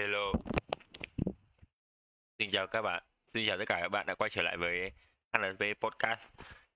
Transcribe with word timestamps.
Hello. 0.00 0.32
Xin 2.38 2.50
chào 2.50 2.66
các 2.66 2.82
bạn. 2.82 3.02
Xin 3.34 3.46
chào 3.46 3.58
tất 3.58 3.64
cả 3.68 3.78
các 3.82 3.88
bạn 3.88 4.06
đã 4.06 4.14
quay 4.14 4.30
trở 4.30 4.42
lại 4.42 4.56
với 4.56 4.92
HNV 5.32 5.62
Podcast. 5.80 6.20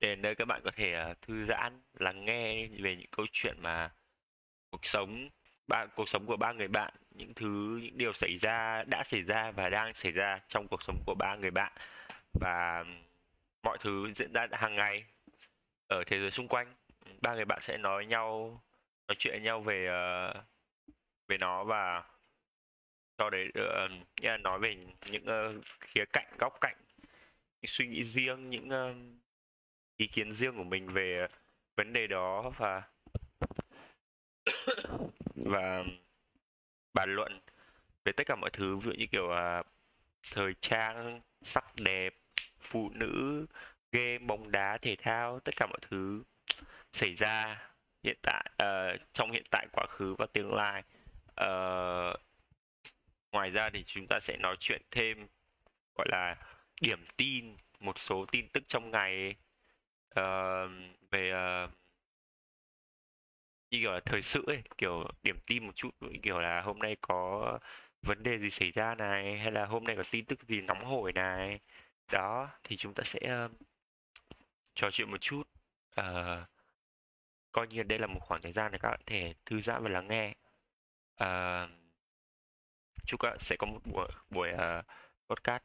Đến 0.01 0.23
nơi 0.23 0.35
các 0.35 0.45
bạn 0.45 0.61
có 0.65 0.71
thể 0.77 0.93
à, 0.93 1.15
thư 1.23 1.47
giãn, 1.47 1.83
lắng 1.99 2.25
nghe 2.25 2.67
về 2.67 2.97
những 2.97 3.11
câu 3.17 3.27
chuyện 3.33 3.57
mà 3.61 3.91
cuộc 4.71 4.87
sống 4.87 5.29
ba 5.69 5.87
cuộc 5.87 6.09
sống 6.09 6.27
của 6.27 6.37
ba 6.37 6.53
người 6.53 6.69
bạn, 6.69 6.95
những 7.11 7.35
thứ 7.35 7.81
những 7.83 7.99
điều 7.99 8.13
xảy 8.13 8.37
ra 8.41 8.85
đã 8.87 9.05
xảy 9.05 9.23
ra 9.23 9.51
và 9.51 9.69
đang 9.69 9.95
xảy 9.95 10.13
ra 10.13 10.41
trong 10.49 10.69
cuộc 10.69 10.83
sống 10.83 11.03
của 11.07 11.15
ba 11.15 11.37
người 11.37 11.51
bạn 11.51 11.73
và 12.41 12.85
mọi 13.63 13.79
thứ 13.81 14.13
diễn 14.17 14.33
ra 14.33 14.47
hàng 14.53 14.75
ngày 14.75 15.05
ở 15.89 16.05
thế 16.07 16.19
giới 16.19 16.31
xung 16.31 16.49
quanh. 16.49 16.75
Ba 17.23 17.35
người 17.35 17.45
bạn 17.45 17.59
sẽ 17.63 17.79
nói 17.79 18.07
nhau 18.07 18.61
nói 19.09 19.17
chuyện 19.19 19.43
nhau 19.43 19.61
về 19.61 19.87
à, 19.89 20.35
về 21.29 21.39
nó 21.39 21.65
và 21.65 22.03
cho 23.19 23.31
đấy 23.31 23.51
ờ, 23.55 23.85
uh, 23.85 23.91
nghĩa 24.21 24.31
là 24.31 24.37
nói 24.37 24.59
về 24.59 24.77
những 25.11 25.25
uh, 25.25 25.65
khía 25.81 26.05
cạnh 26.13 26.27
góc 26.39 26.59
cạnh 26.61 26.77
những 27.63 27.69
suy 27.69 27.87
nghĩ 27.87 28.05
riêng 28.05 28.51
những 28.51 28.69
uh, 28.69 28.97
ý 29.97 30.07
kiến 30.07 30.35
riêng 30.35 30.57
của 30.57 30.65
mình 30.65 30.89
về 30.89 31.27
vấn 31.77 31.93
đề 31.93 32.07
đó 32.07 32.51
và 32.59 32.83
và 35.35 35.85
bàn 36.95 37.15
luận 37.15 37.41
về 38.05 38.13
tất 38.13 38.27
cả 38.27 38.37
mọi 38.37 38.51
thứ. 38.51 38.77
Ví 38.77 38.87
dụ 38.87 38.93
như 38.93 39.07
kiểu 39.13 39.25
uh, 39.25 39.67
thời 40.33 40.55
trang 40.61 41.21
sắc 41.43 41.65
đẹp 41.81 42.15
phụ 42.61 42.91
nữ 42.95 43.47
game 43.93 44.19
bóng 44.19 44.51
đá 44.51 44.79
thể 44.83 44.97
thao 44.97 45.41
tất 45.41 45.57
cả 45.57 45.67
mọi 45.67 45.79
thứ 45.91 46.23
xảy 46.93 47.15
ra 47.15 47.63
hiện 48.03 48.17
tại 48.23 48.51
uh, 48.63 49.01
trong 49.13 49.31
hiện 49.33 49.45
tại 49.51 49.67
quá 49.73 49.87
khứ 49.89 50.15
và 50.19 50.27
tương 50.33 50.55
lai. 50.55 50.83
Uh, 51.41 52.21
ngoài 53.35 53.51
ra 53.51 53.71
thì 53.73 53.85
chúng 53.85 54.07
ta 54.07 54.21
sẽ 54.21 54.37
nói 54.37 54.57
chuyện 54.61 54.83
thêm 54.91 55.27
gọi 55.97 56.07
là 56.11 56.37
điểm 56.81 57.05
tin 57.17 57.57
một 57.81 57.99
số 57.99 58.27
tin 58.33 58.49
tức 58.49 58.63
trong 58.69 58.91
ngày 58.91 59.35
uh, 60.21 60.71
về 61.11 61.33
uh, 61.65 61.71
như 63.71 63.79
kiểu 63.81 63.93
là 63.93 64.01
thời 64.07 64.23
sự 64.23 64.45
ấy 64.47 64.63
kiểu 64.79 65.05
điểm 65.23 65.37
tin 65.47 65.67
một 65.67 65.77
chút 65.77 65.91
kiểu 66.23 66.41
là 66.41 66.61
hôm 66.61 66.79
nay 66.79 66.97
có 67.01 67.59
vấn 68.03 68.23
đề 68.23 68.39
gì 68.39 68.51
xảy 68.51 68.71
ra 68.71 68.95
này 68.95 69.39
hay 69.39 69.53
là 69.53 69.67
hôm 69.67 69.85
nay 69.85 69.97
có 69.97 70.03
tin 70.11 70.25
tức 70.25 70.43
gì 70.43 70.61
nóng 70.61 70.85
hổi 70.85 71.13
này. 71.13 71.61
Đó 72.13 72.49
thì 72.65 72.77
chúng 72.77 72.95
ta 72.95 73.03
sẽ 73.05 73.45
uh, 73.45 73.51
trò 74.75 74.91
chuyện 74.91 75.11
một 75.11 75.21
chút. 75.21 75.43
Uh, 76.01 76.49
coi 77.53 77.67
như 77.67 77.83
đây 77.83 77.99
là 77.99 78.07
một 78.07 78.21
khoảng 78.23 78.43
thời 78.43 78.53
gian 78.53 78.73
để 78.73 78.79
các 78.79 78.91
bạn 78.91 79.01
thể 79.07 79.35
thư 79.47 79.61
giãn 79.61 79.83
và 79.83 79.91
lắng 79.91 80.09
nghe. 80.09 80.35
Uh, 81.25 81.84
chúc 83.07 83.21
các 83.21 83.43
sẽ 83.43 83.57
có 83.57 83.67
một 83.67 83.81
buổi 83.85 84.09
buổi 84.31 84.53
uh, 84.53 84.85
podcast. 85.29 85.63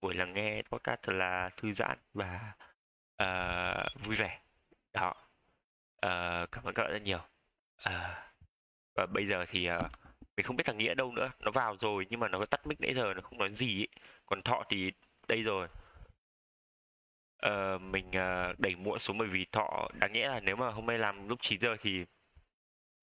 Buổi 0.00 0.14
lắng 0.14 0.32
nghe 0.32 0.62
podcast 0.62 1.02
thật 1.02 1.12
là 1.12 1.50
thư 1.56 1.72
giãn 1.72 1.98
và 2.14 2.52
uh, 3.22 4.02
vui 4.04 4.16
vẻ. 4.16 4.40
Đó. 4.92 5.14
Uh, 6.06 6.50
cảm 6.52 6.64
ơn 6.64 6.74
các 6.74 6.82
bạn 6.82 6.92
rất 6.92 7.02
nhiều. 7.02 7.20
Uh, 7.88 7.94
và 8.94 9.06
bây 9.06 9.26
giờ 9.28 9.44
thì 9.48 9.70
uh, 9.70 9.92
mình 10.36 10.46
không 10.46 10.56
biết 10.56 10.64
thằng 10.66 10.78
nghĩa 10.78 10.94
đâu 10.94 11.12
nữa. 11.12 11.30
Nó 11.40 11.50
vào 11.50 11.76
rồi 11.80 12.06
nhưng 12.10 12.20
mà 12.20 12.28
nó 12.28 12.38
có 12.38 12.46
tắt 12.46 12.66
mic 12.66 12.80
nãy 12.80 12.94
giờ 12.94 13.14
nó 13.14 13.20
không 13.20 13.38
nói 13.38 13.54
gì 13.54 13.80
ấy. 13.80 13.88
còn 14.26 14.42
thọ 14.42 14.64
thì 14.68 14.92
đây 15.28 15.42
rồi. 15.42 15.68
Uh, 17.46 17.82
mình 17.82 18.08
uh, 18.08 18.58
đẩy 18.58 18.76
muộn 18.76 18.98
xuống 18.98 19.18
bởi 19.18 19.28
vì 19.28 19.46
thọ 19.52 19.88
đáng 19.94 20.12
nghĩa 20.12 20.28
là 20.28 20.40
nếu 20.40 20.56
mà 20.56 20.70
hôm 20.70 20.86
nay 20.86 20.98
làm 20.98 21.28
lúc 21.28 21.38
9 21.42 21.60
giờ 21.60 21.76
thì 21.80 22.04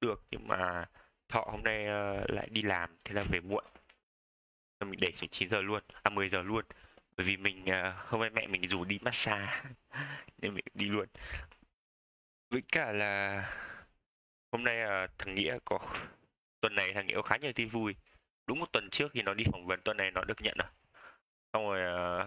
được. 0.01 0.23
Nhưng 0.31 0.47
mà 0.47 0.85
thọ 1.29 1.41
hôm 1.51 1.63
nay 1.63 1.83
uh, 1.83 2.29
lại 2.29 2.47
đi 2.51 2.61
làm 2.61 2.97
thế 3.03 3.13
là 3.13 3.23
về 3.23 3.39
muộn 3.39 3.63
để 4.97 5.11
xuống 5.15 5.29
9 5.29 5.49
giờ 5.49 5.61
luôn 5.61 5.83
à 6.03 6.09
10 6.09 6.29
giờ 6.29 6.41
luôn. 6.41 6.65
Bởi 7.17 7.25
vì 7.25 7.37
mình 7.37 7.69
à, 7.69 8.03
hôm 8.07 8.21
nay 8.21 8.29
mẹ 8.29 8.47
mình 8.47 8.67
rủ 8.67 8.85
đi 8.85 8.99
massage 9.01 9.61
nên 10.37 10.53
mình 10.53 10.65
đi 10.73 10.85
luôn. 10.85 11.07
Với 12.49 12.61
cả 12.71 12.91
là 12.91 13.43
hôm 14.51 14.63
nay 14.63 14.81
à, 14.81 15.07
thằng 15.17 15.35
nghĩa 15.35 15.57
có 15.65 15.79
tuần 16.61 16.75
này 16.75 16.93
thằng 16.93 17.07
nghĩa 17.07 17.15
có 17.15 17.21
khá 17.21 17.37
nhiều 17.41 17.53
tin 17.53 17.67
vui. 17.67 17.95
Đúng 18.47 18.59
một 18.59 18.71
tuần 18.71 18.89
trước 18.89 19.11
thì 19.13 19.21
nó 19.21 19.33
đi 19.33 19.43
phỏng 19.51 19.65
vấn 19.65 19.81
tuần 19.81 19.97
này 19.97 20.11
nó 20.11 20.23
được 20.23 20.41
nhận 20.41 20.57
rồi 20.57 20.67
xong 21.53 21.69
rồi 21.69 22.25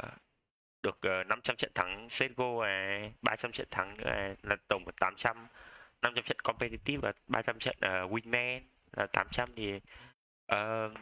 được 0.82 0.98
500 1.26 1.56
trận 1.56 1.72
thắng 1.74 2.08
CSGO 2.08 2.62
này 2.62 3.12
300 3.22 3.52
trận 3.52 3.66
thắng 3.70 3.96
nữa 3.96 4.10
này, 4.10 4.36
là 4.42 4.56
tổng 4.68 4.82
là 4.86 4.92
800 5.00 5.46
500 6.02 6.24
trận 6.24 6.38
competitive 6.40 6.98
và 7.02 7.12
300 7.26 7.58
trận 7.58 7.76
uh, 7.76 8.12
winman 8.12 8.60
là 8.96 9.06
800 9.06 9.50
thì 9.56 9.80
uh, 10.52 10.92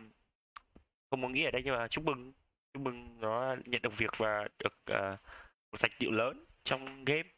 không 1.11 1.23
có 1.23 1.29
nghĩ 1.29 1.45
ở 1.45 1.51
đây 1.51 1.63
nhưng 1.65 1.75
mà 1.77 1.89
chúc 1.89 2.05
mừng 2.05 2.33
chúc 2.73 2.83
mừng 2.83 3.21
nó 3.21 3.57
nhận 3.65 3.83
được 3.83 3.97
việc 3.97 4.11
và 4.19 4.49
được 4.59 4.75
uh, 4.91 5.21
một 5.73 5.79
thành 5.81 5.91
tựu 5.99 6.11
lớn 6.11 6.45
trong 6.65 7.05
game. 7.05 7.29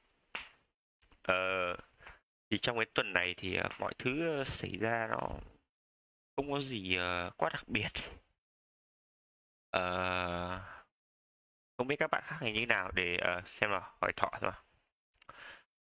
Uh, 1.32 1.78
thì 2.50 2.58
trong 2.58 2.76
cái 2.76 2.86
tuần 2.94 3.12
này 3.12 3.34
thì 3.36 3.58
uh, 3.58 3.80
mọi 3.80 3.94
thứ 3.98 4.44
xảy 4.44 4.76
ra 4.80 5.08
nó 5.10 5.28
không 6.36 6.52
có 6.52 6.60
gì 6.60 6.98
uh, 6.98 7.36
quá 7.36 7.50
đặc 7.52 7.68
biệt. 7.68 7.92
Uh, 9.76 10.60
không 11.76 11.86
biết 11.86 11.96
các 11.98 12.10
bạn 12.10 12.22
khác 12.26 12.38
như 12.42 12.52
thế 12.54 12.66
nào 12.66 12.90
để 12.94 13.18
uh, 13.38 13.48
xem 13.48 13.70
nào 13.70 13.96
hỏi 14.00 14.12
thọ 14.16 14.30
thôi 14.40 14.52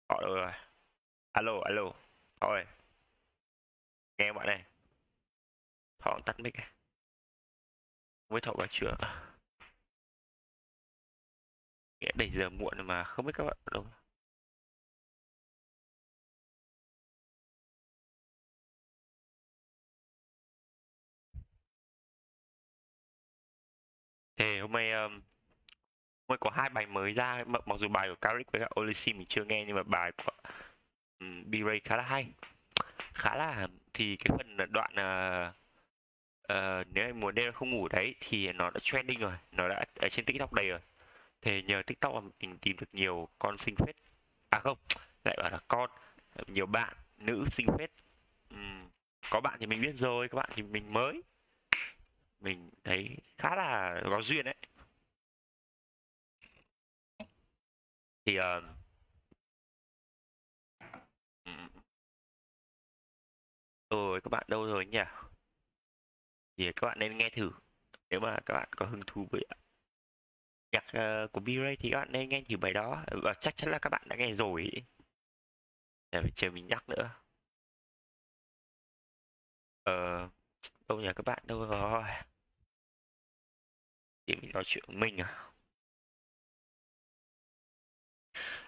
thọ 0.09 0.21
đâu 0.21 0.35
rồi. 0.35 0.53
Alo 1.33 1.61
alo. 1.65 1.83
Thọ 2.41 2.47
ơi. 2.47 2.65
Nghe 4.19 4.33
bạn 4.33 4.47
này. 4.47 4.65
Thọ 5.99 6.19
tắt 6.27 6.41
mic 6.41 6.55
này 6.55 6.67
với 8.29 8.41
thọ 8.41 8.53
vào 8.59 8.67
chữa 8.71 8.97
nghĩa 12.00 12.11
đẩy 12.15 12.31
giờ 12.35 12.50
muộn 12.50 12.87
mà 12.87 13.05
không 13.05 13.26
biết 13.26 13.32
các 13.35 13.44
bạn 13.44 13.56
đâu. 13.73 13.87
Thì 24.37 24.59
hôm 24.59 24.73
nay 24.73 24.93
um, 24.93 25.12
hôm 25.12 25.20
nay 26.29 26.38
có 26.41 26.50
hai 26.50 26.70
bài 26.70 26.87
mới 26.87 27.12
ra 27.12 27.44
mặc, 27.47 27.69
mặc 27.69 27.77
dù 27.81 27.88
bài 27.88 28.09
của 28.09 28.17
Carrick 28.20 28.53
với 28.53 28.61
cả 28.61 28.69
Olisi 28.81 29.12
mình 29.12 29.27
chưa 29.29 29.44
nghe 29.44 29.65
nhưng 29.67 29.77
mà 29.77 29.82
bài 29.82 30.12
của 30.12 30.32
um, 31.20 31.43
B-Ray 31.50 31.81
khá 31.84 31.96
là 31.96 32.03
hay. 32.03 32.32
Khá 33.15 33.34
là 33.37 33.69
thì 33.94 34.17
cái 34.17 34.37
phần 34.39 34.56
đoạn 34.72 34.93
uh, 34.93 35.64
uh, 36.53 36.86
nếu 36.93 37.06
em 37.06 37.20
muốn 37.20 37.34
đêm 37.34 37.53
không 37.53 37.70
ngủ 37.70 37.89
đấy 37.89 38.15
thì 38.20 38.53
nó 38.53 38.70
đã 38.70 38.81
trending 38.82 39.20
rồi 39.20 39.32
nó 39.53 39.69
đã 39.69 39.84
ở 40.01 40.08
trên 40.08 40.24
tiktok 40.24 40.53
đầy 40.53 40.69
rồi. 40.69 40.81
Thì 41.43 41.63
nhờ 41.63 41.82
tiktok 41.86 42.15
mà 42.15 42.20
mình 42.41 42.58
tìm 42.58 42.77
được 42.77 42.86
nhiều 42.93 43.29
con 43.39 43.58
sinh 43.58 43.77
phết. 43.77 43.96
À 44.51 44.58
không 44.58 44.79
lại 45.24 45.36
bảo 45.39 45.51
là 45.51 45.60
con 45.69 45.91
nhiều 46.46 46.67
bạn 46.67 46.94
nữ 47.19 47.46
sinh 47.51 47.67
phết. 47.79 47.91
Uhm, 48.55 48.89
có 49.31 49.41
bạn 49.41 49.56
thì 49.60 49.67
mình 49.67 49.81
biết 49.82 49.93
rồi 49.96 50.29
các 50.29 50.36
bạn 50.36 50.51
thì 50.55 50.63
mình 50.63 50.93
mới. 50.93 51.22
Mình 52.41 52.70
thấy 52.84 53.17
khá 53.39 53.55
là 53.56 54.01
có 54.05 54.22
duyên 54.22 54.44
đấy. 54.44 54.55
Thì 58.27 58.36
ờ, 58.36 58.63
uh, 61.48 61.70
ôi 63.89 64.20
các 64.20 64.29
bạn 64.31 64.44
đâu 64.48 64.67
rồi 64.67 64.86
nhỉ? 64.86 64.98
Thì 66.56 66.73
các 66.77 66.87
bạn 66.87 66.99
nên 66.99 67.19
nghe 67.19 67.31
thử 67.31 67.51
nếu 68.11 68.20
mà 68.20 68.37
các 68.46 68.55
bạn 68.55 68.69
có 68.77 68.87
hứng 68.87 69.03
thú 69.06 69.27
với 69.31 69.44
nhạc 70.73 70.84
uh, 70.87 71.32
của 71.32 71.41
B-Ray 71.41 71.77
thì 71.79 71.91
các 71.93 71.99
bạn 71.99 72.13
nên 72.13 72.29
nghe 72.29 72.43
thử 72.49 72.56
bài 72.56 72.73
đó. 72.73 73.05
Và 73.23 73.34
chắc 73.41 73.56
chắn 73.56 73.70
là 73.70 73.79
các 73.79 73.91
bạn 73.91 74.03
đã 74.08 74.17
nghe 74.17 74.34
rồi 74.34 74.70
để 76.11 76.20
phải 76.20 76.31
chờ 76.34 76.51
mình 76.51 76.67
nhắc 76.67 76.89
nữa. 76.89 77.11
Ờ 79.82 80.29
đâu 80.89 81.01
nhờ 81.01 81.13
các 81.17 81.25
bạn 81.27 81.43
đâu 81.46 81.67
rồi. 81.67 82.05
Thì 84.27 84.34
mình 84.37 84.51
nói 84.55 84.63
chuyện 84.67 84.84
của 84.87 84.93
mình 84.93 85.17
à? 85.20 85.51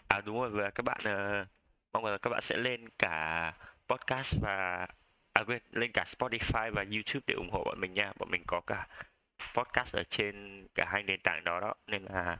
À 0.08 0.20
đúng 0.20 0.36
rồi 0.40 0.50
và 0.50 0.70
các 0.70 0.82
bạn 0.82 1.00
uh, 1.00 1.48
mong 1.92 2.04
là 2.04 2.18
các 2.18 2.30
bạn 2.30 2.40
sẽ 2.42 2.56
lên 2.56 2.88
cả 2.98 3.52
podcast 3.88 4.34
và 4.42 4.86
à 5.36 5.44
quên 5.46 5.62
lên 5.72 5.90
cả 5.92 6.04
Spotify 6.18 6.72
và 6.74 6.84
YouTube 6.92 7.24
để 7.26 7.34
ủng 7.34 7.50
hộ 7.50 7.64
bọn 7.64 7.80
mình 7.80 7.94
nha. 7.94 8.12
Bọn 8.18 8.30
mình 8.30 8.42
có 8.46 8.60
cả 8.60 8.88
podcast 9.54 9.96
ở 9.96 10.02
trên 10.10 10.66
cả 10.74 10.84
hai 10.88 11.02
nền 11.02 11.20
tảng 11.20 11.44
đó 11.44 11.60
đó 11.60 11.74
nên 11.86 12.02
là 12.02 12.38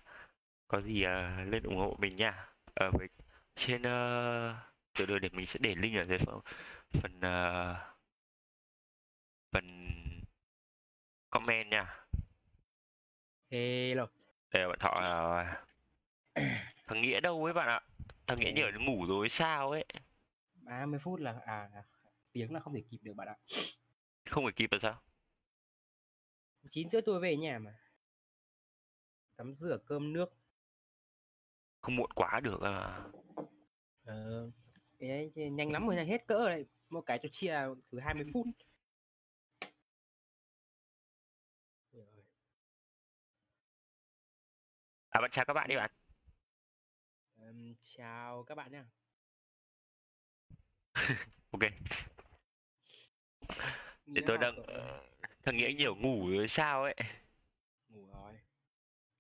có 0.68 0.80
gì 0.80 1.04
uh, 1.04 1.52
lên 1.52 1.62
ủng 1.62 1.76
hộ 1.76 1.96
mình 1.98 2.16
nha. 2.16 2.48
Ở 2.74 2.90
với 2.90 3.08
trên 3.56 3.82
uh, 3.82 4.56
từ 4.98 5.06
từ 5.06 5.18
để 5.18 5.28
mình 5.32 5.46
sẽ 5.46 5.58
để 5.62 5.74
link 5.74 5.96
ở 5.96 6.04
dưới 6.04 6.18
phần 6.18 6.40
phần 6.92 7.16
uh, 7.16 7.76
phần 9.52 9.90
comment 11.30 11.70
nha. 11.70 12.06
Hello. 13.50 14.06
Để 14.52 14.68
bạn 14.68 14.78
thọ 14.78 14.90
uh, 14.90 16.42
thằng 16.86 17.02
nghĩa 17.02 17.20
đâu 17.20 17.44
ấy 17.44 17.52
bạn 17.52 17.68
ạ? 17.68 17.80
Thằng 18.26 18.40
nghĩa 18.40 18.52
nhờ 18.52 18.70
nó 18.74 18.80
ngủ 18.80 19.06
rồi 19.06 19.28
sao 19.28 19.70
ấy? 19.70 19.84
30 20.54 20.98
phút 20.98 21.20
là 21.20 21.34
à 21.46 21.68
tiếng 22.36 22.52
là 22.52 22.60
không 22.60 22.74
thể 22.74 22.82
kịp 22.90 22.98
được 23.02 23.14
bạn 23.16 23.28
ạ. 23.28 23.36
Không 24.30 24.44
phải 24.44 24.52
kịp 24.56 24.72
là 24.72 24.78
sao? 24.82 25.00
Chín 26.70 26.88
rưỡi 26.92 27.02
tôi 27.02 27.20
về 27.20 27.36
nhà 27.36 27.58
mà. 27.58 27.74
Tắm 29.36 29.54
rửa 29.60 29.78
cơm 29.86 30.12
nước. 30.12 30.34
Không 31.80 31.96
muộn 31.96 32.10
quá 32.14 32.40
được 32.40 32.60
à. 32.60 33.00
Ờ 34.04 34.50
đấy, 34.98 35.32
nhanh 35.34 35.72
lắm 35.72 35.86
rồi 35.86 36.06
hết 36.06 36.26
cỡ 36.26 36.38
rồi. 36.38 36.50
Đấy 36.50 36.66
một 36.90 37.00
cái 37.06 37.18
cho 37.22 37.28
chia 37.32 37.60
thử 37.92 38.00
20 38.00 38.24
phút. 38.32 38.46
À 45.10 45.20
bạn 45.20 45.30
chào 45.30 45.44
các 45.44 45.54
bạn 45.54 45.68
đi 45.68 45.76
bạn. 45.76 45.90
Ừm, 47.36 47.74
chào 47.96 48.44
các 48.44 48.54
bạn 48.54 48.72
nhá 48.72 48.84
ok 51.52 51.62
thì 54.14 54.22
tôi 54.26 54.38
đang 54.38 54.62
ờ, 54.66 55.00
thằng 55.44 55.56
nghĩa 55.56 55.72
nhiều 55.78 55.94
ngủ 55.94 56.30
rồi 56.30 56.48
sao 56.48 56.82
ấy. 56.82 56.94
Ngủ 57.88 58.06
rồi. 58.12 58.32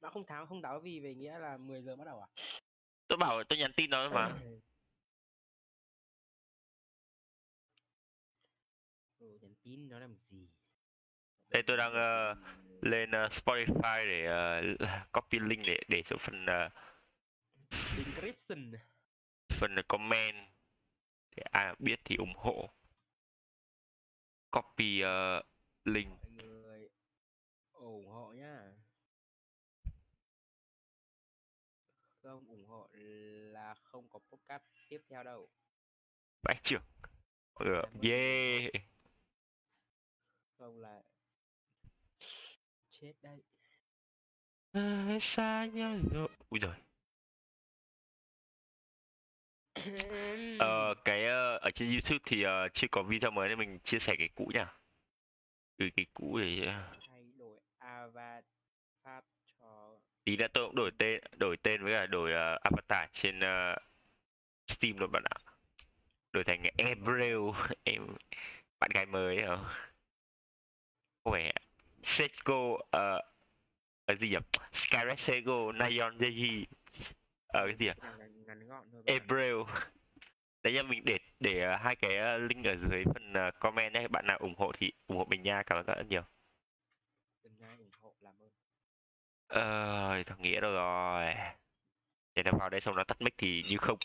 Bạn 0.00 0.12
không 0.12 0.24
tháo 0.24 0.46
không 0.46 0.62
đáo 0.62 0.80
vì 0.80 1.00
về 1.00 1.14
nghĩa 1.14 1.38
là 1.38 1.56
10 1.56 1.82
giờ 1.82 1.96
bắt 1.96 2.04
đầu 2.04 2.20
à? 2.20 2.28
Tôi 3.08 3.16
bảo 3.16 3.44
tôi 3.44 3.58
nhắn 3.58 3.72
tin 3.72 3.90
nó 3.90 4.10
mà. 4.10 4.28
Ừ, 9.20 9.38
nhắn 9.42 9.54
tin 9.64 9.88
nó 9.88 9.98
làm 9.98 10.14
gì? 10.30 10.48
Đây 11.48 11.62
tôi 11.62 11.76
đang 11.76 11.92
ờ, 11.92 12.34
lên 12.82 13.10
ờ, 13.10 13.28
Spotify 13.28 14.06
để 14.06 14.26
ờ, 14.26 14.62
copy 15.12 15.38
link 15.38 15.62
để 15.66 15.78
để 15.88 16.02
xuống 16.02 16.18
phần 16.18 16.46
ờ, 16.46 16.68
description. 17.70 18.72
phần 19.48 19.76
comment. 19.88 20.36
Để 21.36 21.42
ai 21.50 21.74
biết 21.78 22.00
thì 22.04 22.16
ủng 22.16 22.34
hộ 22.36 22.70
copy 24.50 25.00
ờ, 25.00 25.42
link. 25.84 26.08
Mọi 26.08 26.30
người 26.30 26.88
ủng 27.72 28.08
hộ 28.08 28.32
nhá. 28.32 28.72
Không 32.22 32.48
ủng 32.48 32.66
hộ 32.66 32.88
là 33.52 33.74
không 33.74 34.08
có 34.08 34.18
podcast 34.18 34.62
tiếp 34.88 35.00
theo 35.08 35.22
đâu. 35.22 35.48
Vãi 36.42 36.56
trưởng. 36.62 36.82
Ơn 37.54 37.84
yeah. 38.02 38.72
không 40.58 40.78
là 40.78 41.02
chết 42.90 43.12
đấy. 43.22 43.42
À, 44.72 45.18
xa 45.20 45.66
nhau. 45.72 45.98
Rồi 46.12 46.28
ui 46.50 46.60
giời 46.60 46.85
ờ, 50.58 50.94
cái 51.04 51.24
ờ, 51.24 51.56
ở 51.56 51.70
trên 51.70 51.88
YouTube 51.92 52.18
thì 52.26 52.42
ờ, 52.42 52.68
chưa 52.68 52.86
có 52.90 53.02
video 53.02 53.30
mới 53.30 53.48
nên 53.48 53.58
mình 53.58 53.78
chia 53.84 53.98
sẻ 53.98 54.14
cái 54.18 54.28
cũ 54.34 54.50
nha 54.54 54.66
từ 55.78 55.88
cái 55.96 56.06
cũ 56.14 56.38
để 56.38 56.66
ờ, 56.66 56.96
thay 57.08 57.24
đổi 57.38 57.60
avatar 57.78 58.44
cho 59.60 59.96
tí 60.24 60.36
nữa 60.36 60.46
tôi 60.54 60.66
cũng 60.66 60.76
đổi 60.76 60.90
tên 60.98 61.20
đổi 61.38 61.56
tên 61.56 61.84
với 61.84 61.96
cả 61.98 62.06
đổi 62.06 62.32
ờ, 62.32 62.58
avatar 62.64 63.08
trên 63.12 63.40
ờ, 63.40 63.76
Steam 64.68 64.96
rồi 64.96 65.08
bạn 65.08 65.22
ạ. 65.24 65.36
Đổi 66.32 66.44
thành 66.44 66.62
Abril 66.78 67.38
em 67.84 68.06
bạn 68.80 68.90
gái 68.94 69.06
mới 69.06 69.36
hả 69.42 69.56
có 71.24 71.30
vẻ 71.30 71.52
Seiko 72.04 72.78
ờ 72.90 73.20
cái 74.06 74.16
gì 74.20 74.28
nhỉ? 74.28 74.36
Skyret 74.72 75.18
Sego 75.18 75.72
Nayon 75.72 76.18
Jeji 76.18 76.64
ờ 77.46 77.66
cái 77.66 77.76
gì 77.78 77.86
à? 77.86 77.94
Ngắn, 78.46 78.68
gọn 78.68 78.88
thôi. 78.92 79.02
April 79.06 79.54
đấy 80.62 80.72
nha 80.72 80.82
mình 80.82 81.02
để 81.04 81.18
để 81.40 81.60
ờ, 81.60 81.76
hai 81.76 81.96
cái 81.96 82.16
ờ, 82.16 82.38
link 82.38 82.66
ở 82.66 82.76
dưới 82.90 83.04
phần 83.14 83.32
ờ, 83.32 83.50
comment 83.60 83.94
nhé 83.94 84.08
bạn 84.08 84.26
nào 84.26 84.38
ủng 84.38 84.54
hộ 84.58 84.72
thì 84.78 84.92
ủng 85.06 85.18
hộ 85.18 85.24
mình 85.24 85.42
nha. 85.42 85.62
Cảm 85.66 85.78
ơn 85.78 85.86
các 85.86 85.94
bạn 85.94 86.08
nhiều. 86.08 86.22
Ủng 87.42 87.90
hộ 88.00 88.14
làm 88.20 88.34
ơn. 88.38 88.50
Ờ 89.46 90.22
thằng 90.26 90.42
nghĩa 90.42 90.60
đâu 90.60 90.72
rồi? 90.72 91.34
Để 92.34 92.42
nó 92.42 92.50
vào 92.58 92.70
đây 92.70 92.80
xong 92.80 92.96
nó 92.96 93.04
tắt 93.04 93.22
mic 93.22 93.34
thì 93.38 93.62
như 93.68 93.76
không. 93.76 93.98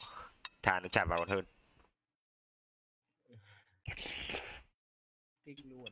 Thà 0.61 0.79
nó 0.79 0.87
chạm 0.91 1.07
vào 1.09 1.19
còn 1.19 1.29
hơn. 1.29 1.45
Thích 5.45 5.57
luôn. 5.65 5.85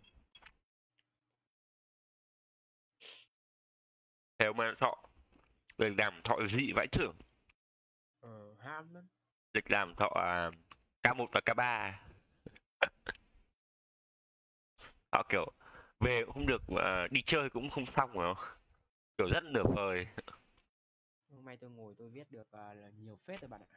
Ông 4.37 4.57
mà 4.57 4.73
thọ 4.79 4.95
lịch 5.77 5.97
làm 5.97 6.21
thọ 6.23 6.37
dị 6.49 6.71
vãi 6.75 6.87
trưởng 6.91 7.15
ham 8.59 8.93
lắm. 8.93 9.07
Lịch 9.53 9.71
làm 9.71 9.95
thọ 9.95 10.09
à, 10.15 10.51
K1 11.03 11.27
và 11.31 11.41
K3 11.45 11.93
họ 15.11 15.23
kiểu 15.29 15.51
về 15.99 16.23
cũng 16.25 16.33
không 16.33 16.45
được 16.45 16.69
mà 16.69 17.07
đi 17.11 17.21
chơi 17.21 17.49
cũng 17.49 17.69
không 17.69 17.85
xong 17.85 18.11
rồi 18.11 18.35
kiểu 19.17 19.27
rất 19.27 19.43
nửa 19.43 19.63
vời. 19.75 20.07
Hôm 21.31 21.45
nay 21.45 21.57
tôi 21.57 21.69
ngồi 21.69 21.95
tôi 21.97 22.09
viết 22.09 22.31
được 22.31 22.53
là 22.53 22.89
nhiều 22.97 23.19
phết 23.27 23.41
rồi 23.41 23.47
bạn 23.47 23.61
ạ. 23.61 23.67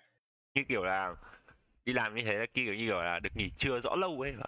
Như 0.54 0.62
kiểu 0.68 0.84
là 0.84 1.14
đi 1.84 1.92
làm 1.92 2.14
như 2.14 2.22
thế 2.24 2.32
là 2.32 2.46
kiểu 2.54 2.74
như 2.74 2.86
kiểu 2.86 3.02
là 3.02 3.18
được 3.18 3.36
nghỉ 3.36 3.50
trưa 3.50 3.80
rõ 3.80 3.94
lâu 3.96 4.20
ấy. 4.20 4.32
Mà 4.32 4.44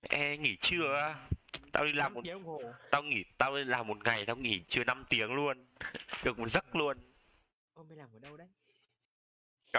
e 0.00 0.36
nghỉ 0.36 0.56
trưa 0.56 0.94
á 0.94 1.28
tao 1.72 1.84
đi 1.84 1.92
làm 1.92 2.14
một 2.14 2.22
tao 2.90 3.02
nghỉ 3.02 3.24
tao 3.38 3.56
đi 3.56 3.64
làm 3.64 3.86
một 3.86 4.04
ngày 4.04 4.24
tao 4.26 4.36
nghỉ 4.36 4.62
trưa 4.68 4.84
5 4.84 5.04
tiếng 5.08 5.34
luôn. 5.34 5.66
Được 6.24 6.38
một 6.38 6.48
giấc 6.48 6.76
luôn. 6.76 6.98
Ông 7.74 7.88
mới 7.88 7.96
làm 7.96 8.08
ở 8.12 8.18
đâu 8.18 8.36
đấy 8.36 8.48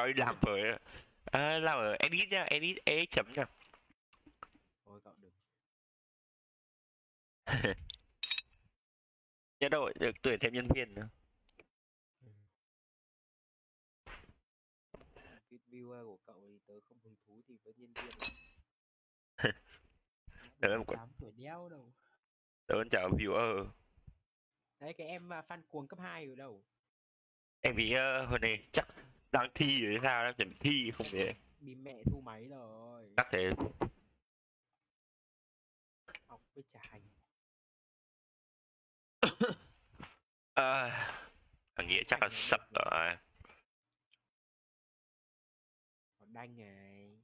đi 0.05 0.13
làm 0.13 0.35
với 0.41 0.61
à, 1.25 1.59
làm 1.59 1.77
ở 1.77 1.95
edit 1.99 2.29
nhá 2.29 2.43
edit 2.43 2.77
edit 2.85 3.11
chấm 3.11 3.33
nhá 3.33 3.45
thôi 4.85 4.99
cậu 5.03 5.13
đừng. 5.17 5.33
Nhớ 9.59 9.69
đâu 9.69 9.89
được 9.99 10.11
tuyển 10.21 10.39
thêm 10.41 10.53
nhân 10.53 10.67
viên 10.75 10.93
nữa. 10.95 11.07
Viewer 15.69 16.05
của 16.05 16.17
cậu 16.25 16.43
thì 16.47 16.59
tớ 16.67 16.73
không 16.89 16.97
hứng 17.03 17.15
thú 17.27 17.41
thì 17.47 17.57
với 17.63 17.73
nhân 17.77 17.93
viên. 17.93 18.11
Tớ 20.61 20.67
là 20.67 20.77
một 20.77 20.83
con- 20.87 21.09
tuổi 21.19 21.31
đéo 21.31 21.69
đâu. 21.69 21.93
Tớ 22.65 22.75
vẫn 22.75 22.89
chào 22.91 23.09
viewer. 23.09 23.67
Đấy 24.79 24.93
cái 24.97 25.07
em 25.07 25.33
à, 25.33 25.41
fan 25.47 25.61
cuồng 25.69 25.87
cấp 25.87 25.99
2 25.99 26.25
ở 26.25 26.35
đâu. 26.35 26.63
Em 27.61 27.77
nghĩ 27.77 27.93
uh, 27.93 28.29
hồi 28.29 28.39
này 28.39 28.67
chắc 28.71 28.87
đang 29.31 29.49
thi 29.55 29.85
rồi 29.85 29.99
sao 30.03 30.23
đang 30.23 30.33
chuẩn 30.33 30.49
bị 30.49 30.55
thi 30.59 30.91
không 30.91 31.07
thể 31.11 31.33
bị 31.59 31.75
mẹ 31.75 32.03
thu 32.11 32.21
máy 32.21 32.47
rồi. 32.49 33.09
Chắc 33.17 33.27
thế. 33.31 33.49
Học 36.27 36.41
với 36.55 36.63
trả 36.73 36.79
hành. 36.83 37.01
À, 40.57 41.13
nghĩa 41.77 42.03
chắc 42.07 42.21
là 42.21 42.29
sập 42.31 42.61
rồi. 42.73 43.15
Còn 46.19 46.33
đanh 46.33 46.57
này. 46.57 47.17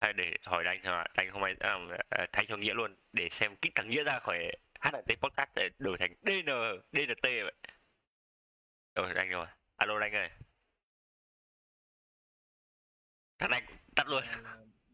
Hay 0.00 0.12
để 0.12 0.36
hỏi 0.42 0.64
đánh 0.64 0.80
thôi 0.82 1.04
đánh 1.14 1.30
không 1.30 1.42
ai 1.42 1.52
uh, 1.52 2.28
thay 2.32 2.46
cho 2.48 2.56
nghĩa 2.56 2.74
luôn 2.74 2.96
để 3.12 3.28
xem 3.28 3.56
kích 3.56 3.72
thằng 3.74 3.90
nghĩa 3.90 4.04
ra 4.04 4.18
khỏi 4.18 4.52
HNT 4.80 5.20
podcast 5.20 5.50
để 5.54 5.68
đổi 5.78 5.96
thành 5.98 6.14
DN 6.22 6.46
DNT 6.92 7.22
vậy. 7.22 7.54
Rồi 8.94 9.14
đánh 9.14 9.28
rồi. 9.28 9.46
Alo 9.76 9.98
đánh 9.98 10.12
ơi 10.12 10.30
đánh 13.38 13.66
tắt 13.96 14.06
luôn. 14.08 14.22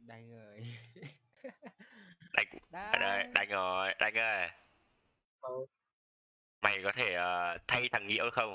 Đanh 0.07 0.31
rồi 0.31 0.67
đánh 2.33 2.47
đây 3.01 3.25
đánh 3.35 3.49
rồi 3.49 3.95
đánh 3.99 4.15
ơi 4.15 4.49
Ờ. 5.41 5.51
mày 6.63 6.79
có 6.85 6.93
thể 6.95 7.15
ờ, 7.15 7.59
thay 7.69 7.89
thằng 7.93 8.07
nghĩa 8.07 8.31
không? 8.33 8.55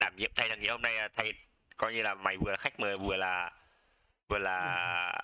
Đảm 0.00 0.16
nhiệm 0.16 0.30
thay 0.36 0.48
thằng 0.48 0.60
nghĩa 0.60 0.70
hôm 0.70 0.82
nay 0.82 0.94
là 0.94 1.08
thay 1.16 1.32
coi 1.76 1.92
như 1.94 2.02
là 2.02 2.14
mày 2.14 2.36
vừa 2.36 2.50
là 2.50 2.56
khách 2.56 2.80
mời 2.80 2.98
vừa 2.98 3.16
là 3.16 3.50
vừa 4.28 4.38
là 4.38 5.22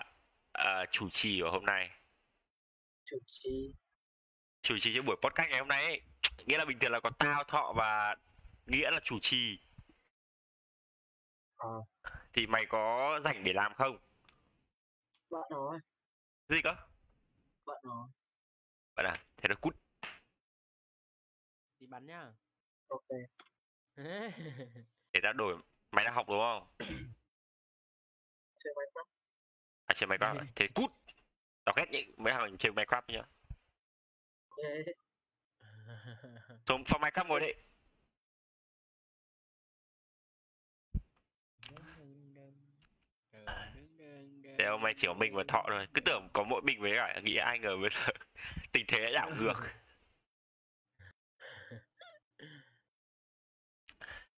ờ, 0.51 0.85
chủ 0.91 1.09
trì 1.09 1.41
của 1.41 1.51
hôm 1.51 1.65
nay. 1.65 1.89
Chủ 3.05 3.17
trì. 3.25 3.73
Chủ 4.61 4.75
trì 4.79 4.91
cho 4.95 5.01
buổi 5.01 5.15
podcast 5.21 5.49
ngày 5.49 5.59
hôm 5.59 5.67
nay 5.67 5.83
ấy. 5.85 6.01
nghĩa 6.45 6.57
là 6.57 6.65
bình 6.65 6.79
thường 6.79 6.91
là 6.91 6.99
có 6.99 7.09
tao 7.19 7.43
thọ 7.43 7.73
và 7.75 8.15
nghĩa 8.65 8.91
là 8.91 8.99
chủ 9.03 9.19
trì. 9.21 9.59
Ờ. 11.55 11.69
thì 12.33 12.47
mày 12.47 12.65
có 12.69 13.19
rảnh 13.23 13.43
để 13.43 13.53
làm 13.53 13.73
không? 13.75 13.97
Bạn 15.29 15.41
nói 15.49 15.79
gì 16.49 16.61
cơ? 16.63 16.69
Bạn 17.65 17.77
nói 17.83 18.07
bạn 18.95 19.05
à 19.05 19.23
thế 19.37 19.49
nó 19.49 19.55
cút. 19.61 19.75
Thì 21.79 21.87
bắn 21.87 22.05
nhá. 22.05 22.31
Ok. 22.87 23.07
Để 25.13 25.19
tao 25.23 25.33
đổi 25.33 25.57
mày 25.91 26.05
đang 26.05 26.13
học 26.13 26.25
đúng 26.29 26.39
không? 26.39 26.67
Chơi 28.63 28.73
máy 28.75 28.85
mắt 28.95 29.07
à 29.85 29.93
chơi 29.93 30.07
minecraft 30.07 30.37
à? 30.39 30.45
thế 30.55 30.67
cút. 30.75 30.91
Tao 31.65 31.73
ghét 31.77 31.85
những 31.91 32.11
mấy 32.17 32.33
thằng 32.33 32.57
chơi 32.57 32.71
minecraft 32.71 33.01
nhá. 33.07 33.21
Ok. 34.49 34.59
Xuống 36.67 36.83
phòng 36.87 37.01
minecraft 37.01 37.27
ngồi 37.27 37.39
đây 37.39 37.55
thế 44.61 44.67
hôm 44.67 44.81
nay 44.81 44.93
chỉ 44.97 45.07
có 45.07 45.13
mình 45.13 45.35
và 45.35 45.43
thọ 45.47 45.63
rồi 45.69 45.87
cứ 45.93 46.01
tưởng 46.01 46.29
có 46.33 46.43
mỗi 46.43 46.61
mình 46.61 46.81
với 46.81 46.91
cả 46.95 47.19
nghĩ 47.23 47.35
ai 47.35 47.59
ngờ 47.59 47.77
với 47.77 47.89
giờ 47.89 48.11
tình 48.71 48.85
thế 48.87 49.05
đã 49.05 49.11
đảo 49.11 49.31
ngược. 49.39 49.53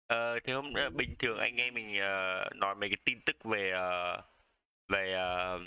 Ờ, 0.08 0.40
thế 0.40 0.54
hôm 0.54 0.74
ờ, 0.74 0.90
bình 0.90 1.16
thường 1.20 1.38
anh 1.38 1.56
em 1.56 1.74
mình 1.74 1.98
uh, 1.98 2.56
nói 2.56 2.76
mấy 2.76 2.90
cái 2.90 2.98
tin 3.06 3.22
tức 3.22 3.44
về 3.44 3.74
uh, 3.74 4.26
về 4.88 5.16
uh, 5.56 5.62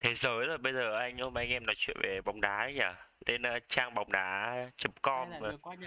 thế 0.00 0.14
giới 0.14 0.46
rồi. 0.46 0.58
Bây 0.58 0.72
giờ 0.72 0.98
anh 0.98 1.18
hôm 1.18 1.34
nay 1.34 1.44
anh 1.44 1.52
em 1.52 1.66
nói 1.66 1.74
chuyện 1.78 1.96
về 2.02 2.20
bóng 2.20 2.40
đá 2.40 2.56
ấy 2.56 2.74
nhỉ? 2.74 2.80
Tên 3.26 3.42
uh, 3.42 3.62
trang 3.68 3.94
bóng 3.94 4.12
đá 4.12 4.54
com 5.02 5.30
thế 5.30 5.40
là 5.40 5.50
được 5.50 5.62
quá 5.62 5.74
nhỉ? 5.74 5.86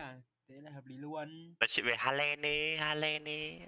Thế 0.50 0.56
là 0.62 0.72
hợp 0.72 0.84
lý 0.86 0.98
luôn. 0.98 1.56
Nói 1.60 1.68
chuyện 1.70 1.86
về 1.86 1.96
Haaland 1.98 2.42
đi 2.42 2.78
Haaland 2.78 3.26
đi 3.26 3.60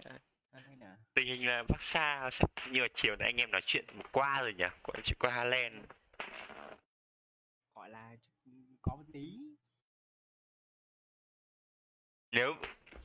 tình 1.14 1.28
hình 1.28 1.48
là 1.48 1.64
Barca 1.70 2.30
sắp 2.32 2.52
như 2.72 2.80
là 2.80 2.88
chiều 2.94 3.16
nay 3.16 3.30
anh 3.30 3.38
em 3.38 3.52
nói 3.52 3.62
chuyện 3.66 3.86
qua 4.12 4.42
rồi 4.42 4.54
nhỉ? 4.54 4.66
Qua 4.84 4.96
chuyện 5.04 5.18
qua 5.20 5.32
Haaland 5.32 5.86
gọi 7.76 7.90
là 7.90 8.16
có 8.82 8.96
một 8.96 9.04
tí. 9.14 9.40
Nếu 12.32 12.56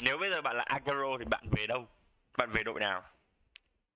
nếu 0.01 0.19
bây 0.19 0.31
giờ 0.33 0.43
bạn 0.43 0.57
là 0.57 0.65
Agüero 0.65 1.19
thì 1.19 1.25
bạn 1.25 1.45
về 1.57 1.67
đâu? 1.67 1.89
Bạn 2.39 2.51
về 2.53 2.63
đội 2.63 2.81
nào? 2.81 3.03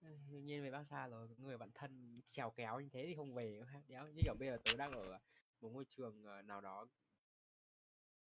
Ừ, 0.02 0.08
đương 0.30 0.46
nhiên 0.46 0.62
về 0.62 0.70
bác 0.70 0.84
xa 0.90 1.06
rồi 1.06 1.28
người 1.38 1.58
bạn 1.58 1.70
thân 1.74 2.20
trèo 2.30 2.50
kéo 2.50 2.80
như 2.80 2.88
thế 2.92 3.04
thì 3.06 3.14
không 3.14 3.34
về 3.34 3.60
đéo 3.88 4.06
như 4.06 4.22
kiểu 4.24 4.34
bây 4.38 4.48
giờ 4.48 4.58
tớ 4.64 4.76
đang 4.76 4.92
ở 4.92 5.18
một 5.60 5.70
ngôi 5.72 5.84
trường 5.84 6.24
ờ, 6.24 6.42
nào 6.42 6.60
đó. 6.60 6.86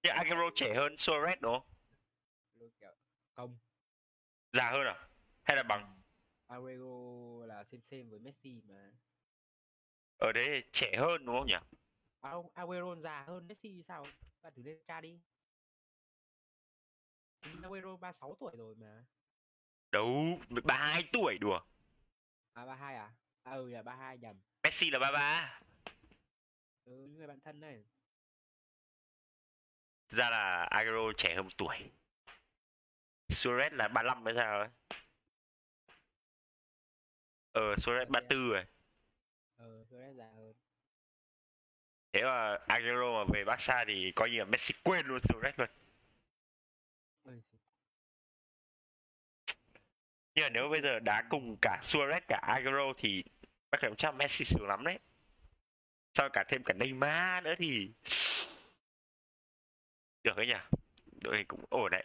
Nhưng 0.03 0.15
Agüero 0.15 0.51
trẻ 0.55 0.73
hơn 0.75 0.93
Suarez 0.93 1.35
đúng 1.41 1.59
không? 1.59 1.69
Công 3.35 3.57
già 4.53 4.71
hơn 4.71 4.85
à 4.85 5.07
hay 5.47 5.57
là 5.57 5.63
bằng 5.63 6.01
Aguero 6.47 7.45
là 7.45 7.63
xem 7.71 7.81
xem 7.91 8.09
với 8.09 8.19
Messi 8.19 8.61
mà. 8.67 8.91
Ở 10.17 10.31
đấy 10.31 10.63
trẻ 10.73 10.91
hơn 10.97 11.25
đúng 11.25 11.35
không 11.37 11.47
nhỉ? 11.47 11.77
À, 12.21 12.31
ông 12.31 12.49
Aguero 12.53 12.95
già 12.95 13.23
hơn 13.27 13.47
Messi 13.47 13.83
sao? 13.87 14.07
Bạn 14.41 14.53
thử 14.55 14.61
lên 14.61 14.77
tra 14.87 15.01
đi. 15.01 15.19
Aguero 17.63 17.97
36 17.97 18.35
tuổi 18.39 18.51
rồi 18.57 18.75
mà. 18.75 19.05
Đâu 19.91 20.39
32 20.49 21.03
tuổi 21.13 21.37
đùa. 21.37 21.59
À 22.53 22.65
32 22.65 22.95
à? 22.95 23.13
À 23.43 23.51
ừ 23.51 23.69
là 23.69 23.83
32 23.83 24.17
nhầm. 24.17 24.39
Messi 24.63 24.89
là 24.89 24.99
33 24.99 25.59
ừ 26.85 27.07
người 27.07 27.27
bạn 27.27 27.39
thân 27.39 27.59
này 27.59 27.83
Thực 30.09 30.17
ra 30.17 30.29
là 30.29 30.67
Agüero 30.71 31.13
trẻ 31.17 31.35
hơn 31.35 31.45
một 31.45 31.57
tuổi. 31.57 31.91
Suarez 33.29 33.75
là 33.75 33.87
35 33.87 34.25
hay 34.25 34.33
sao 34.37 34.59
ấy 34.59 34.69
Ờ 37.57 37.75
Suarez 37.75 38.05
34 38.09 38.49
rồi. 38.49 38.63
Ờ 39.57 39.83
Suarez 39.89 40.13
già 40.13 40.25
hơn. 40.35 40.53
Thế 42.13 42.23
mà 42.23 42.57
Agüero 42.67 43.13
mà 43.13 43.33
về 43.33 43.43
Barca 43.43 43.85
thì 43.87 44.11
coi 44.15 44.29
như 44.29 44.37
là 44.39 44.45
Messi 44.45 44.73
quên 44.83 45.05
luôn 45.05 45.19
Suarez 45.19 45.51
luôn. 45.57 45.69
Nhưng 50.35 50.43
mà 50.43 50.49
nếu 50.49 50.69
bây 50.69 50.81
giờ 50.81 50.99
đá 50.99 51.23
cùng 51.29 51.57
cả 51.61 51.79
Suarez 51.83 52.21
cả 52.27 52.41
Agüero 52.47 52.93
thì 52.97 53.23
Bác 53.71 53.77
cảm 53.81 53.95
chắc 53.95 54.15
Messi 54.15 54.45
sướng 54.45 54.67
lắm 54.67 54.83
đấy. 54.83 54.99
Sau 56.13 56.29
cả 56.33 56.43
thêm 56.47 56.63
cả 56.63 56.73
Neymar 56.73 57.43
nữa 57.43 57.53
thì 57.57 57.91
Được 60.23 60.35
ấy 60.35 60.47
nhỉ? 60.47 60.77
Đội 61.21 61.37
hình 61.37 61.47
cũng 61.47 61.65
ổn 61.69 61.91
đấy 61.91 62.03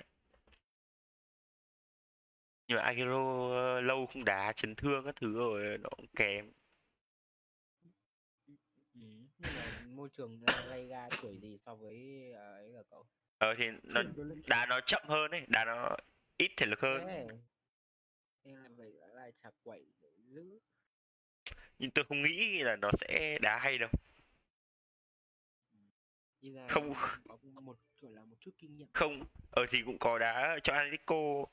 Nhưng 2.68 2.78
mà 2.78 2.82
Agüero 2.82 3.50
ờ, 3.50 3.80
lâu 3.80 4.06
không 4.06 4.24
đá 4.24 4.52
chấn 4.56 4.74
thương 4.74 5.04
các 5.04 5.16
thứ 5.20 5.32
rồi 5.32 5.78
nó 5.78 5.88
cũng 5.96 6.06
kém. 6.16 6.52
Ừ. 8.94 9.00
nhưng 9.38 9.54
mà 9.54 9.70
môi 9.96 10.08
trường 10.16 10.42
La 10.42 10.76
Liga 10.76 11.08
tuổi 11.22 11.38
gì 11.42 11.58
so 11.66 11.74
với 11.74 11.96
ờ, 12.32 12.54
ấy 12.54 12.68
là 12.68 12.82
cậu? 12.90 13.06
Ờ 13.38 13.54
thì 13.58 13.64
nó 13.82 14.02
đá 14.46 14.66
nó 14.66 14.80
chậm 14.86 15.02
hơn 15.08 15.30
ấy, 15.30 15.44
đá 15.48 15.64
nó 15.64 15.96
ít 16.38 16.50
thể 16.56 16.66
lực 16.66 16.80
hơn. 16.80 17.06
Nên 18.44 18.54
là 18.54 18.68
vậy 18.76 18.92
là 19.14 19.30
chả 19.42 19.50
quậy 19.64 19.84
giữ. 20.28 20.58
Nhưng 21.78 21.90
tôi 21.90 22.04
không 22.08 22.22
nghĩ 22.22 22.62
là 22.62 22.76
nó 22.76 22.90
sẽ 23.00 23.38
đá 23.42 23.58
hay 23.58 23.78
đâu. 23.78 23.90
Không. 26.68 26.94
có 27.54 27.60
một 27.60 27.76
gọi 28.00 28.12
là 28.12 28.24
một 28.24 28.36
chút 28.40 28.50
kinh 28.58 28.76
nghiệm. 28.76 28.88
Không, 28.92 29.24
ờ 29.50 29.66
thì 29.70 29.82
cũng 29.86 29.98
có 29.98 30.18
đá 30.18 30.58
cho 30.62 30.72
Atletico 30.72 31.44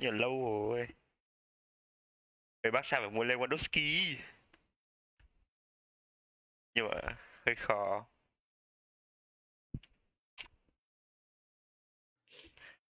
nhiều 0.00 0.10
lâu 0.12 0.42
rồi. 0.44 0.86
Người 2.62 2.70
Barca 2.72 3.00
phải 3.00 3.10
mua 3.10 3.24
Lewandowski. 3.24 4.16
Nhưng 6.74 6.88
mà 6.88 7.16
hơi 7.46 7.54
khó. 7.54 8.06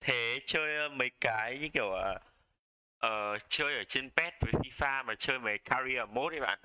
Thế 0.01 0.41
chơi 0.47 0.77
ờ, 0.77 0.89
mấy 0.89 1.11
cái 1.21 1.59
như 1.59 1.69
kiểu 1.73 1.87
uh, 3.07 3.43
chơi 3.49 3.77
ở 3.77 3.85
trên 3.89 4.11
PES 4.11 4.33
với 4.41 4.53
FIFA 4.63 5.05
mà 5.05 5.15
chơi 5.15 5.39
mấy 5.39 5.59
career 5.59 6.09
mode 6.09 6.37
ấy 6.37 6.41
bạn. 6.41 6.59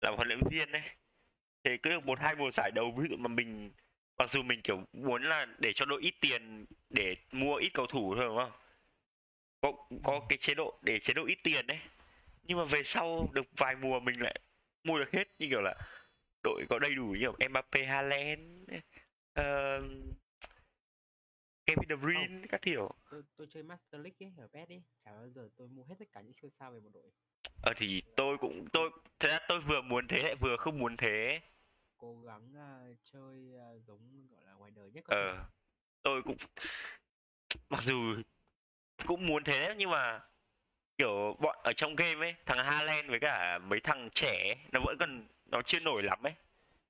Làm 0.00 0.16
huấn 0.16 0.28
luyện 0.28 0.40
viên 0.50 0.72
đấy 0.72 0.82
thì 1.64 1.70
cứ 1.82 1.90
được 1.90 2.06
một 2.06 2.20
hai 2.20 2.36
mùa 2.36 2.50
giải 2.52 2.70
đầu 2.74 2.92
ví 2.98 3.08
dụ 3.10 3.16
mà 3.16 3.28
mình 3.28 3.72
mặc 4.18 4.30
dù 4.30 4.42
mình 4.42 4.62
kiểu 4.62 4.84
muốn 4.92 5.22
là 5.24 5.46
để 5.58 5.72
cho 5.74 5.84
đội 5.84 6.02
ít 6.02 6.14
tiền 6.20 6.66
để 6.90 7.16
mua 7.32 7.56
ít 7.56 7.70
cầu 7.74 7.86
thủ 7.86 8.14
thôi 8.16 8.24
đúng 8.26 8.36
không? 8.38 8.52
Có 9.64 9.72
có 10.04 10.26
cái 10.28 10.38
chế 10.38 10.54
độ 10.54 10.78
để 10.82 10.98
chế 10.98 11.14
độ 11.14 11.24
ít 11.26 11.38
tiền 11.42 11.66
đấy. 11.66 11.78
Nhưng 12.42 12.58
mà 12.58 12.64
về 12.64 12.82
sau 12.84 13.28
được 13.32 13.46
vài 13.56 13.74
mùa 13.76 14.00
mình 14.00 14.22
lại 14.22 14.40
mua 14.84 14.98
được 14.98 15.10
hết 15.12 15.28
như 15.38 15.46
kiểu 15.50 15.60
là 15.60 15.74
đội 16.42 16.64
có 16.68 16.78
đầy 16.78 16.94
đủ 16.94 17.04
như 17.04 17.18
kiểu 17.20 17.36
Mbappe, 17.50 17.84
Haaland, 17.84 18.70
uh, 19.40 19.44
Kevin 21.66 21.88
De 21.88 21.96
Bruyne 21.96 22.46
các 22.48 22.62
kiểu. 22.62 22.90
Tôi 23.10 23.22
tôi 23.36 23.46
chơi 23.50 23.62
Master 23.62 24.00
League 24.00 24.26
ấy 24.26 24.32
ở 24.38 24.48
PES 24.52 24.68
ấy. 24.68 24.82
Chả 25.04 25.12
bao 25.12 25.28
giờ 25.28 25.48
tôi 25.56 25.68
mua 25.68 25.82
hết 25.84 25.94
tất 25.98 26.08
cả 26.12 26.20
những 26.20 26.34
siêu 26.42 26.50
sao 26.58 26.72
về 26.72 26.80
một 26.80 26.90
đội. 26.92 27.10
Ờ 27.62 27.72
thì 27.76 28.02
tôi 28.16 28.38
cũng 28.38 28.66
tôi 28.72 28.90
thật 29.18 29.28
ra 29.28 29.38
tôi 29.48 29.60
vừa 29.60 29.82
muốn 29.82 30.08
thế 30.08 30.22
lại 30.22 30.34
vừa 30.34 30.56
không 30.56 30.78
muốn 30.78 30.96
thế. 30.96 31.40
Cố 31.96 32.20
gắng 32.20 32.52
ờ, 32.54 32.94
chơi 33.12 33.54
ờ, 33.58 33.78
giống 33.78 34.26
gọi 34.30 34.44
là 34.44 34.52
ngoài 34.52 34.70
đời 34.70 34.90
nhất 34.90 35.04
thể. 35.08 35.16
Ờ 35.16 35.44
tôi 36.02 36.22
cũng 36.22 36.36
mặc 37.68 37.82
dù 37.82 37.94
cũng 39.06 39.26
muốn 39.26 39.44
thế 39.44 39.66
đấy, 39.66 39.74
nhưng 39.78 39.90
mà 39.90 40.20
kiểu 40.98 41.36
bọn 41.40 41.56
ở 41.62 41.72
trong 41.72 41.96
game 41.96 42.26
ấy 42.26 42.34
thằng 42.46 42.64
Haaland 42.64 43.10
với 43.10 43.20
cả 43.20 43.58
mấy 43.58 43.80
thằng 43.80 44.10
trẻ 44.14 44.48
ấy, 44.48 44.58
nó 44.72 44.80
vẫn 44.86 44.96
còn 45.00 45.26
nó 45.46 45.62
chưa 45.62 45.80
nổi 45.80 46.02
lắm 46.02 46.22
ấy. 46.22 46.34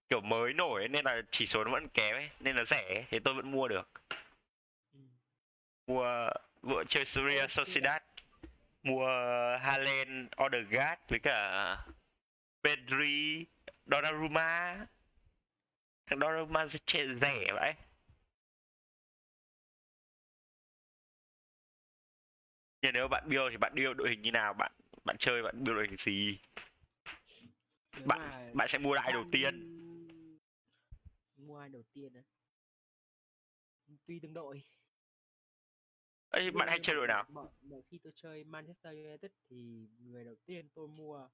Kiểu 0.09 0.21
mới 0.21 0.53
nổi 0.53 0.83
ấy, 0.83 0.89
nên 0.89 1.05
là 1.05 1.23
chỉ 1.31 1.47
số 1.47 1.65
nó 1.65 1.71
vẫn 1.71 1.89
kém 1.89 2.17
ấy 2.17 2.31
nên 2.41 2.57
là 2.57 2.65
rẻ 2.65 2.95
ấy, 2.95 3.05
thì 3.11 3.19
tôi 3.19 3.35
vẫn 3.35 3.51
mua 3.51 3.69
được. 3.69 3.91
Mua 5.87 6.29
vợ 6.63 6.85
chơi 6.89 7.05
Surya 7.05 7.47
Sociedad. 7.49 8.03
Mua 8.83 9.07
Haaland 9.63 10.29
Odegaard 10.45 11.01
với 11.09 11.19
cả 11.19 11.77
Pedri 12.65 13.47
Donnarumma. 13.87 14.77
Thằng 16.07 16.19
Donnarumma 16.21 16.67
rẻ 17.21 17.47
vậy. 17.53 17.75
Nhưng 22.85 22.93
nếu 22.93 23.09
bạn 23.09 23.29
build 23.29 23.51
thì 23.51 23.57
bạn 23.57 23.75
build 23.75 23.97
đội 23.97 24.11
hình 24.11 24.23
như 24.23 24.31
nào? 24.31 24.55
Bạn 24.55 24.73
bạn 25.05 25.17
chơi 25.19 25.43
bạn 25.43 25.65
build 25.65 25.77
đội 25.77 25.87
hình 25.87 25.97
gì? 25.97 26.39
Nếu 27.97 28.07
bạn 28.07 28.21
mà 28.21 28.51
bạn 28.55 28.69
sẽ 28.69 28.79
mua 28.79 28.95
ai 28.95 29.13
đầu 29.13 29.25
tiên? 29.33 29.61
Mua 31.37 31.59
ai 31.59 31.69
đầu 31.69 31.83
tiên 31.93 32.15
á? 32.15 32.23
Tùy 34.07 34.19
từng 34.23 34.35
đội. 34.35 34.63
Ấy 36.29 36.51
bạn 36.51 36.69
hay 36.69 36.79
chơi 36.83 36.97
đội 36.97 37.07
nào? 37.07 37.25
mọi, 37.29 37.49
mọi 37.61 37.83
khi 37.91 37.99
tôi 38.03 38.13
chơi 38.17 38.45
Manchester 38.45 38.93
United 38.93 39.31
thì 39.51 39.89
người 39.99 40.25
đầu 40.25 40.35
tiên 40.47 40.69
tôi 40.75 40.89
mua 40.89 41.29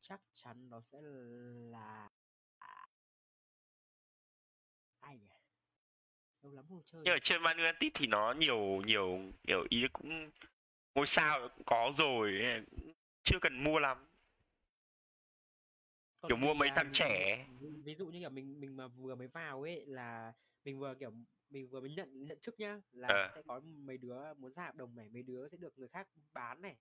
chắc 0.00 0.20
chắn 0.32 0.68
nó 0.68 0.80
sẽ 0.92 0.98
là 1.70 2.10
ai 5.00 5.18
nhỉ 5.18 5.33
lâu 6.44 6.52
lắm 6.52 6.64
không 6.68 6.82
chơi. 6.86 7.02
Nhưng 7.04 7.14
ở 7.14 7.18
chơi 7.22 7.38
Man 7.38 7.56
United 7.56 7.90
thì 7.94 8.06
nó 8.06 8.32
nhiều 8.38 8.82
nhiều 8.86 9.18
nhiều 9.46 9.66
ý 9.68 9.84
cũng 9.92 10.30
ngôi 10.94 11.06
sao 11.06 11.48
cũng 11.56 11.64
có 11.66 11.92
rồi 11.98 12.40
chưa 13.22 13.38
cần 13.40 13.64
mua 13.64 13.78
lắm. 13.78 14.06
Còn 16.20 16.28
kiểu 16.28 16.36
mua 16.36 16.54
mấy 16.54 16.68
à, 16.68 16.74
thằng 16.76 16.90
trẻ. 16.92 17.46
ví, 17.84 17.94
dụ 17.98 18.06
như 18.06 18.20
kiểu 18.20 18.30
mình 18.30 18.60
mình 18.60 18.76
mà 18.76 18.86
vừa 18.86 19.14
mới 19.14 19.28
vào 19.28 19.62
ấy 19.62 19.84
là 19.86 20.32
mình 20.64 20.78
vừa 20.78 20.94
kiểu 20.94 21.12
mình 21.50 21.68
vừa 21.68 21.80
mới 21.80 21.90
nhận 21.90 22.26
nhận 22.26 22.38
chức 22.40 22.60
nhá 22.60 22.80
là 22.92 23.08
Ờ. 23.08 23.32
sẽ 23.34 23.42
có 23.46 23.60
mấy 23.64 23.98
đứa 23.98 24.34
muốn 24.34 24.52
ra 24.54 24.64
hợp 24.64 24.74
đồng 24.74 24.96
này 24.96 25.08
mấy 25.12 25.22
đứa 25.22 25.48
sẽ 25.52 25.56
được 25.60 25.78
người 25.78 25.88
khác 25.88 26.08
bán 26.32 26.62
này. 26.62 26.76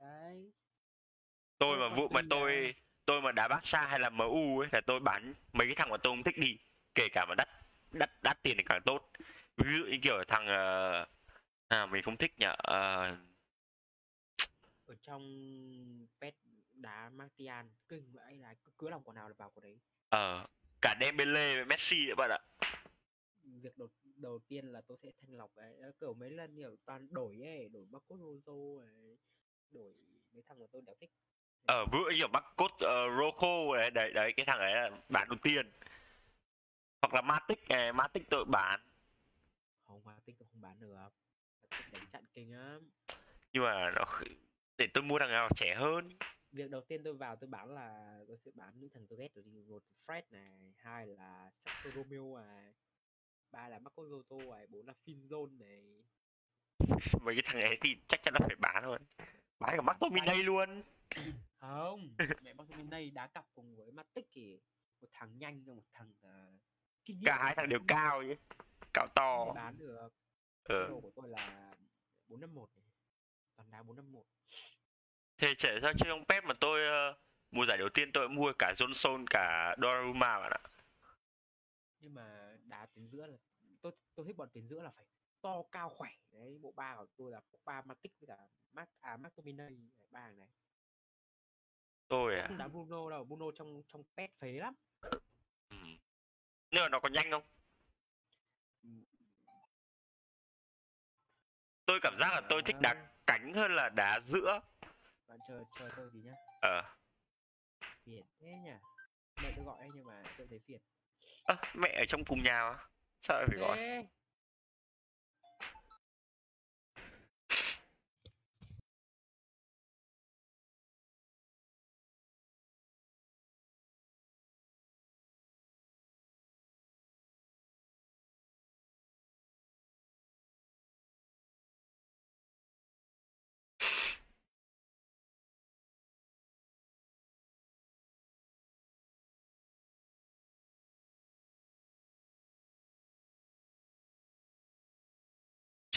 Đấy. 0.00 0.52
Tôi 1.58 1.76
mà 1.78 1.96
vụ 1.96 2.08
mà 2.08 2.20
tôi 2.30 2.56
là- 2.56 2.72
tôi 3.06 3.20
mà 3.20 3.32
đá 3.32 3.48
Barca 3.48 3.86
hay 3.86 4.00
là 4.00 4.10
MU 4.10 4.58
ấy 4.60 4.68
là 4.72 4.80
tôi 4.86 5.00
bán 5.00 5.34
mấy 5.52 5.66
cái 5.66 5.74
thằng 5.76 5.90
mà 5.90 5.96
tôi 5.96 6.10
không 6.12 6.22
thích 6.22 6.38
đi 6.38 6.56
kể 6.94 7.08
cả 7.12 7.26
mà 7.28 7.34
đắt 7.34 7.48
đắt 7.92 8.10
đắt 8.22 8.42
tiền 8.42 8.56
thì 8.56 8.62
càng 8.66 8.82
tốt. 8.86 9.10
Ví 9.56 9.72
dụ 9.78 9.84
như 9.84 9.98
kiểu 10.02 10.24
thằng 10.28 10.46
ờ, 10.46 11.06
à 11.68 11.86
mình 11.86 12.02
không 12.02 12.16
thích 12.16 12.32
nhỉ 12.38 12.46
Ờ, 12.58 13.16
ở 14.86 14.94
trong 15.02 15.22
pet 16.20 16.34
đá 16.72 17.10
Martial 17.14 17.66
kinh 17.88 18.12
vậy 18.12 18.36
là 18.36 18.54
cứ, 18.64 18.72
cứ 18.78 18.88
lòng 18.88 19.02
quả 19.04 19.14
nào 19.14 19.28
là 19.28 19.34
vào 19.38 19.50
của 19.50 19.60
đấy. 19.60 19.78
Ờ 20.08 20.46
cả 20.82 20.96
Dembele 21.00 21.54
với 21.56 21.64
Messi 21.64 22.06
nữa 22.06 22.14
bạn 22.16 22.30
ạ. 22.30 22.38
Việc 23.62 23.78
đầu 23.78 23.88
đầu 24.16 24.40
tiên 24.48 24.66
là 24.72 24.80
tôi 24.88 24.98
sẽ 25.02 25.08
thanh 25.20 25.36
lọc 25.36 25.50
đấy 25.56 25.76
Đó, 25.82 25.88
kiểu 26.00 26.14
mấy 26.14 26.30
lần 26.30 26.56
kiểu 26.56 26.76
toàn 26.86 27.08
đổi 27.10 27.40
ấy 27.42 27.68
đổi 27.68 27.86
Marcos 27.90 28.20
Rojo 28.20 28.80
này 28.86 29.16
đổi 29.70 29.94
mấy 30.32 30.42
thằng 30.48 30.58
mà 30.60 30.66
tôi 30.72 30.82
đéo 30.82 30.94
thích. 31.00 31.10
Ở 31.66 31.86
bữa 31.92 32.10
kiểu 32.18 32.28
cốt 32.56 32.70
uh, 32.74 32.80
Rojo 33.18 33.74
đấy, 33.76 33.90
đấy 33.90 34.12
đấy 34.12 34.32
cái 34.36 34.46
thằng 34.46 34.58
ấy 34.58 34.74
là 34.74 34.90
bán 35.08 35.28
đầu 35.28 35.38
tiên 35.42 35.70
hoặc 37.02 37.14
là 37.14 37.22
Matic 37.22 37.68
này 37.68 37.92
Matic 37.92 38.30
tôi 38.30 38.44
bán. 38.44 38.80
Không 39.86 40.02
tích 40.24 40.36
tôi 40.38 40.48
không 40.52 40.60
bán 40.60 40.80
được. 40.80 41.08
Matic 41.70 41.92
đánh 41.92 42.06
chặn 42.12 42.24
kinh 42.34 42.52
lắm. 42.52 42.90
Nhưng 43.52 43.62
mà 43.62 43.90
nó 43.90 44.04
để 44.78 44.86
tôi 44.94 45.04
mua 45.04 45.18
thằng 45.18 45.30
nào 45.30 45.48
trẻ 45.56 45.74
hơn. 45.74 46.08
Việc 46.52 46.70
đầu 46.70 46.80
tiên 46.80 47.02
tôi 47.04 47.14
vào 47.14 47.36
tôi 47.36 47.48
bán 47.48 47.74
là 47.74 48.18
tôi 48.28 48.38
sẽ 48.44 48.50
bán 48.54 48.80
những 48.80 48.90
thằng 48.94 49.06
tôi 49.08 49.18
ghét 49.18 49.28
rồi 49.34 49.44
một 49.68 49.82
Fred 50.06 50.22
này 50.30 50.74
hai 50.76 51.06
là 51.06 51.50
Saxo 51.64 51.90
Romeo 51.90 52.36
này 52.36 52.74
ba 53.52 53.68
là 53.68 53.78
Marcos 53.78 54.10
Rojo 54.10 54.50
này 54.50 54.66
bốn 54.66 54.86
là 54.86 54.94
Finzone 55.06 55.58
này. 55.58 56.04
Mấy 57.22 57.34
cái 57.34 57.42
thằng 57.44 57.62
ấy 57.62 57.78
thì 57.82 57.96
chắc 58.08 58.20
chắn 58.22 58.34
là 58.34 58.46
phải 58.46 58.56
bán 58.56 58.82
thôi 58.82 58.98
bán 59.58 59.76
cả 59.76 59.82
McTominay 59.82 60.42
luôn. 60.42 60.82
Không 61.56 62.14
mẹ 62.42 62.54
bên 62.54 62.90
đây 62.90 63.10
đá 63.10 63.26
cặp 63.26 63.44
cùng 63.54 63.76
với 63.76 63.92
Matic 63.92 64.26
thì 64.32 64.60
một 65.00 65.08
thằng 65.12 65.38
nhanh 65.38 65.64
và 65.64 65.74
một 65.74 65.84
thằng 65.92 66.12
uh, 66.26 66.60
cả 67.24 67.38
hai 67.44 67.54
thằng 67.56 67.68
đều 67.68 67.80
cao 67.88 68.22
chứ 68.22 68.34
cao 68.94 69.06
to. 69.14 69.52
Bán 69.54 69.78
được 69.78 70.08
ờ. 70.62 70.88
Đồ 70.88 71.00
của 71.00 71.10
tôi 71.16 71.28
là 71.28 71.74
451 72.28 72.68
này. 72.76 72.84
Toàn 73.56 73.70
đá 73.70 73.82
451 73.82 74.24
thế 75.38 75.54
trẻ 75.58 75.78
sao 75.82 75.92
chơi 75.98 76.10
ông 76.10 76.24
Pep 76.24 76.44
mà 76.44 76.54
tôi 76.60 76.80
uh, 77.10 77.16
mùa 77.50 77.66
giải 77.66 77.78
đầu 77.78 77.88
tiên 77.94 78.10
tôi 78.12 78.28
mua 78.28 78.52
cả 78.58 78.74
Johnson 78.76 79.24
cả 79.30 79.76
Donnarumma 79.82 80.38
bạn 80.38 80.52
ạ. 80.52 80.62
Nhưng 82.00 82.14
mà 82.14 82.56
đá 82.64 82.86
tuyến 82.86 83.08
giữa 83.08 83.26
là 83.26 83.36
tôi 83.80 83.92
tôi 84.14 84.26
thích 84.26 84.36
bọn 84.36 84.48
tuyến 84.52 84.68
giữa 84.68 84.82
là 84.82 84.90
phải 84.90 85.04
to 85.40 85.62
cao 85.72 85.88
khỏe. 85.88 86.10
Đấy 86.32 86.58
bộ 86.62 86.72
ba 86.76 86.96
của 86.96 87.06
tôi 87.16 87.32
là 87.32 87.40
ba 87.64 87.82
Matic 87.82 88.12
với 88.20 88.26
cả 88.26 88.36
Mac 88.72 88.88
à 89.00 89.16
McTominay 89.16 89.70
ba 90.10 90.20
hàng 90.20 90.38
này. 90.38 90.48
Tôi 92.08 92.38
à. 92.38 92.48
Đá 92.58 92.68
Bruno 92.68 93.10
đâu 93.10 93.24
Bruno 93.24 93.46
trong 93.54 93.82
trong 93.88 94.02
pet 94.16 94.30
phế 94.38 94.52
lắm 94.52 94.74
mà 96.70 96.88
nó 96.88 97.00
có 97.00 97.08
nhanh 97.08 97.30
không? 97.30 97.42
Tôi 101.86 102.00
cảm 102.02 102.18
giác 102.20 102.32
là 102.32 102.40
tôi 102.48 102.62
thích 102.62 102.76
đá 102.80 102.94
cánh 103.26 103.54
hơn 103.54 103.74
là 103.74 103.88
đá 103.88 104.20
giữa. 104.24 104.60
Bạn 105.28 105.38
chờ 105.48 105.64
chờ 105.78 105.88
tôi 105.96 106.10
tí 106.12 106.18
nhá. 106.18 106.32
Ờ. 106.60 106.82
Phiền 108.04 108.26
thế 108.40 108.46
nhỉ? 108.64 108.70
Mẹ 109.42 109.52
tôi 109.56 109.64
gọi 109.64 109.88
nhưng 109.94 110.04
mà 110.04 110.22
tôi 110.38 110.46
thấy 110.50 110.60
phiền. 110.66 110.80
À, 111.44 111.56
mẹ 111.74 111.94
ở 111.98 112.04
trong 112.08 112.24
cùng 112.24 112.42
nhà 112.42 112.70
mà. 112.70 112.78
Sao 113.22 113.38
lại 113.38 113.46
phải 113.50 113.58
gọi 113.58 114.06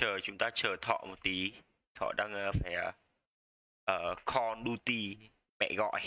chờ 0.02 0.20
chúng 0.24 0.38
ta 0.38 0.50
chờ 0.54 0.76
thọ 0.82 1.04
một 1.08 1.24
tí. 1.24 1.52
Thọ 1.96 2.12
đang 2.18 2.50
uh, 2.50 2.56
phải 2.56 2.76
uh, 3.92 4.18
call 4.26 4.66
duty 4.66 5.18
mẹ 5.60 5.74
gọi. 5.78 6.02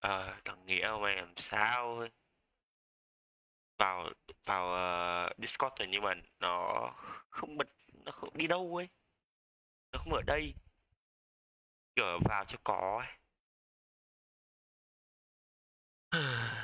Ờ 0.00 0.34
thằng 0.44 0.66
nghĩa 0.66 0.88
mày 1.02 1.16
làm 1.16 1.34
sao 1.36 1.98
ấy? 1.98 2.10
vào 3.80 4.08
vào 4.44 4.66
uh, 5.30 5.38
discord 5.38 5.74
rồi 5.78 5.88
nhưng 5.90 6.02
mà 6.02 6.14
nó 6.40 6.90
không 7.30 7.56
bật 7.58 7.68
nó 8.04 8.12
không 8.12 8.36
đi 8.38 8.46
đâu 8.46 8.76
ấy. 8.76 8.88
Nó 9.92 9.98
không 9.98 10.12
ở 10.14 10.22
đây. 10.26 10.54
Kiểu 11.96 12.18
vào 12.24 12.44
cho 12.44 12.58
có 12.64 13.02
ấy. 13.04 13.08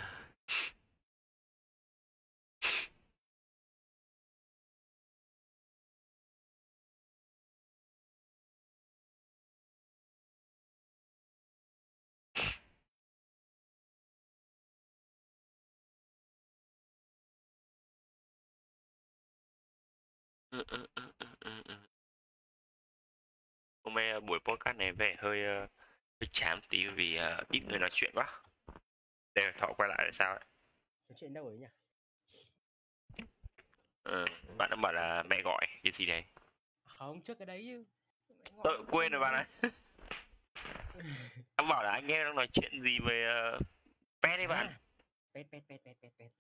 hôm 23.83 23.94
nay 23.94 24.20
buổi 24.20 24.38
podcast 24.44 24.76
này 24.76 24.92
vẻ 24.92 25.16
hơi 25.18 25.42
hơi 26.20 26.29
chán 26.33 26.61
tí 26.68 26.87
vì 26.87 27.18
uh, 27.18 27.48
ít 27.48 27.61
người 27.66 27.79
nói 27.79 27.90
chuyện 27.92 28.11
quá 28.14 28.40
để 29.35 29.52
thọ 29.59 29.72
quay 29.76 29.88
lại 29.88 29.98
là 30.05 30.11
sao 30.12 30.31
ấy 30.31 30.44
nói 31.09 31.16
chuyện 31.20 31.33
đâu 31.33 31.46
ấy 31.46 31.59
nhỉ 31.59 31.66
ừ, 34.02 34.24
bạn 34.59 34.70
đã 34.70 34.76
bảo 34.76 34.92
là 34.92 35.22
mẹ 35.22 35.42
gọi 35.42 35.66
cái 35.83 35.92
gì 35.92 36.07
đấy 36.07 36.24
không 36.85 37.22
trước 37.22 37.38
cái 37.38 37.46
đấy 37.46 37.64
chứ 37.66 37.85
tôi 38.64 38.85
quên 38.90 39.12
rồi 39.12 39.20
bạn 39.20 39.35
ạ 39.35 39.46
anh 41.57 41.68
bảo 41.68 41.83
là 41.83 41.90
anh 41.90 42.09
em 42.09 42.24
đang 42.24 42.37
nói 42.37 42.48
chuyện 42.52 42.83
gì 42.83 42.98
về 43.07 43.26
uh, 43.57 43.62
pet 44.22 44.38
đấy 44.38 44.46
bạn 44.46 44.66
À, 44.66 44.79
pet 45.35 45.46
pet 45.52 45.62
pet 45.68 45.81
pet 45.85 45.96
pet 46.02 46.12
pet 46.18 46.31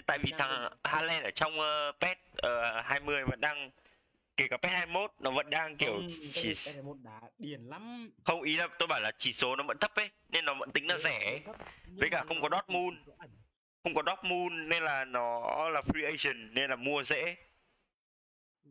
Nhưng 0.00 0.06
tại 0.06 0.18
vì 0.18 0.32
thằng 0.38 0.72
Haaland 0.84 1.24
ở 1.24 1.30
trong 1.30 1.52
uh, 1.58 2.00
PES 2.00 2.16
uh, 2.46 2.84
20 2.84 3.24
vẫn 3.24 3.40
đang 3.40 3.70
kể 4.36 4.46
cả 4.50 4.56
PES 4.56 4.72
21 4.72 5.12
nó 5.20 5.30
vẫn 5.30 5.50
đang 5.50 5.76
kiểu 5.76 5.92
Không, 5.92 6.08
chỉ 6.32 6.54
là 6.74 6.82
một 6.82 6.96
đá 7.02 7.20
điền 7.38 7.60
lắm. 7.62 8.10
Không 8.24 8.42
ý 8.42 8.56
là 8.56 8.68
tôi 8.78 8.86
bảo 8.86 9.00
là 9.00 9.12
chỉ 9.18 9.32
số 9.32 9.56
nó 9.56 9.64
vẫn 9.64 9.78
thấp 9.78 9.94
ấy 9.94 10.10
nên 10.28 10.44
nó 10.44 10.54
vẫn 10.54 10.70
tính 10.72 10.86
là 10.86 10.96
Thế 10.96 11.02
rẻ 11.02 11.40
Với 11.98 12.08
cả 12.10 12.24
không 12.28 12.42
có 12.42 12.48
Dortmund. 12.52 12.98
không 13.82 13.94
có 13.94 14.02
Dortmund 14.06 14.52
nên 14.68 14.82
là 14.82 15.04
nó 15.04 15.68
là 15.68 15.80
free 15.80 16.04
agent 16.06 16.52
nên 16.52 16.70
là 16.70 16.76
mua 16.76 17.02
dễ. 17.02 17.36
Ừ, 18.64 18.70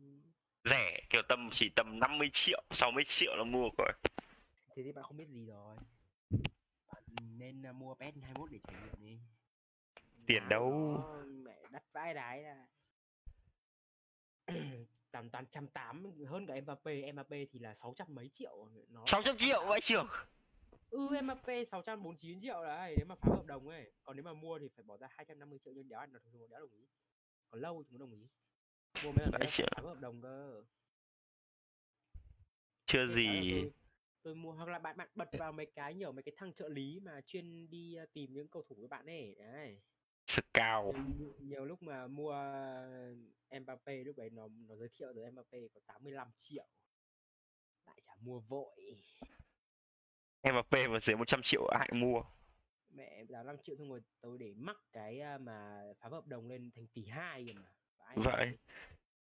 rẻ 0.64 1.00
kiểu 1.10 1.22
tầm 1.28 1.48
chỉ 1.52 1.68
tầm 1.76 2.00
50 2.00 2.30
triệu 2.32 2.62
60 2.70 3.04
triệu 3.04 3.36
là 3.36 3.44
mua 3.44 3.68
rồi 3.78 3.92
thế 4.76 4.82
thì 4.82 4.92
bạn 4.92 5.04
không 5.04 5.16
biết 5.16 5.28
gì 5.28 5.46
rồi. 5.46 5.76
Bạn 6.92 7.02
nên 7.38 7.62
uh, 7.70 7.74
mua 7.74 7.94
pet 7.94 8.14
21 8.22 8.50
để 8.52 8.58
trải 8.68 8.76
nghiệm 8.84 9.06
đi 9.06 9.18
Tiền 10.30 10.48
đâu. 10.48 10.70
mẹ 11.44 11.56
đắt 11.70 11.82
vãi 11.92 12.14
đái 12.14 12.42
ra. 12.42 12.66
Toàn 15.12 15.30
toàn 15.30 15.46
trăm 15.50 15.66
tám 15.66 16.04
hơn 16.28 16.46
cả 16.46 16.54
Mbappé. 16.60 17.12
Mbappé 17.12 17.44
thì 17.52 17.58
là 17.58 17.74
600 17.74 18.14
mấy 18.14 18.30
triệu. 18.34 18.68
Nó 18.88 19.02
600 19.06 19.36
triệu 19.38 19.64
vậy 19.66 19.80
trưởng 19.82 20.08
ừ 20.90 21.08
Mbappé 21.22 21.64
649 21.64 22.40
triệu 22.42 22.62
đấy. 22.62 22.94
Nếu 22.98 23.06
mà 23.06 23.14
phá 23.14 23.28
hợp 23.30 23.46
đồng 23.46 23.68
ấy. 23.68 23.92
Còn 24.02 24.16
nếu 24.16 24.24
mà 24.24 24.32
mua 24.32 24.58
thì 24.58 24.68
phải 24.76 24.82
bỏ 24.82 24.96
ra 24.96 25.08
250 25.10 25.58
triệu 25.64 25.74
nhưng 25.74 25.88
đéo 25.88 26.00
ăn. 26.00 26.12
Được 26.12 26.22
đéo 26.50 26.60
đồng 26.60 26.72
ý. 26.72 26.86
Còn 27.50 27.60
lâu 27.60 27.84
mới 27.90 27.98
đồng 27.98 28.12
ý. 28.12 28.28
Mua 29.04 29.12
mấy 29.12 29.26
lần 29.26 29.30
Vãi 29.32 29.48
phá 29.76 29.82
hợp 29.82 30.00
đồng 30.00 30.22
cơ. 30.22 30.62
Chưa 32.86 33.06
Thế 33.06 33.14
gì. 33.14 33.50
là 33.50 33.60
tôi, 33.62 33.72
tôi 34.22 34.34
mua 34.34 34.52
hoặc 34.52 34.68
là 34.68 34.78
bạn 34.78 34.96
bạn 34.96 35.08
bật 35.14 35.28
vào 35.32 35.52
mấy 35.52 35.66
cái 35.66 35.94
nhiều 35.94 36.12
mấy 36.12 36.22
cái 36.22 36.32
thằng 36.36 36.52
trợ 36.52 36.68
lý 36.68 37.00
mà 37.00 37.20
chuyên 37.26 37.70
đi 37.70 37.96
uh, 38.02 38.12
tìm 38.12 38.32
những 38.32 38.48
cầu 38.48 38.62
thủ 38.68 38.76
với 38.78 38.88
bạn 38.88 39.06
ấy. 39.06 39.34
Đấy 39.38 39.80
Scout 40.30 40.96
nhiều, 41.38 41.64
lúc 41.64 41.82
mà 41.82 42.06
mua 42.06 42.34
Mbappe 43.60 43.96
lúc 44.04 44.16
đấy 44.16 44.30
nó 44.30 44.48
nó 44.68 44.76
giới 44.76 44.88
thiệu 44.98 45.12
rồi 45.12 45.30
Mbappe 45.30 45.58
có 45.74 45.80
85 45.86 46.28
triệu. 46.38 46.66
Lại 47.86 48.00
chả 48.06 48.14
mua 48.20 48.40
vội. 48.40 48.96
Mbappé 50.42 50.88
mà 50.88 51.00
dưới 51.00 51.16
100 51.16 51.40
triệu 51.42 51.66
ai 51.66 51.88
mua. 51.92 52.22
Mẹ 52.94 53.24
giá 53.28 53.42
5 53.42 53.56
triệu 53.64 53.76
xong 53.76 53.90
rồi 53.90 54.00
tôi 54.20 54.38
để 54.38 54.54
mắc 54.56 54.76
cái 54.92 55.20
à, 55.20 55.38
mà 55.38 55.82
phá 56.00 56.08
hợp 56.08 56.26
đồng 56.26 56.48
lên 56.48 56.70
thành 56.74 56.86
tỷ 56.94 57.06
hai 57.06 57.44
rồi 57.44 57.54
mà 57.54 57.70
Vãi. 57.98 58.16
vậy 58.16 58.58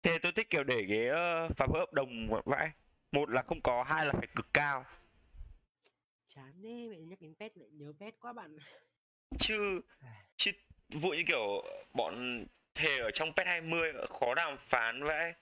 thế 0.01 0.17
tôi 0.21 0.31
thích 0.31 0.47
kiểu 0.49 0.63
để 0.63 0.85
cái 0.89 1.07
phá 1.55 1.65
vỡ 1.73 1.79
hợp 1.79 1.93
đồng 1.93 2.29
vậy 2.45 2.69
một 3.11 3.29
là 3.29 3.41
không 3.41 3.61
có 3.61 3.83
hai 3.83 4.05
là 4.05 4.13
phải 4.13 4.27
cực 4.35 4.47
cao. 4.53 4.85
Chán 6.35 6.61
thế 6.63 6.87
mẹ 6.91 6.97
nhắc 6.97 7.21
đến 7.21 7.35
pet 7.39 7.57
lại 7.57 7.69
nhớ 7.71 7.93
pet 7.99 8.19
quá 8.19 8.33
bạn. 8.33 8.57
Chứ 9.39 9.81
chứ 10.35 10.51
vụ 10.89 11.09
như 11.09 11.23
kiểu 11.27 11.63
bọn 11.93 12.45
thề 12.75 12.99
ở 12.99 13.11
trong 13.11 13.33
pet 13.33 13.47
20 13.47 13.93
khó 14.09 14.33
đàm 14.35 14.57
phán 14.57 15.03
vậy. 15.03 15.33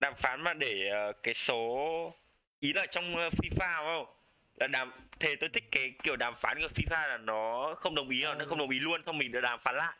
Đàm 0.00 0.14
phán 0.14 0.40
mà 0.40 0.54
để 0.54 0.88
ờ, 0.88 1.12
cái 1.22 1.34
số, 1.34 2.14
ý 2.60 2.72
là 2.72 2.86
trong 2.86 3.16
ờ, 3.16 3.28
FIFA 3.28 3.52
FIFA 3.52 3.76
không? 3.76 4.14
Là 4.56 4.66
đàm, 4.66 4.92
thề 5.20 5.36
tôi 5.36 5.48
thích 5.48 5.64
cái 5.70 5.92
kiểu 6.02 6.16
đàm 6.16 6.34
phán 6.36 6.60
của 6.60 6.68
FIFA 6.74 7.08
là 7.08 7.16
nó 7.18 7.74
không 7.78 7.94
đồng 7.94 8.10
ý 8.10 8.24
hoặc 8.24 8.34
nó 8.38 8.44
không 8.48 8.58
đồng 8.58 8.70
ý 8.70 8.78
luôn, 8.78 9.02
xong 9.06 9.18
mình 9.18 9.32
được 9.32 9.40
đàm 9.40 9.58
phán 9.58 9.76
lại. 9.76 9.96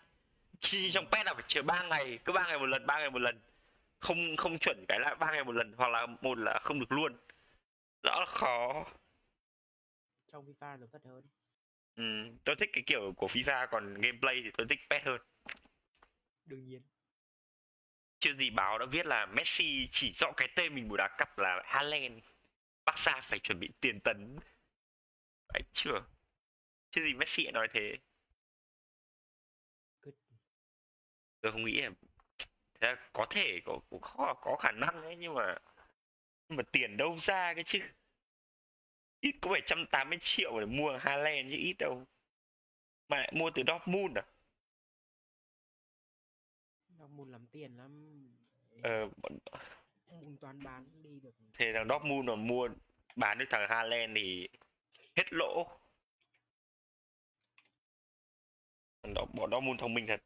Chi 0.61 0.91
trong 0.91 1.07
pet 1.07 1.27
là 1.27 1.35
phải 1.35 1.45
chờ 1.47 1.63
3 1.63 1.83
ngày, 1.83 2.19
cứ 2.25 2.33
3 2.33 2.47
ngày 2.47 2.59
một 2.59 2.67
lần 2.67 2.87
3 2.87 2.99
ngày 2.99 3.11
một 3.11 3.19
lần. 3.19 3.41
Không 4.01 4.37
không 4.37 4.59
chuẩn 4.59 4.85
cái 4.89 5.01
lại 5.01 5.15
3 5.15 5.31
ngày 5.31 5.45
một 5.45 5.53
lần 5.53 5.73
hoặc 5.77 5.89
là 5.89 6.07
một 6.07 6.39
là 6.39 6.59
không 6.63 6.81
được 6.81 6.93
luôn. 6.93 7.17
Rõ 8.03 8.21
là 8.21 8.27
khó. 8.27 8.85
Trong 10.33 10.47
FIFA 10.47 10.81
nó 10.81 10.87
thật 10.93 11.03
hơn 11.05 11.23
ừ, 11.97 12.03
tôi 12.45 12.57
thích 12.57 12.71
cái 12.73 12.85
kiểu 12.87 13.13
của 13.17 13.27
FIFA 13.27 13.67
còn 13.71 13.95
gameplay 13.95 14.41
thì 14.45 14.51
tôi 14.59 14.67
thích 14.71 14.79
PES 14.91 15.03
hơn. 15.05 15.21
Đương 16.45 16.65
nhiên. 16.65 16.83
Chưa 18.21 18.35
gì 18.35 18.51
báo 18.51 18.79
đã 18.79 18.87
viết 18.87 19.07
là 19.07 19.27
Messi 19.27 19.89
chỉ 19.93 20.13
rõ 20.13 20.33
cái 20.37 20.49
tên 20.57 20.75
mình 20.75 20.89
buổi 20.89 20.99
đá 20.99 21.09
cặp 21.19 21.39
là 21.39 21.63
Haaland. 21.65 22.19
Barca 22.87 23.21
phải 23.21 23.39
chuẩn 23.39 23.61
bị 23.61 23.69
tiền 23.81 24.01
tấn. 24.01 24.37
Phải 25.53 25.63
chưa? 25.73 26.05
Chứ 26.91 27.03
gì 27.05 27.15
Messi 27.15 27.43
lại 27.45 27.53
nói 27.53 27.69
thế. 27.73 27.97
Good. 30.03 30.15
tôi 31.41 31.53
không 31.53 31.65
nghĩ 31.65 31.81
là 31.81 31.91
thế 32.81 32.89
là 32.89 32.97
có 33.13 33.27
thể 33.31 33.61
có 33.65 33.81
khó 34.03 34.35
có 34.35 34.57
khả 34.57 34.73
năng 34.73 35.03
ấy 35.03 35.17
nhưng 35.17 35.35
mà 35.35 35.57
nhưng 36.49 36.57
mà 36.57 36.63
tiền 36.73 36.97
đâu 36.97 37.17
ra 37.21 37.55
cái 37.55 37.65
chứ 37.65 37.79
ít 39.23 39.35
có 39.41 39.51
phải 39.51 39.61
180 39.61 40.19
triệu 40.21 40.61
để 40.61 40.67
mua 40.67 40.99
Haaland 41.01 41.51
chứ 41.51 41.57
ít 41.57 41.75
đâu. 41.79 42.07
Mà 43.09 43.17
lại 43.19 43.33
mua 43.35 43.51
từ 43.55 43.63
Dortmund 43.67 44.19
à? 44.19 44.23
Dortmund 46.99 47.33
làm 47.33 47.47
tiền 47.47 47.77
lắm. 47.77 48.23
Ờ, 48.83 49.09
bọn- 49.23 49.39
Dortmund 50.07 50.41
toàn 50.41 50.63
bán 50.63 51.03
đi 51.03 51.21
được. 51.23 51.35
Thế 51.55 51.73
thằng 51.75 51.89
Dortmund 51.89 52.29
mà 52.29 52.35
mua 52.37 52.69
bán 53.17 53.39
được 53.39 53.45
thằng 53.51 53.67
Haaland 53.69 54.17
thì 54.17 54.49
hết 55.17 55.33
lỗ. 55.33 55.69
Đó, 59.15 59.25
bọn 59.35 59.51
Dortmund 59.51 59.81
thông 59.81 59.95
minh 59.95 60.07
thật. 60.07 60.23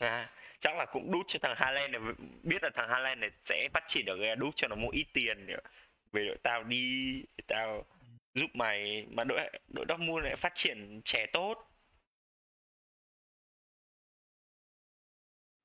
À, 0.00 0.32
chắc 0.60 0.76
là 0.76 0.86
cũng 0.92 1.12
đút 1.12 1.26
cho 1.28 1.38
thằng 1.42 1.54
Haaland 1.56 1.92
này 1.92 2.00
biết 2.42 2.62
là 2.62 2.70
thằng 2.74 2.88
Haaland 2.88 3.20
này 3.20 3.30
sẽ 3.44 3.68
phát 3.74 3.84
triển 3.88 4.04
được 4.06 4.34
đút 4.38 4.56
cho 4.56 4.68
nó 4.68 4.76
một 4.76 4.90
ít 4.92 5.06
tiền 5.12 5.46
để 5.46 5.56
về 6.12 6.26
đội 6.26 6.38
tao 6.42 6.64
đi 6.64 7.22
tao 7.46 7.84
giúp 8.36 8.50
mày 8.54 9.06
mà 9.10 9.24
đội 9.24 9.38
đội 9.68 9.86
Dortmund 9.88 10.24
lại 10.24 10.36
phát 10.36 10.52
triển 10.54 11.00
trẻ 11.04 11.26
tốt. 11.32 11.54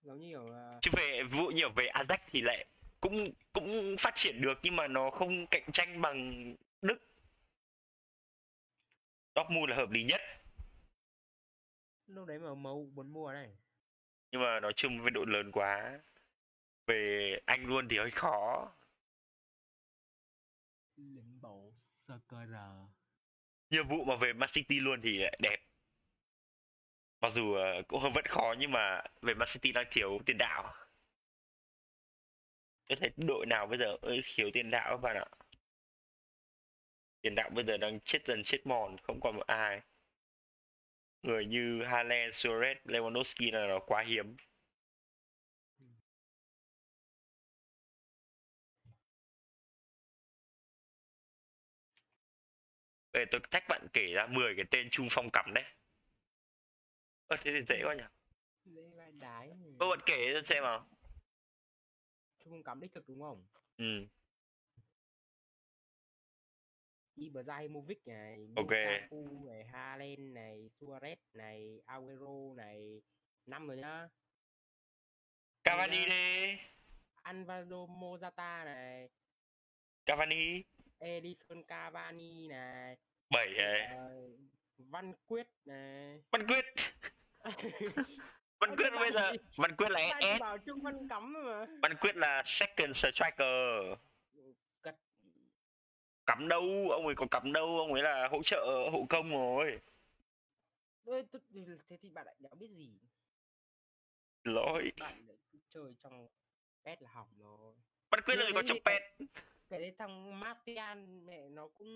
Giống 0.02 0.20
như 0.20 0.30
kiểu 0.30 0.50
là 0.50 0.80
chứ 0.82 0.92
về 0.98 1.24
dụ 1.32 1.48
như 1.48 1.64
về 1.76 1.90
Ajax 1.94 2.18
thì 2.28 2.42
lại 2.42 2.66
cũng 3.02 3.32
cũng 3.54 3.96
phát 4.00 4.16
triển 4.16 4.42
được 4.42 4.60
nhưng 4.64 4.76
mà 4.76 4.88
nó 4.88 5.10
không 5.10 5.48
cạnh 5.48 5.72
tranh 5.74 6.02
bằng 6.02 6.56
Đức. 6.82 6.98
Dortmund 9.36 9.70
là 9.70 9.76
hợp 9.76 9.90
lý 9.90 10.04
nhất. 10.04 10.22
Lúc 12.08 12.28
đấy 12.28 12.40
mà 12.40 12.54
mâu 12.54 12.90
muốn 12.94 13.14
mua 13.14 13.32
này. 13.32 13.58
Nhưng 14.32 14.42
mà 14.42 14.60
nói 14.60 14.74
chung 14.76 15.02
với 15.02 15.12
đội 15.12 15.26
lớn 15.28 15.52
quá 15.52 16.00
về 16.88 17.38
Anh 17.46 17.66
luôn 17.66 17.88
thì 17.90 17.98
hơi 17.98 18.12
khó. 18.12 18.72
Lính 20.96 21.40
bầu 21.42 21.71
SKR 22.20 22.56
nhiệm 23.72 23.88
vụ 23.88 24.04
mà 24.04 24.16
về 24.16 24.34
Man 24.34 24.50
City 24.54 24.80
luôn 24.80 25.02
thì 25.04 25.20
đẹp. 25.40 25.58
Mặc 27.22 27.30
dù 27.34 27.54
ờ, 27.54 27.82
cũng 27.88 28.14
vẫn 28.14 28.26
khó 28.26 28.56
nhưng 28.60 28.72
mà 28.72 29.02
về 29.22 29.34
Man 29.34 29.48
City 29.52 29.72
đang 29.72 29.86
thiếu 29.92 30.20
tiền 30.26 30.38
đạo. 30.40 30.74
Tôi 32.88 32.98
thấy 33.02 33.12
đội 33.18 33.46
nào 33.46 33.68
bây 33.68 33.80
giờ 33.80 33.98
ơi 34.02 34.22
thiếu 34.36 34.50
tiền 34.54 34.72
đạo 34.72 34.90
các 34.92 35.02
bạn 35.02 35.16
ạ? 35.18 35.26
Tiền 37.22 37.36
đạo 37.36 37.50
bây 37.50 37.66
giờ 37.66 37.78
đang 37.78 38.00
chết 38.00 38.26
dần 38.26 38.44
chết 38.44 38.60
mòn 38.66 38.98
không 39.04 39.20
còn 39.22 39.36
một 39.36 39.48
ai. 39.48 39.82
Người 41.24 41.46
như 41.46 41.84
Haaland, 41.84 42.34
Suarez, 42.34 42.76
Lewandowski 42.86 43.52
là 43.54 43.68
nó 43.68 43.80
quá 43.80 44.04
hiếm. 44.08 44.36
Để 53.14 53.26
tôi 53.32 53.42
thách 53.52 53.64
bạn 53.70 53.88
kể 53.94 54.14
ra 54.14 54.28
10 54.28 54.54
cái 54.58 54.66
tên 54.72 54.90
trung 54.92 55.08
phong 55.12 55.30
cắm 55.34 55.54
đấy. 55.54 55.64
Ơ 57.28 57.36
thế 57.42 57.52
thì 57.52 57.66
dễ 57.70 57.82
quá 57.86 57.96
nhỉ. 57.96 58.04
dễ 58.66 58.90
vai 58.96 59.12
đái 59.12 59.50
Ơ 59.80 59.90
bạn 59.90 60.00
kể 60.06 60.34
cho 60.34 60.42
xem 60.46 60.64
nào. 60.64 60.88
trung 62.44 62.64
cắm 62.64 62.80
đích 62.82 62.92
thực 62.94 63.08
đúng 63.08 63.22
không 63.22 63.48
Ừ, 63.78 64.08
Ibrahimovic 67.16 68.08
này 68.08 68.48
Ok. 68.56 68.68
Lukaku 68.72 69.46
này 69.48 69.64
Haaland 69.66 70.20
này 70.34 70.70
Suarez 70.80 71.16
này 71.34 71.82
Aguero 71.86 72.54
này 72.58 73.02
năm 73.46 73.68
rồi 73.68 73.78
nhá 73.78 74.08
Cavani 75.64 76.06
đi. 76.06 76.58
Alvaro 77.22 77.86
Morata 77.86 78.64
này 78.66 79.10
Cavani 80.06 80.64
Edison 81.02 81.64
Cavani 81.64 82.48
này 82.48 82.98
7 83.30 83.48
này. 83.58 83.82
ờ, 83.98 84.30
Văn 84.78 85.14
Quyết 85.26 85.48
này 85.66 86.22
Văn 86.32 86.48
Quyết. 86.48 86.66
Văn 88.60 88.76
Quyết 88.78 88.90
bây 88.90 89.12
bạn 89.12 89.14
giờ? 89.14 89.32
Văn 89.58 89.76
Quyết 89.76 89.90
là 89.92 90.20
S. 90.22 90.40
bảo 90.40 90.58
Trung 90.58 90.82
Văn 90.82 91.08
cắm 91.10 91.34
mà 91.34 91.66
Văn 91.82 91.96
Quyết 92.02 92.16
là 92.16 92.44
second 92.46 92.96
striker. 92.98 93.98
cật 94.82 94.96
Cắm 96.26 96.48
đâu, 96.48 96.90
ông 96.92 97.06
ấy 97.06 97.16
có 97.16 97.26
cắm 97.32 97.54
đâu, 97.54 97.78
ông 97.80 97.94
ấy 97.94 98.04
là 98.04 98.28
hỗ 98.32 98.44
trợ 98.44 98.90
hậu 98.92 99.06
công 99.10 99.30
rồi. 99.30 99.80
Thế 101.90 101.98
thì 102.02 102.10
bạn 102.10 102.26
lại 102.26 102.36
đéo 102.40 102.56
biết 102.56 102.70
gì 102.72 103.00
Lỗi. 104.44 104.92
bạn 105.00 105.28
chơi 105.70 105.94
trong 106.04 106.28
pet 106.86 107.02
là 107.02 107.10
hỏng 107.10 107.30
rồi 107.40 107.74
Văn 108.12 108.22
Quyết 108.26 108.36
là 108.36 108.44
người 108.44 108.54
có 108.54 108.62
trong 108.66 108.78
pet. 108.86 109.02
Cái 109.72 109.80
đấy 109.82 109.96
thằng 109.98 110.40
Martian 110.40 111.26
mẹ 111.26 111.50
nó 111.50 111.68
cũng 111.68 111.88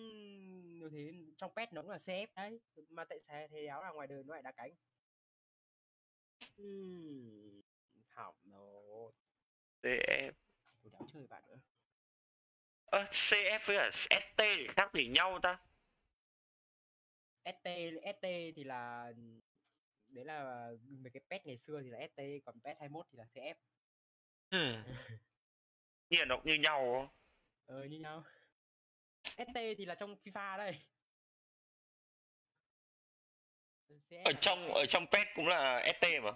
như 0.79 0.89
thế 0.91 1.13
trong 1.37 1.51
pet 1.55 1.73
nó 1.73 1.81
cũng 1.81 1.91
là 1.91 1.97
CF 1.97 2.27
đấy 2.35 2.59
mà 2.89 3.03
tại 3.09 3.19
sao 3.27 3.47
thế 3.51 3.61
đéo 3.61 3.81
là 3.81 3.91
ngoài 3.91 4.07
đời 4.07 4.23
nó 4.23 4.33
lại 4.33 4.41
đá 4.43 4.51
cánh 4.51 4.71
Ừm, 6.57 7.61
hỏng 8.09 8.35
rồi 8.51 9.11
CF. 9.81 10.31
tôi 10.83 10.91
đéo 10.91 11.01
chơi 11.13 11.27
bạn 11.27 11.43
nữa 11.47 11.57
Ơ, 12.85 13.03
CF 13.11 13.59
với 13.67 13.77
cả 13.77 13.89
ST 13.93 14.37
thì 14.57 14.67
khác 14.75 14.91
gì 14.93 15.07
nhau 15.07 15.39
ta? 15.43 15.59
ST 17.45 17.65
ST 18.03 18.21
thì 18.55 18.63
là 18.63 19.13
đấy 20.07 20.25
là 20.25 20.69
mấy 20.89 21.11
cái 21.11 21.21
pet 21.29 21.45
ngày 21.45 21.57
xưa 21.57 21.81
thì 21.83 21.89
là 21.89 22.07
ST 22.07 22.21
còn 22.45 22.59
pet 22.63 22.77
21 22.79 23.05
thì 23.11 23.17
là 23.17 23.25
CF 23.33 23.55
Ừ. 24.49 24.75
Là 26.09 26.25
nó 26.25 26.37
cũng 26.37 26.45
như 26.45 26.53
nhau 26.63 26.79
không? 26.93 27.07
Ờ 27.65 27.83
như 27.83 27.99
nhau. 27.99 28.23
ST 29.23 29.53
thì 29.77 29.85
là 29.85 29.95
trong 29.95 30.15
FIFA 30.23 30.57
đây. 30.57 30.79
Ở 34.23 34.31
trong 34.41 34.73
ở 34.73 34.85
trong 34.85 35.05
pet 35.11 35.27
cũng 35.35 35.47
là 35.47 35.87
ST 35.99 36.07
mà. 36.23 36.31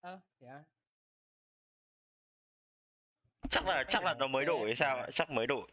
ơ 0.00 0.20
thế 0.40 0.46
à 0.46 0.64
chắc 3.50 3.66
là 3.66 3.84
chắc 3.88 4.04
là 4.04 4.14
nó 4.14 4.26
mới 4.26 4.44
đổi 4.44 4.66
hay 4.66 4.76
sao 4.76 5.10
chắc 5.12 5.30
mới 5.30 5.46
đổi. 5.46 5.70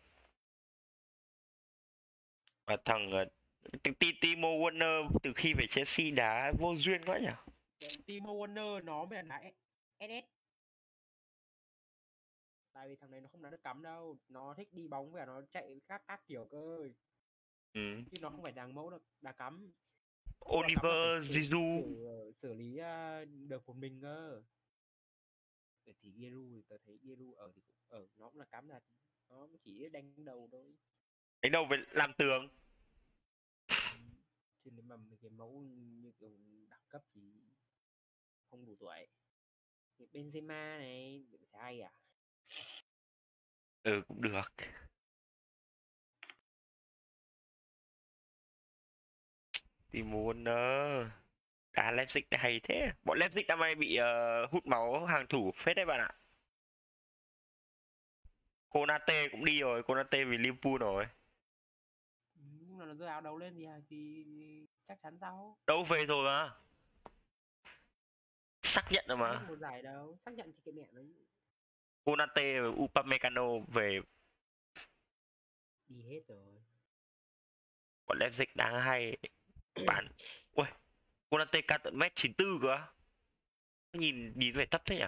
Và 2.66 2.78
thằng 2.86 3.12
ờ, 3.12 3.26
T- 3.84 3.94
T- 4.00 4.14
Timo 4.22 4.48
Werner 4.48 5.10
từ 5.24 5.34
khi 5.36 5.54
về 5.54 5.66
Chelsea 5.70 6.06
đá 6.16 6.52
vô 6.60 6.76
duyên 6.76 7.06
quá 7.06 7.20
nhỉ? 7.20 7.88
Timo 8.06 8.30
Werner 8.32 8.84
nó 8.86 9.06
mới 9.06 9.24
là 9.24 9.40
đá 9.40 9.42
SS 10.00 10.37
tại 12.78 12.90
vì 12.90 12.96
thằng 12.96 13.12
này 13.12 13.22
nó 13.22 13.28
không 13.28 13.42
đá 13.42 13.50
được 13.50 13.64
cắm 13.64 13.82
đâu 13.82 14.18
nó 14.28 14.54
thích 14.54 14.74
đi 14.74 14.88
bóng 14.88 15.12
và 15.12 15.26
nó 15.26 15.42
chạy 15.52 15.82
các 15.88 16.02
các 16.08 16.28
kiểu 16.28 16.48
cơ 16.52 16.90
ừ. 17.74 17.82
chứ 18.12 18.18
nó 18.22 18.30
không 18.30 18.42
phải 18.44 18.52
đàng 18.52 18.74
mẫu 18.74 18.90
được 18.90 19.04
đá 19.22 19.32
cắm. 19.32 19.72
Oliver 20.46 21.26
Giroud. 21.26 21.84
xử, 21.84 22.06
ờ, 22.06 22.32
xử 22.42 22.54
lý 22.54 22.78
ờ, 22.78 23.26
được 23.26 23.68
một 23.68 23.76
mình 23.76 24.02
cơ. 24.02 24.44
Vậy 25.86 25.96
thì 26.02 26.12
Giroud 26.12 26.54
thì 26.54 26.62
tớ 26.68 26.78
thấy 26.86 27.00
Giroud 27.04 27.38
ở 27.38 27.52
thì 27.56 27.62
cũng 27.62 27.76
ở 27.88 28.08
nó 28.18 28.30
cũng 28.30 28.40
là 28.40 28.46
cám 28.46 28.68
thật. 28.68 28.84
Nó 29.30 29.48
chỉ 29.64 29.90
đánh 29.90 30.26
đầu 30.26 30.50
thôi. 30.52 30.76
Đánh 31.42 31.52
đầu 31.52 31.66
về 31.70 31.78
làm 31.92 32.12
tường. 32.18 32.50
Ừ. 33.68 33.76
chứ 34.64 34.72
nếu 34.74 34.84
mà 34.84 34.98
mấy 34.98 35.18
cái 35.22 35.30
mẫu 35.30 35.62
như 35.76 36.12
kiểu 36.20 36.38
đẳng 36.70 36.86
cấp 36.90 37.02
thì 37.14 37.22
không 38.50 38.66
đủ 38.66 38.76
tuổi. 38.80 39.08
Benzema 40.14 40.78
này 40.78 41.26
ai 41.52 41.82
à 41.82 41.92
ừ 43.84 44.02
cũng 44.08 44.22
được. 44.22 44.54
Timo 49.92 50.18
Werner 50.18 51.10
đá 51.74 51.92
Leipzig 51.92 52.22
đã 52.32 52.38
hay 52.42 52.60
thế. 52.64 52.92
Bọn 53.04 53.18
Leipzig 53.20 53.44
năm 53.48 53.60
nay 53.60 53.76
bị 53.76 53.96
ờ, 53.96 54.46
hút 54.46 54.66
máu 54.66 55.06
hàng 55.06 55.28
thủ 55.28 55.52
phết 55.58 55.76
đấy 55.76 55.86
bạn 55.86 56.00
ạ. 56.00 56.12
Konate 58.70 59.28
cũng 59.32 59.46
đi 59.46 59.60
rồi 59.60 59.84
Konate 59.84 60.24
vì 60.24 60.38
Liverpool 60.38 60.78
rồi. 60.78 61.06
Ừ, 62.36 62.42
nhưng 62.68 62.78
mà 62.78 62.86
nó 62.86 62.94
rơi 62.94 63.10
áo 63.10 63.22
đấu 63.22 63.38
lên 63.38 63.54
thì 63.56 63.66
à, 63.66 63.80
thì 63.90 64.26
chắc 64.88 64.98
chắn 65.04 65.18
sao 65.22 65.58
đâu 65.68 65.84
về 65.84 66.06
rồi 66.06 66.26
mà. 66.26 66.52
Xác 68.64 68.84
nhận 68.92 69.06
rồi 69.08 69.18
mà. 69.18 69.40
Một 69.48 69.58
giải 69.58 69.82
đâu 69.82 70.18
xác 70.26 70.34
nhận 70.34 70.52
thì 70.54 70.60
cái 70.66 70.74
mẹ 70.74 70.88
nó 70.92 71.02
Konate 72.08 72.62
và 72.62 72.68
Upamecano 72.68 73.60
về 73.74 74.00
đi 75.88 76.02
hết 76.10 76.22
rồi. 76.28 76.38
Bọn 78.08 78.18
Leipzig 78.20 78.46
đang 78.56 78.82
hay. 78.82 79.18
Bạn 79.86 80.08
ui 80.52 80.68
Konate 81.30 81.62
cao 81.68 81.78
tận 81.84 82.00
mét 82.00 82.16
94 82.16 82.62
cơ 82.62 82.78
nhìn 83.94 84.34
nhìn 84.36 84.56
vẻ 84.58 84.66
thấp 84.66 84.82
thế 84.86 84.96
nhỉ? 84.98 85.06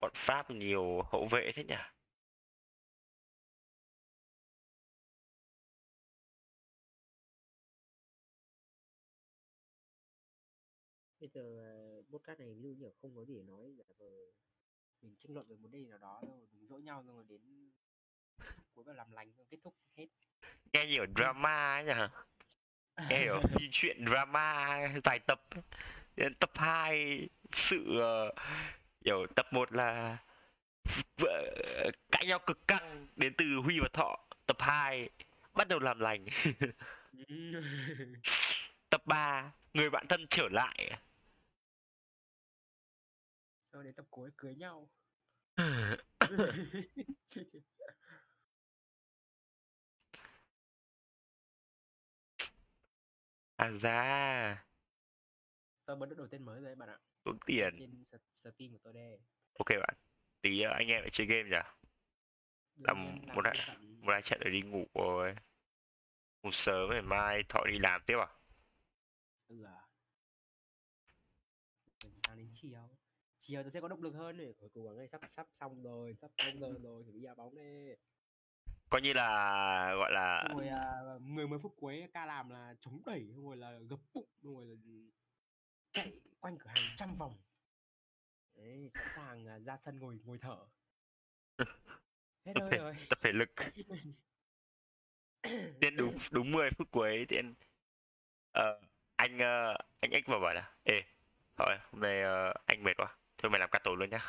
Bọn 0.00 0.12
Pháp 0.14 0.50
nhiều 0.50 1.02
hậu 1.12 1.26
vệ 1.30 1.52
thế 1.54 1.64
nhỉ 1.64 1.74
giờ 11.36 11.42
ờ, 11.42 12.02
podcast 12.10 12.40
này 12.40 12.54
ví 12.54 12.62
dụ 12.62 12.68
như 12.68 12.90
không 13.02 13.16
có 13.16 13.24
gì 13.24 13.34
để 13.34 13.42
nói 13.42 13.74
giả 13.78 13.84
vờ 13.98 14.06
mình 15.02 15.16
tranh 15.20 15.34
luận 15.34 15.46
về 15.48 15.56
vấn 15.56 15.70
đề 15.70 15.78
nào 15.78 15.98
đó 15.98 16.20
rồi 16.22 16.46
mình 16.52 16.66
dỗi 16.66 16.82
nhau 16.82 17.04
rồi 17.06 17.24
đến 17.28 17.70
cuối 18.74 18.84
và 18.84 18.92
làm 18.92 19.12
lành 19.12 19.32
xong 19.32 19.46
kết 19.50 19.58
thúc 19.64 19.74
hết. 19.96 20.06
Nghe 20.72 20.86
nhiều 20.86 21.06
drama 21.16 21.74
ấy 21.74 21.84
nhỉ? 21.84 21.92
Nghe 23.10 23.18
hiểu 23.18 23.40
phim 23.40 23.68
chuyện 23.72 24.04
drama 24.06 24.78
dài 25.04 25.18
tập 25.18 25.40
Đến 26.16 26.34
tập 26.34 26.50
2 26.54 27.28
sự 27.52 27.98
ờ, 28.00 28.32
kiểu 29.04 29.26
tập 29.36 29.46
1 29.52 29.72
là 29.72 30.18
vợ 31.16 31.52
cãi 32.12 32.26
nhau 32.26 32.38
cực 32.46 32.68
căng 32.68 33.06
đến 33.16 33.34
từ 33.38 33.44
Huy 33.64 33.80
và 33.80 33.88
Thọ 33.92 34.26
tập 34.46 34.56
2 34.60 35.10
bắt 35.54 35.68
đầu 35.68 35.78
làm 35.78 36.00
lành. 36.00 36.26
Tập 38.90 39.02
3 39.06 39.52
người 39.74 39.90
bạn 39.90 40.06
thân 40.08 40.26
trở 40.30 40.48
lại 40.52 40.98
xong 43.76 43.84
đến 43.84 43.94
tập 43.94 44.06
cuối 44.10 44.30
cưới 44.36 44.54
nhau. 44.54 44.90
À 53.56 53.70
ra 53.70 54.64
tôi 55.86 55.96
vẫn 55.96 56.08
được 56.08 56.18
đổi 56.18 56.28
tên 56.30 56.44
mới 56.44 56.60
rồi 56.60 56.74
bạn 56.74 56.88
ạ. 56.88 56.98
Tốn 57.24 57.38
tiền. 57.46 57.76
Trên 57.78 58.04
Steam 58.54 58.72
của 58.72 58.78
tôi 58.82 58.92
đây. 58.92 59.18
Ok 59.58 59.68
bạn 59.68 59.94
tí 60.42 60.62
anh 60.62 60.88
em 60.88 61.00
lại 61.00 61.10
chơi 61.12 61.26
game 61.26 61.50
nhỉ? 61.50 61.56
Làm 62.76 63.18
một 63.34 63.42
đại- 63.42 63.76
một 64.00 64.12
hai 64.12 64.22
trận 64.22 64.40
rồi 64.40 64.52
đi 64.52 64.62
ngủ 64.62 64.86
rồi. 64.94 65.34
Ngủ 66.42 66.50
sớm 66.52 66.90
ngày 66.90 67.02
mai 67.02 67.42
Thọ 67.48 67.64
đi 67.66 67.78
làm 67.78 68.02
tiếp 68.06 68.16
à? 68.18 68.28
Ừ 69.48 69.64
à. 69.64 69.88
Đến 72.36 72.48
chiều 72.54 72.95
chiều 73.46 73.62
tôi 73.62 73.70
sẽ 73.70 73.80
có 73.80 73.88
động 73.88 74.02
lực 74.02 74.14
hơn 74.14 74.36
này 74.36 74.54
cuối 74.60 74.68
cùng 74.74 74.98
này 74.98 75.08
sắp 75.08 75.20
sắp 75.36 75.46
xong 75.60 75.82
rồi 75.82 76.14
sắp 76.20 76.30
xong 76.38 76.60
giờ 76.60 76.68
rồi 76.82 77.02
chuẩn 77.04 77.14
bị 77.14 77.26
ra 77.26 77.34
bóng 77.34 77.54
đi 77.54 77.94
coi 78.90 79.02
như 79.02 79.12
là 79.12 79.24
gọi 79.94 80.12
là 80.12 80.44
rồi 80.54 80.68
à, 80.68 81.02
mười 81.20 81.48
mấy 81.48 81.58
phút 81.62 81.74
cuối 81.76 82.08
ca 82.12 82.26
làm 82.26 82.50
là 82.50 82.74
chống 82.80 83.02
đẩy 83.06 83.26
rồi 83.36 83.56
là 83.56 83.78
gập 83.88 83.98
bụng 84.14 84.28
rồi 84.42 84.66
là 84.66 84.74
chạy 85.92 86.12
quanh 86.40 86.58
cửa 86.58 86.70
hàng 86.70 86.86
trăm 86.96 87.16
vòng. 87.18 87.36
Đấy 88.54 88.90
sẵn 88.94 89.06
sàng 89.16 89.46
à, 89.46 89.58
ra 89.58 89.76
sân 89.84 89.98
ngồi 89.98 90.18
ngồi 90.24 90.38
thở. 90.38 90.56
Hết 92.46 92.52
tập 92.54 92.68
thể, 92.70 92.78
rồi. 92.78 92.96
tập 93.08 93.18
thể 93.22 93.32
lực. 93.32 93.48
Tiên 95.80 95.96
đúng 95.96 96.16
đúng 96.32 96.52
10 96.52 96.70
phút 96.78 96.90
cuối 96.90 97.26
tiên 97.28 97.54
ờ, 98.52 98.80
anh 99.16 99.38
ờ, 99.38 99.76
anh 100.00 100.10
ích 100.10 100.26
vào 100.26 100.40
bảo 100.40 100.54
là 100.54 100.74
ê 100.84 101.02
thôi 101.56 101.76
hôm 101.92 102.00
nay 102.00 102.22
ờ, 102.22 102.54
anh 102.66 102.82
mệt 102.82 102.96
quá 102.96 103.16
thôi 103.38 103.50
mày 103.50 103.60
làm 103.60 103.70
ca 103.72 103.78
tối 103.84 103.96
luôn 103.96 104.10
nhá. 104.10 104.20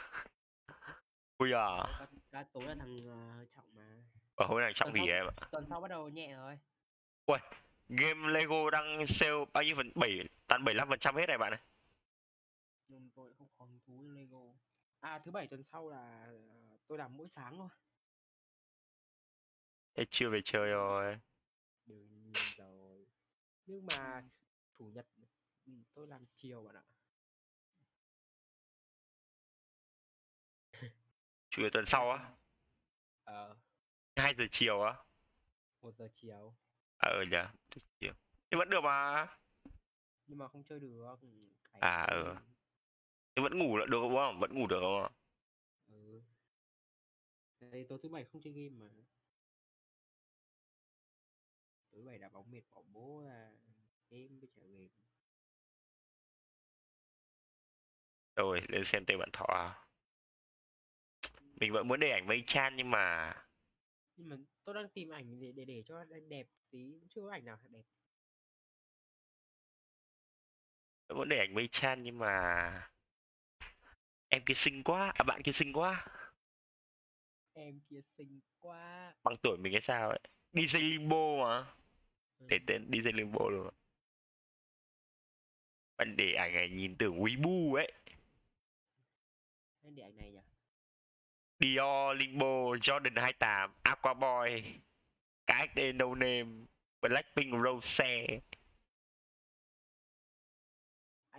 Ui 1.38 1.52
à 1.54 1.78
Cá- 2.00 2.08
cá 2.32 2.44
tối 2.54 2.64
là 2.64 2.76
thằng 2.80 3.10
à, 3.10 3.46
trọng 3.56 3.76
mà. 3.76 4.02
Ở 4.36 4.46
hôm 4.46 4.60
nay 4.62 4.72
trọng 4.76 4.90
Tuần 4.94 5.06
sau- 5.08 5.16
em 5.16 5.26
ạ. 5.26 5.48
tuần 5.52 5.66
sau 5.70 5.82
bắt 5.82 5.88
đầu 5.88 6.10
nhẹ 6.10 6.36
rồi. 6.36 6.58
Game 7.90 8.28
Lego 8.30 8.70
đang 8.70 9.08
sale 9.08 9.46
bao 9.54 9.64
nhiêu 9.64 9.76
phần 9.76 9.92
bảy 9.96 10.30
tận 10.48 10.64
75 10.64 10.90
phần 10.90 11.00
trăm 11.00 11.16
hết 11.16 11.26
này 11.28 11.38
bạn 11.38 11.54
ơi. 11.54 11.60
Nhưng 12.88 13.10
tôi 13.16 13.34
không 13.38 13.48
hứng 13.70 13.80
thú 13.88 13.98
với 13.98 14.10
Lego. 14.22 14.38
À 15.00 15.20
thứ 15.26 15.32
bảy 15.32 15.48
tuần 15.48 15.64
sau 15.72 15.90
là 15.90 16.24
à, 16.26 16.28
tôi 16.88 16.98
làm 16.98 17.18
mỗi 17.18 17.28
sáng 17.36 17.58
thôi. 17.58 17.70
Thế 19.94 20.06
chưa 20.10 20.30
về 20.30 20.42
chơi 20.46 20.70
rồi. 20.70 21.18
Đương 21.86 22.08
nhiên 22.14 22.34
rồi. 22.58 23.06
Nhưng 23.66 23.86
mà 23.86 24.24
chủ 24.78 24.86
nhật 24.86 25.06
ừ, 25.66 25.72
tôi 25.94 26.08
làm 26.08 26.26
chiều 26.36 26.64
bạn 26.64 26.76
ạ 26.76 26.84
chủ 31.58 31.64
nhật 31.64 31.74
tuần 31.74 31.86
sau 31.86 32.12
á. 32.12 32.32
Ờ. 33.24 33.56
2 34.16 34.34
giờ 34.38 34.44
chiều 34.52 34.82
á. 34.82 34.94
Một 35.82 35.94
giờ 35.98 36.08
chiều. 36.16 36.56
À 36.98 37.10
ừ 37.10 37.24
nhỉ 37.32 37.38
chiều. 38.00 38.14
Nhưng 38.52 38.60
vẫn 38.60 38.70
được 38.70 38.82
mà. 38.84 39.28
Nhưng 40.28 40.38
mà 40.38 40.48
không 40.48 40.64
chơi 40.64 40.80
được 40.80 41.18
À, 41.72 42.08
ừ. 42.12 42.36
nhưng 43.36 43.44
vẫn 43.44 43.60
ngủ 43.60 43.78
được 43.78 43.86
đúng 43.90 44.16
không? 44.16 44.40
Vẫn 44.40 44.60
ngủ 44.60 44.68
được 44.68 44.80
đúng 44.82 45.02
không? 45.04 45.14
Ừ. 45.88 46.22
Đây 47.72 47.86
tối 47.90 48.00
thứ 48.04 48.10
bảy 48.10 48.26
không 48.26 48.42
chơi 48.42 48.54
game 48.54 48.70
mà. 48.70 48.90
Tối 51.92 52.04
bảy 52.06 52.18
đá 52.18 52.30
bóng 52.30 52.52
mệt 52.52 52.62
bỏ 52.70 52.82
bố 52.94 53.22
là 53.22 53.52
game 54.10 54.28
với 54.40 54.50
trả 54.56 54.62
game. 54.62 54.88
Rồi 58.36 58.62
lên 58.68 58.86
xem 58.86 59.04
tên 59.08 59.20
bạn 59.20 59.30
thọ 59.34 59.46
à 59.46 59.87
mình 61.60 61.74
vẫn 61.74 61.88
muốn 61.88 62.00
để 62.00 62.10
ảnh 62.12 62.28
mây 62.28 62.44
chan 62.48 62.76
nhưng 62.76 62.92
mà 62.92 63.34
nhưng 64.16 64.30
mà 64.30 64.36
tôi 64.64 64.76
đang 64.76 64.90
tìm 64.90 65.10
ảnh 65.10 65.40
để 65.40 65.52
để, 65.56 65.66
để 65.66 65.84
cho 65.86 66.04
đẹp 66.30 66.48
tí 66.72 67.00
chưa 67.10 67.22
có 67.22 67.32
ảnh 67.32 67.46
nào 67.46 67.58
đẹp. 67.70 67.84
Vẫn 71.08 71.18
muốn 71.18 71.30
để 71.30 71.38
ảnh 71.38 71.54
mây 71.54 71.68
chan 71.72 72.04
nhưng 72.04 72.18
mà 72.20 72.90
em 74.30 74.42
kia 74.46 74.54
xinh 74.54 74.84
quá 74.84 75.12
à 75.16 75.24
bạn 75.24 75.42
kia 75.44 75.52
xinh 75.52 75.74
quá. 75.74 76.06
Em 77.54 77.80
kia 77.90 78.02
xinh 78.18 78.40
quá. 78.60 79.14
Bằng 79.24 79.36
tuổi 79.44 79.58
mình 79.58 79.74
hay 79.74 79.82
sao 79.82 80.10
ấy? 80.10 80.20
DJ 80.54 80.80
Limbo 80.82 81.38
mà. 81.44 81.66
Để 82.48 82.60
Ừ. 82.60 82.68
tên 82.68 82.90
DJ 82.92 83.12
Limbo 83.14 83.50
luôn. 83.50 83.74
Bạn 85.98 86.16
để 86.18 86.34
ảnh 86.34 86.54
này 86.54 86.70
nhìn 86.70 86.96
tưởng 86.98 87.20
Weibo 87.20 87.74
ấy. 87.76 87.92
Em 89.84 89.96
để 89.96 90.04
ảnh 90.04 90.16
này 90.18 90.32
nhỉ 90.32 90.40
Dior 91.60 92.16
Limbo 92.18 92.76
Jordan 92.82 93.16
28 93.16 93.72
Aquaboy 93.84 94.80
KXD 95.48 95.96
No 95.96 96.16
Name 96.16 96.66
Blackpink 97.02 97.54
Rose. 97.64 98.04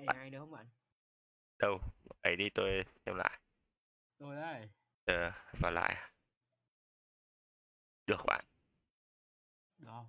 Bạn- 0.07 0.17
này 0.17 0.31
nữa 0.31 0.39
không 0.39 0.51
bạn? 0.51 0.67
Đâu 1.59 1.81
ấy 2.23 2.37
đi 2.37 2.49
tôi 2.55 2.85
xem 3.07 3.15
lại. 3.17 3.41
Rồi 4.19 4.37
đây. 4.37 4.69
Ờ, 5.05 5.33
vào 5.61 5.71
lại. 5.73 5.97
Được 8.07 8.21
bạn. 8.27 8.45
Đó. 9.79 10.07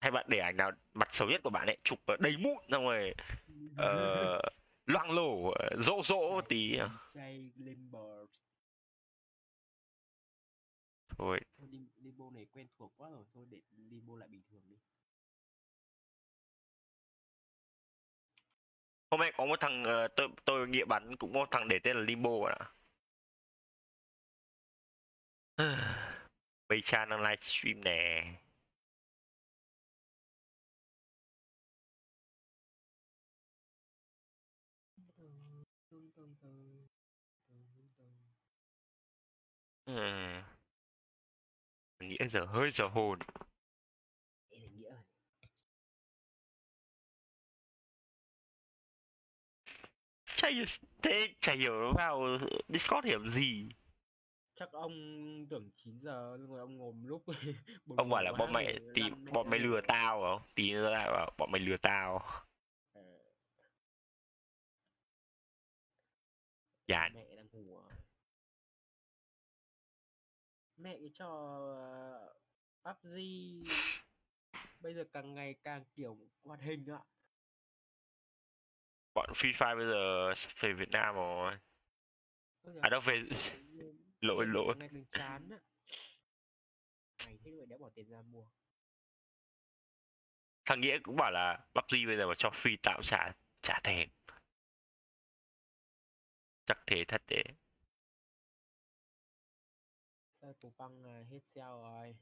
Hay 0.00 0.10
bạn 0.10 0.26
để 0.28 0.38
ảnh 0.38 0.56
nào 0.56 0.72
mặt 0.94 1.08
xấu 1.12 1.28
nhất 1.28 1.40
của 1.44 1.50
bạn 1.50 1.66
ấy 1.66 1.78
chụp 1.84 1.98
ở 2.06 2.16
đầy 2.20 2.36
mụn 2.36 2.56
xong 2.70 2.84
rồi 2.84 3.14
ờ, 3.76 4.40
loang 4.86 5.10
lổ 5.10 5.50
ờ, 5.50 5.68
dỗ 5.82 6.02
dỗ 6.04 6.40
tí 6.48 6.76
à. 6.78 6.88
Jay 7.14 7.50
Limber 7.56 8.28
thôi. 11.18 11.40
Thôi 11.58 11.68
Lim- 11.70 11.88
Limbo 11.96 12.30
này 12.30 12.46
quen 12.52 12.66
thuộc 12.78 12.92
quá 12.96 13.10
rồi 13.10 13.24
thôi 13.34 13.46
để 13.50 13.60
Limbo 13.76 14.16
lại 14.16 14.28
bình 14.28 14.42
thường 14.50 14.62
đi. 14.68 14.76
Hôm 19.10 19.20
nay 19.20 19.32
có 19.36 19.46
một 19.46 19.60
thằng 19.60 19.84
ờ, 19.84 20.08
tôi 20.16 20.28
tôi 20.44 20.68
nghiệm 20.68 20.88
bắn 20.88 21.16
cũng 21.16 21.32
có 21.32 21.38
một 21.38 21.48
thằng 21.50 21.68
để 21.68 21.78
tên 21.82 21.96
là 21.96 22.02
limbo 22.02 22.30
ạ. 22.48 22.56
Bây 26.68 26.80
cha 26.84 27.04
đang 27.04 27.20
livestream 27.22 27.84
nè 27.84 28.24
Ừ. 39.86 39.92
Mình 42.00 42.08
nghĩ 42.08 42.16
giờ 42.28 42.44
hơi 42.44 42.70
giờ 42.70 42.88
hồn. 42.88 43.18
Nghĩa 44.50 44.90
chả 50.36 50.48
hiểu 50.48 50.64
thế 51.02 51.28
chả 51.40 51.52
hiểu 51.52 51.72
nó 51.72 51.92
vào 51.92 52.38
discord 52.68 53.06
hiểu 53.06 53.30
gì. 53.30 53.68
Chắc 54.54 54.72
ông 54.72 54.92
tưởng 55.50 55.70
9 55.76 56.00
giờ 56.00 56.36
rồi 56.48 56.60
ông 56.60 56.76
ngồi 56.76 56.92
một 56.92 57.06
lúc. 57.06 57.24
Ông 57.96 58.08
bảo 58.08 58.22
là 58.22 58.32
bọn 58.38 58.52
mày 58.52 58.78
tí 58.94 59.02
bọn 59.32 59.50
mày 59.50 59.58
lừa 59.58 59.80
tao 59.88 60.20
không 60.20 60.48
tí 60.54 60.72
nữa 60.72 60.90
lại 60.90 61.10
bảo 61.10 61.30
bọn 61.38 61.52
mày 61.52 61.60
lừa 61.60 61.76
tao 61.76 62.22
dạ 66.88 67.08
mẹ 67.14 67.36
đang 67.36 67.48
ngủ 67.52 67.78
à? 67.78 67.96
mẹ 70.76 70.98
cái 71.00 71.10
trò 71.14 71.28
ờ, 72.82 72.94
PUBG 73.02 73.16
bây 74.80 74.94
giờ 74.94 75.04
càng 75.12 75.34
ngày 75.34 75.54
càng 75.62 75.84
kiểu 75.94 76.18
hoạt 76.44 76.60
hình 76.60 76.86
ạ. 76.86 77.00
Bọn 79.14 79.30
free 79.34 79.52
fire 79.52 79.76
bây 79.76 79.86
giờ 79.86 80.32
về 80.60 80.72
việt 80.72 80.88
nam 80.90 81.14
rồi. 81.14 81.52
À 82.82 82.88
đâu 82.88 83.00
về 83.00 83.22
nhiên 83.62 84.12
lỗi 84.20 84.46
lỗi. 84.46 84.74
ngày 84.78 84.88
càng 84.92 85.04
chán 85.12 85.48
á. 85.50 85.58
Mày 87.26 87.38
thế 87.44 87.50
vậy 87.56 87.66
đã 87.66 87.76
bỏ 87.80 87.90
tiền 87.94 88.08
ra 88.08 88.22
mua. 88.22 88.46
Thằng 90.64 90.80
nghĩa 90.80 90.98
cũng 91.02 91.16
bảo 91.16 91.30
là 91.30 91.66
PUBG 91.74 92.06
bây 92.06 92.16
giờ 92.16 92.26
mà 92.26 92.34
cho 92.38 92.48
free 92.48 92.76
tạo 92.82 93.02
trả 93.02 93.32
trả 93.62 93.80
thèm 93.84 94.08
chắc 96.66 96.78
thế 96.86 97.04
thật 97.08 97.22
đấy. 97.28 97.44
Sao 100.40 100.54
phú 100.60 100.72
băng 100.78 101.02
hết 101.30 101.40
sale 101.54 101.66
rồi. 101.66 102.16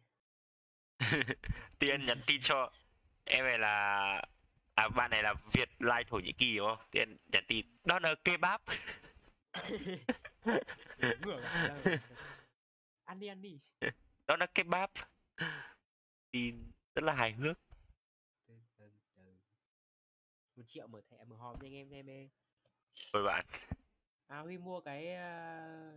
Tiên 1.79 2.07
nhắn 2.07 2.21
tin 2.27 2.41
cho 2.43 2.73
em 3.25 3.45
này 3.45 3.59
là 3.59 4.23
à 4.75 4.89
bạn 4.89 5.11
này 5.11 5.23
là 5.23 5.35
việt 5.53 5.69
like 5.79 6.05
thổ 6.09 6.19
nhĩ 6.19 6.33
kỳ 6.39 6.57
đúng 6.57 6.67
không? 6.67 6.87
Tiên 6.91 7.17
nhắn 7.33 7.45
tin 7.49 7.67
đó 7.85 7.99
là 7.99 8.15
kebab 8.25 8.61
ăn 13.05 13.21
đi 13.21 13.27
ăn 13.27 13.43
đi. 13.43 13.59
Đó 14.27 14.37
là 14.37 14.47
kebab. 14.55 14.91
Tin 16.31 16.73
rất 16.95 17.05
là 17.05 17.15
hài 17.15 17.33
hước. 17.33 17.59
Một 20.57 20.63
triệu 20.69 20.87
mở 20.87 21.01
thẻ 21.11 21.25
mở 21.25 21.37
hòm 21.37 21.57
cho 21.61 21.67
anh 21.67 21.75
em 21.75 21.91
xem 21.91 22.07
đi. 22.07 22.29
Rồi 23.13 23.25
bạn 23.25 23.47
à 24.27 24.39
huy 24.39 24.59
mua 24.59 24.81
cái 24.81 25.17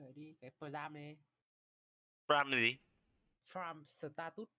uh, 0.09 0.15
đi 0.15 0.33
cái 0.41 0.51
Prime 0.59 0.89
này 0.89 1.17
là 2.27 2.43
gì? 2.57 2.77
Prime 3.51 3.83
status 3.85 4.49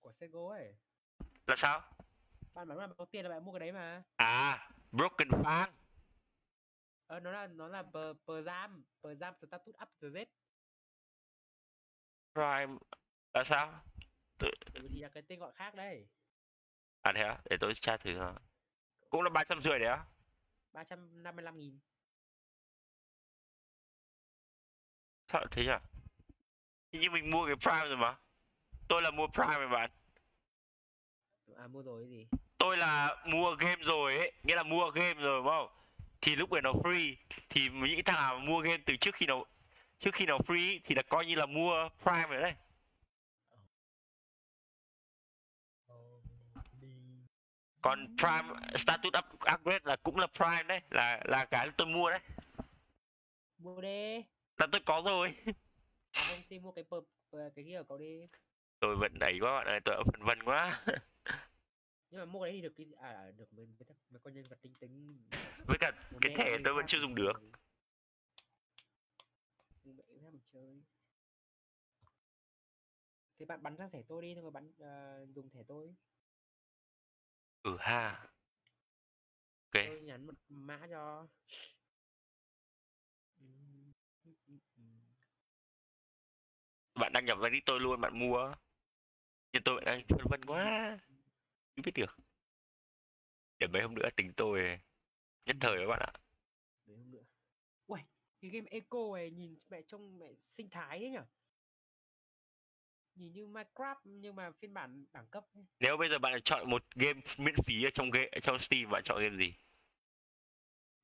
của 0.00 0.12
Sego 0.12 0.48
ấy. 0.48 0.74
Là 1.46 1.56
sao? 1.56 1.82
Bạn 2.54 2.68
bảo 2.68 2.78
là 2.78 2.88
có 2.98 3.04
tiền 3.04 3.24
là 3.24 3.30
bạn 3.30 3.44
mua 3.44 3.52
cái 3.52 3.60
đấy 3.60 3.72
mà. 3.72 4.02
À 4.16 4.70
broken 4.92 5.28
fan 5.28 5.68
ờ 7.06 7.20
nó 7.20 7.32
là 7.32 7.46
nó 7.46 7.68
là 7.68 7.82
per 7.82 8.16
Prime 8.24 8.82
Prime 9.00 9.32
status 9.46 9.74
up 9.82 9.88
to 10.00 10.08
Z 10.08 10.26
prime 12.34 12.78
là 13.34 13.44
sao? 13.44 13.80
Tự... 14.38 14.50
thì 14.74 15.00
là 15.00 15.08
cái 15.08 15.22
tên 15.22 15.38
gọi 15.38 15.52
khác 15.52 15.74
đây 15.74 16.08
à 17.02 17.12
thế 17.16 17.22
á? 17.22 17.38
Để 17.50 17.56
tôi 17.60 17.74
tra 17.74 17.96
thử 17.96 18.18
hả 18.18 18.34
cũng 19.10 19.22
là 19.22 19.30
ba 19.30 19.44
trăm 19.44 19.62
rưỡi 19.62 19.78
đấy 19.78 19.88
á? 19.88 20.04
Ba 20.72 20.84
trăm 20.84 21.22
năm 21.22 21.36
mươi 21.36 21.42
lăm 21.42 21.58
nghìn 21.58 21.78
lại 25.36 25.46
thế 25.50 25.64
nhỉ? 25.64 25.72
Hình 26.92 27.02
như 27.02 27.10
mình 27.10 27.30
mua 27.30 27.46
cái 27.46 27.56
prime 27.56 27.88
rồi 27.88 27.96
mà. 27.96 28.16
Tôi 28.88 29.02
là 29.02 29.10
mua 29.10 29.26
prime 29.26 29.58
rồi 29.58 29.68
bạn 29.68 29.90
à 31.56 31.66
mua 31.66 31.82
rồi 31.82 32.02
cái 32.02 32.10
gì? 32.10 32.26
Tôi 32.58 32.76
là 32.76 33.16
mua 33.26 33.54
game 33.54 33.82
rồi 33.82 34.16
ấy 34.16 34.32
nghĩa 34.42 34.56
là 34.56 34.62
mua 34.62 34.90
game 34.90 35.14
rồi 35.14 35.38
đúng 35.38 35.46
không? 35.46 35.68
Thì 36.20 36.36
lúc 36.36 36.52
này 36.52 36.62
nó 36.62 36.72
free 36.72 37.14
thì 37.48 37.68
những 37.68 38.04
thằng 38.04 38.16
nào 38.16 38.38
mua 38.38 38.60
game 38.60 38.82
từ 38.86 38.96
trước 38.96 39.14
khi 39.14 39.26
nó 39.26 39.44
trước 39.98 40.14
khi 40.14 40.26
nó 40.26 40.38
free 40.38 40.80
thì 40.84 40.94
là 40.94 41.02
coi 41.02 41.26
như 41.26 41.34
là 41.34 41.46
mua 41.46 41.88
prime 42.02 42.26
rồi 42.28 42.40
đấy. 42.40 42.54
Còn 47.82 48.16
prime 48.16 48.48
status 48.74 49.12
up, 49.18 49.24
upgrade 49.54 49.84
là 49.84 49.96
cũng 49.96 50.18
là 50.18 50.26
prime 50.26 50.62
đấy 50.62 50.80
là 50.90 51.20
là 51.24 51.44
cái 51.44 51.68
tôi 51.76 51.86
mua 51.86 52.10
đấy. 52.10 52.20
Mua 53.58 53.80
đi 53.80 54.24
là 54.58 54.66
tôi 54.72 54.80
có 54.86 55.02
rồi. 55.06 55.34
À 56.12 56.22
không 56.28 56.42
thì 56.48 56.58
mua 56.58 56.72
cái 56.72 56.84
per, 56.90 57.00
per, 57.32 57.52
cái 57.56 57.64
kia 57.64 57.78
của 57.78 57.84
cậu 57.88 57.98
đi. 57.98 58.28
Tôi 58.80 58.96
vẫn 58.96 59.18
đấy 59.18 59.38
quá 59.40 59.52
bạn 59.52 59.66
ơi 59.66 59.80
tôi 59.84 60.04
phân 60.12 60.22
vân 60.22 60.42
quá. 60.42 60.84
Nhưng 62.10 62.20
mà 62.20 62.24
mua 62.24 62.42
cái 62.42 62.52
đấy 62.52 62.60
thì 62.60 62.62
được 62.62 62.74
cái 62.76 62.86
à 62.98 63.10
à, 63.10 63.30
được 63.36 63.52
mấy 63.52 63.66
mấy, 63.66 63.96
mấy 64.10 64.20
con 64.24 64.34
nhân 64.34 64.44
vật 64.48 64.58
tinh 64.62 64.72
tính. 64.80 65.18
Với 65.66 65.78
cả 65.80 65.90
một 66.12 66.18
cái 66.20 66.34
thẻ 66.36 66.58
tôi 66.64 66.74
vẫn 66.74 66.86
chưa 66.86 66.98
dùng 66.98 67.14
được. 67.14 67.32
Mình 69.84 70.40
chơi. 70.52 70.82
Thì 73.38 73.44
bạn 73.44 73.62
bắn 73.62 73.76
sang 73.76 73.90
thẻ 73.90 74.02
tôi 74.08 74.22
đi 74.22 74.34
rồi 74.34 74.50
bắn 74.50 74.72
ờ, 74.78 75.26
dùng 75.34 75.50
thẻ 75.50 75.62
tôi. 75.68 75.94
Ừ 77.62 77.76
ha. 77.80 78.28
Ok. 79.72 79.84
Tôi 79.86 80.00
nhắn 80.00 80.26
một 80.26 80.34
mã 80.48 80.86
cho 80.90 81.26
bạn 86.96 87.12
đăng 87.12 87.24
nhập 87.24 87.38
vào 87.40 87.50
đi 87.50 87.60
tôi 87.66 87.80
luôn 87.80 88.00
bạn 88.00 88.18
mua. 88.18 88.54
Nhưng 89.52 89.62
tôi 89.62 89.74
vẫn 89.74 89.84
đang 89.84 90.02
phân 90.08 90.26
vân 90.30 90.44
quá. 90.44 90.98
Chưa 91.76 91.82
biết 91.82 91.92
được. 91.94 92.16
Để 93.58 93.66
mấy 93.66 93.82
hôm 93.82 93.94
nữa 93.94 94.08
tính 94.16 94.32
tôi 94.36 94.78
nhất 95.46 95.56
thời 95.60 95.78
các 95.78 95.86
bạn 95.86 96.00
ạ. 96.00 96.12
Đấy 96.86 96.96
không 96.96 97.10
nữa. 97.10 97.24
Uầy, 97.86 98.02
cái 98.40 98.50
game 98.50 98.66
Eco 98.70 98.98
này 99.14 99.30
nhìn 99.30 99.58
mẹ 99.68 99.82
trông 99.82 100.18
mẹ 100.18 100.32
sinh 100.56 100.70
thái 100.70 100.98
thế 100.98 101.10
nhở? 101.10 101.24
Nhìn 103.14 103.32
như 103.32 103.46
Minecraft 103.46 103.96
nhưng 104.04 104.36
mà 104.36 104.50
phiên 104.60 104.74
bản 104.74 105.04
đẳng 105.12 105.26
cấp 105.26 105.44
ấy. 105.54 105.64
nếu 105.80 105.96
bây 105.96 106.08
giờ 106.08 106.18
bạn 106.18 106.42
chọn 106.42 106.70
một 106.70 106.84
game 106.94 107.20
miễn 107.38 107.54
phí 107.64 107.84
ở 107.84 107.90
trong 107.94 108.10
game 108.10 108.28
trong 108.42 108.58
steam 108.58 108.90
bạn 108.90 109.02
chọn 109.04 109.22
game 109.22 109.36
gì? 109.36 109.54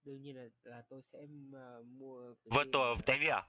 Đương 0.04 0.22
nhiên 0.22 0.36
là 0.36 0.48
là 0.64 0.82
tôi 0.88 1.02
sẽ 1.12 1.18
ờ, 1.52 1.82
mua 1.82 2.34
virtual 2.44 2.98
tennis 3.06 3.30
à 3.30 3.42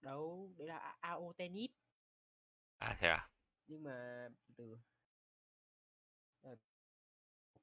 Đâu, 0.00 0.52
đấy 0.58 0.68
là 0.68 0.96
AO 1.00 1.32
Tennis. 1.36 1.70
À 2.78 2.96
thế 3.00 3.08
à? 3.08 3.30
Nhưng 3.66 3.82
mà 3.82 4.28
từ 4.46 4.54
từ 4.56 4.76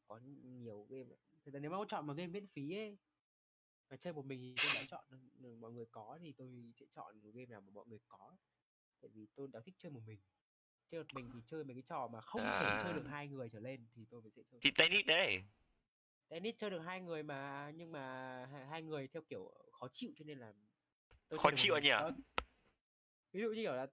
có 0.08 0.20
nhiều 0.44 0.88
game. 0.90 1.10
Thực 1.46 1.54
ra 1.54 1.60
nếu 1.60 1.72
mà 1.72 1.78
có 1.78 1.86
chọn 1.90 2.08
một 2.08 2.14
game 2.14 2.28
miễn 2.28 2.48
phí 2.48 2.76
ấy 2.78 2.98
mà 3.90 3.98
chơi 3.98 4.14
một 4.14 4.26
mình 4.26 4.40
thì 4.42 4.56
tôi 4.64 4.72
đã 4.76 4.84
chọn 4.90 5.04
mọi 5.62 5.72
người 5.72 5.86
có 5.92 6.18
thì 6.22 6.34
tôi 6.38 6.74
sẽ 6.80 6.86
chọn 6.96 7.22
một 7.24 7.30
game 7.34 7.46
nào 7.46 7.62
mà 7.62 7.72
mọi 7.72 7.86
người 7.88 8.00
có. 8.08 8.38
Tại 9.02 9.10
vì 9.14 9.28
tôi 9.36 9.48
đã 9.54 9.60
thích 9.66 9.76
chơi 9.78 9.92
một 9.92 10.02
mình. 10.06 10.20
Chơi 10.92 11.04
một 11.04 11.14
mình 11.14 11.30
thì 11.34 11.40
chơi 11.48 11.64
mấy 11.64 11.74
cái 11.76 11.84
trò 11.88 12.08
mà 12.08 12.22
không 12.22 12.42
thể 12.42 12.80
chơi 12.84 12.94
được 12.94 13.06
À. 13.06 13.12
hai 13.12 13.28
người 13.28 13.50
trở 13.50 13.60
lên 13.60 13.88
thì 13.96 14.06
tôi 14.10 14.22
mới 14.22 14.32
sẽ 14.36 14.42
chơi 14.52 14.60
thì 14.64 14.72
tennis 14.78 15.06
đấy. 15.06 15.44
Tennis 16.28 16.56
chơi 16.58 16.70
được 16.70 16.80
hai 16.80 17.02
người 17.02 17.24
mà 17.24 17.72
nhưng 17.76 17.92
mà 17.92 18.46
hai 18.70 18.82
người 18.82 19.08
theo 19.08 19.22
kiểu 19.30 19.54
khó 19.72 19.88
chịu 19.94 20.12
cho 20.18 20.26
nên 20.26 20.40
là 20.40 20.54
tôi 21.30 21.40
Khó 21.40 21.50
chịu 21.56 21.74
à 21.76 21.80
nhỉ? 21.80 21.92
Ví 23.34 23.42
dụ 23.42 23.48
như 23.48 23.56
kiểu 23.56 23.74
là 23.74 23.88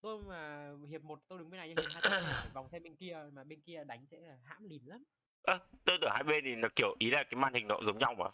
tôi 0.00 0.22
mà 0.22 0.70
hiệp 0.88 1.02
một 1.02 1.20
tôi 1.28 1.38
đứng 1.38 1.50
bên 1.50 1.58
này 1.58 1.68
nhưng 1.68 1.76
hiệp 1.76 1.90
hai 1.92 2.02
tôi 2.02 2.22
phải 2.22 2.50
vòng 2.54 2.68
theo 2.72 2.80
bên 2.80 2.96
kia 2.96 3.28
mà 3.32 3.44
bên 3.44 3.60
kia 3.60 3.84
đánh 3.84 4.06
sẽ 4.10 4.20
là 4.20 4.38
hãm 4.44 4.64
lìn 4.64 4.84
lắm. 4.86 5.04
Ơ 5.42 5.58
tôi 5.84 5.98
tưởng 6.00 6.10
hai 6.14 6.22
bên 6.24 6.44
thì 6.44 6.54
nó 6.54 6.68
kiểu 6.76 6.96
ý 6.98 7.10
là 7.10 7.22
cái 7.22 7.40
màn 7.40 7.54
hình 7.54 7.68
nó 7.68 7.78
giống 7.86 7.98
nhau 7.98 8.14
mà. 8.14 8.30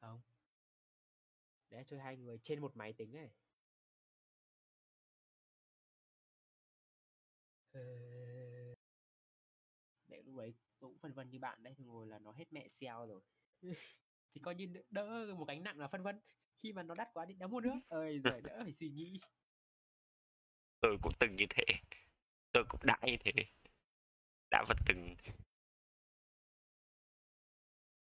Không. 0.00 0.20
Để 1.70 1.84
chơi 1.88 2.00
hai 2.00 2.16
người 2.16 2.38
trên 2.42 2.60
một 2.60 2.76
máy 2.76 2.92
tính 2.92 3.14
này. 3.14 3.30
Ờ, 7.72 7.80
mẹ 10.08 10.22
lúc 10.22 10.36
đấy 10.36 10.54
tôi 10.78 10.90
cũng 10.90 10.98
phân 10.98 11.12
vân 11.12 11.30
như 11.30 11.38
bạn 11.38 11.62
đấy 11.62 11.74
ngồi 11.78 12.06
là 12.06 12.18
nó 12.18 12.32
hết 12.32 12.52
mẹ 12.52 12.68
sale 12.80 13.06
rồi. 13.06 13.20
Thì 14.34 14.40
coi 14.44 14.54
như 14.54 14.66
đỡ- 14.66 14.82
đỡ 14.90 15.34
một 15.34 15.44
gánh 15.48 15.62
nặng 15.62 15.78
là 15.78 15.88
phân 15.88 16.02
vân 16.02 16.20
khi 16.66 16.72
mà 16.72 16.82
nó 16.82 16.94
đắt 16.94 17.08
quá 17.12 17.24
thì 17.28 17.34
đã 17.34 17.46
mua 17.46 17.60
nữa 17.60 17.80
ơi 17.88 18.18
rồi 18.24 18.40
đỡ 18.40 18.60
phải 18.62 18.72
suy 18.80 18.88
nghĩ. 18.88 19.20
Tôi 20.80 20.98
cũng 21.02 21.12
từng 21.18 21.36
như 21.36 21.44
thế. 21.50 21.64
Tôi 22.52 22.64
cũng 22.68 22.80
đã 22.84 22.98
như 23.02 23.16
thế. 23.20 23.32
Đã 24.50 24.64
và 24.68 24.74
từng. 24.86 25.14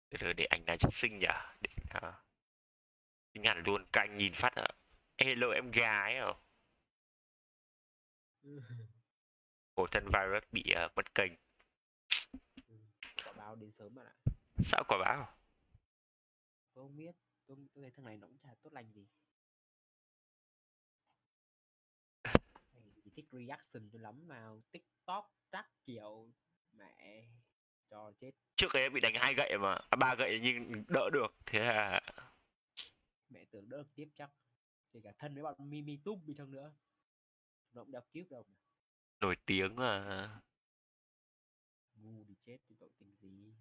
Từ 0.10 0.18
từ 0.22 0.34
để 0.34 0.46
anh 0.46 0.64
là 0.68 0.78
trước 0.80 0.90
sinh 0.92 1.20
nhỉ 1.20 1.28
để 1.62 1.70
uh, 1.98 2.14
sinh 3.34 3.44
hẳn 3.44 3.64
luôn. 3.66 3.86
Các 3.94 4.02
anh 4.02 4.18
nhìn 4.18 4.34
phát 4.34 4.56
ạ. 4.56 4.68
Hello 5.18 5.48
em 5.52 5.72
gái 5.72 6.18
à 6.18 6.34
khổ 9.76 9.88
thân 9.92 10.04
virus 10.06 10.44
bị 10.52 10.64
uh, 10.86 10.92
mất 10.96 11.16
kênh. 11.16 11.32
Quả 13.24 13.34
báo 13.34 13.56
đến 13.56 13.72
sớm 13.72 13.96
bạn 13.96 14.06
ạ. 14.06 14.16
Sao 14.66 14.84
quả 14.88 14.98
báo? 14.98 15.38
Không 16.76 16.96
biết 16.96 17.16
tôi, 17.56 17.68
tôi 17.74 17.82
thấy 17.82 17.92
thằng 17.92 18.06
này 18.06 18.18
nó 18.18 18.28
cũng 18.28 18.38
chả 18.38 18.56
tốt 18.62 18.74
lành 18.74 18.92
gì. 18.92 19.08
Chỉ 23.04 23.12
thích 23.16 23.26
reaction 23.32 23.90
cho 23.94 24.00
lắm 24.00 24.28
vào 24.28 24.62
tiktok 24.72 25.34
các 25.52 25.70
kiểu. 25.86 26.32
Mẹ 26.72 27.28
cho 27.90 28.12
chết. 28.20 28.32
Trước 28.56 28.74
ấy 28.74 28.90
bị 28.90 29.02
đánh 29.02 29.14
hai 29.16 29.34
gậy 29.34 29.58
mà 29.58 29.74
à, 29.90 29.96
ba 29.96 30.16
gậy 30.16 30.40
nhưng 30.44 30.84
đỡ 30.88 31.10
được 31.14 31.36
thế 31.46 31.60
là 31.60 32.02
mẹ 33.30 33.46
tưởng 33.52 33.70
đỡ 33.70 33.78
được 33.78 33.90
tiếp 33.96 34.10
chắc. 34.16 34.32
Kể 34.94 35.02
cả 35.04 35.12
thân 35.18 35.34
với 35.34 35.44
bọn 35.44 35.70
mimi 35.70 35.98
túp 35.98 36.20
đi 36.26 36.34
chăng 36.38 36.52
nữa. 36.52 36.74
Nó 37.74 37.84
cũng 37.84 37.92
đeo 37.92 38.02
kiếp 38.14 38.30
đâu 38.30 38.46
nổi 39.22 39.36
tiếng 39.46 39.76
mà. 39.76 40.42
Ngu 41.94 42.24
đi 42.24 42.36
chết 42.46 42.58
thì 42.68 42.76
tội 42.80 42.90
tình 42.98 43.16
gì 43.22 43.54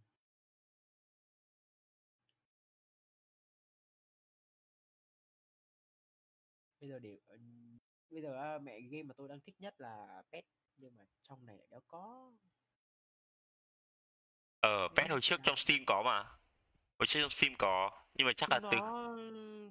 bây 6.80 6.88
giờ 6.88 6.98
để 6.98 7.18
ờ, 7.28 7.36
bây 8.10 8.22
giờ 8.22 8.58
mẹ 8.58 8.80
game 8.80 9.02
mà 9.02 9.14
tôi 9.16 9.28
đang 9.28 9.40
thích 9.40 9.54
nhất 9.58 9.74
là 9.80 10.22
pet 10.32 10.44
nhưng 10.76 10.96
mà 10.96 11.04
trong 11.22 11.46
này 11.46 11.56
lại 11.56 11.66
đâu 11.70 11.80
có. 11.86 12.32
Ờ 14.60 14.88
pet 14.96 15.10
hồi 15.10 15.20
trước 15.20 15.36
dạ. 15.36 15.42
trong 15.46 15.56
steam 15.56 15.80
có 15.86 16.02
mà. 16.02 16.22
Hồi 16.98 17.06
trước 17.06 17.20
trong 17.20 17.30
steam 17.30 17.54
có 17.58 17.90
nhưng 18.14 18.26
mà 18.26 18.32
chắc 18.36 18.50
là 18.50 18.60
từ 18.72 18.78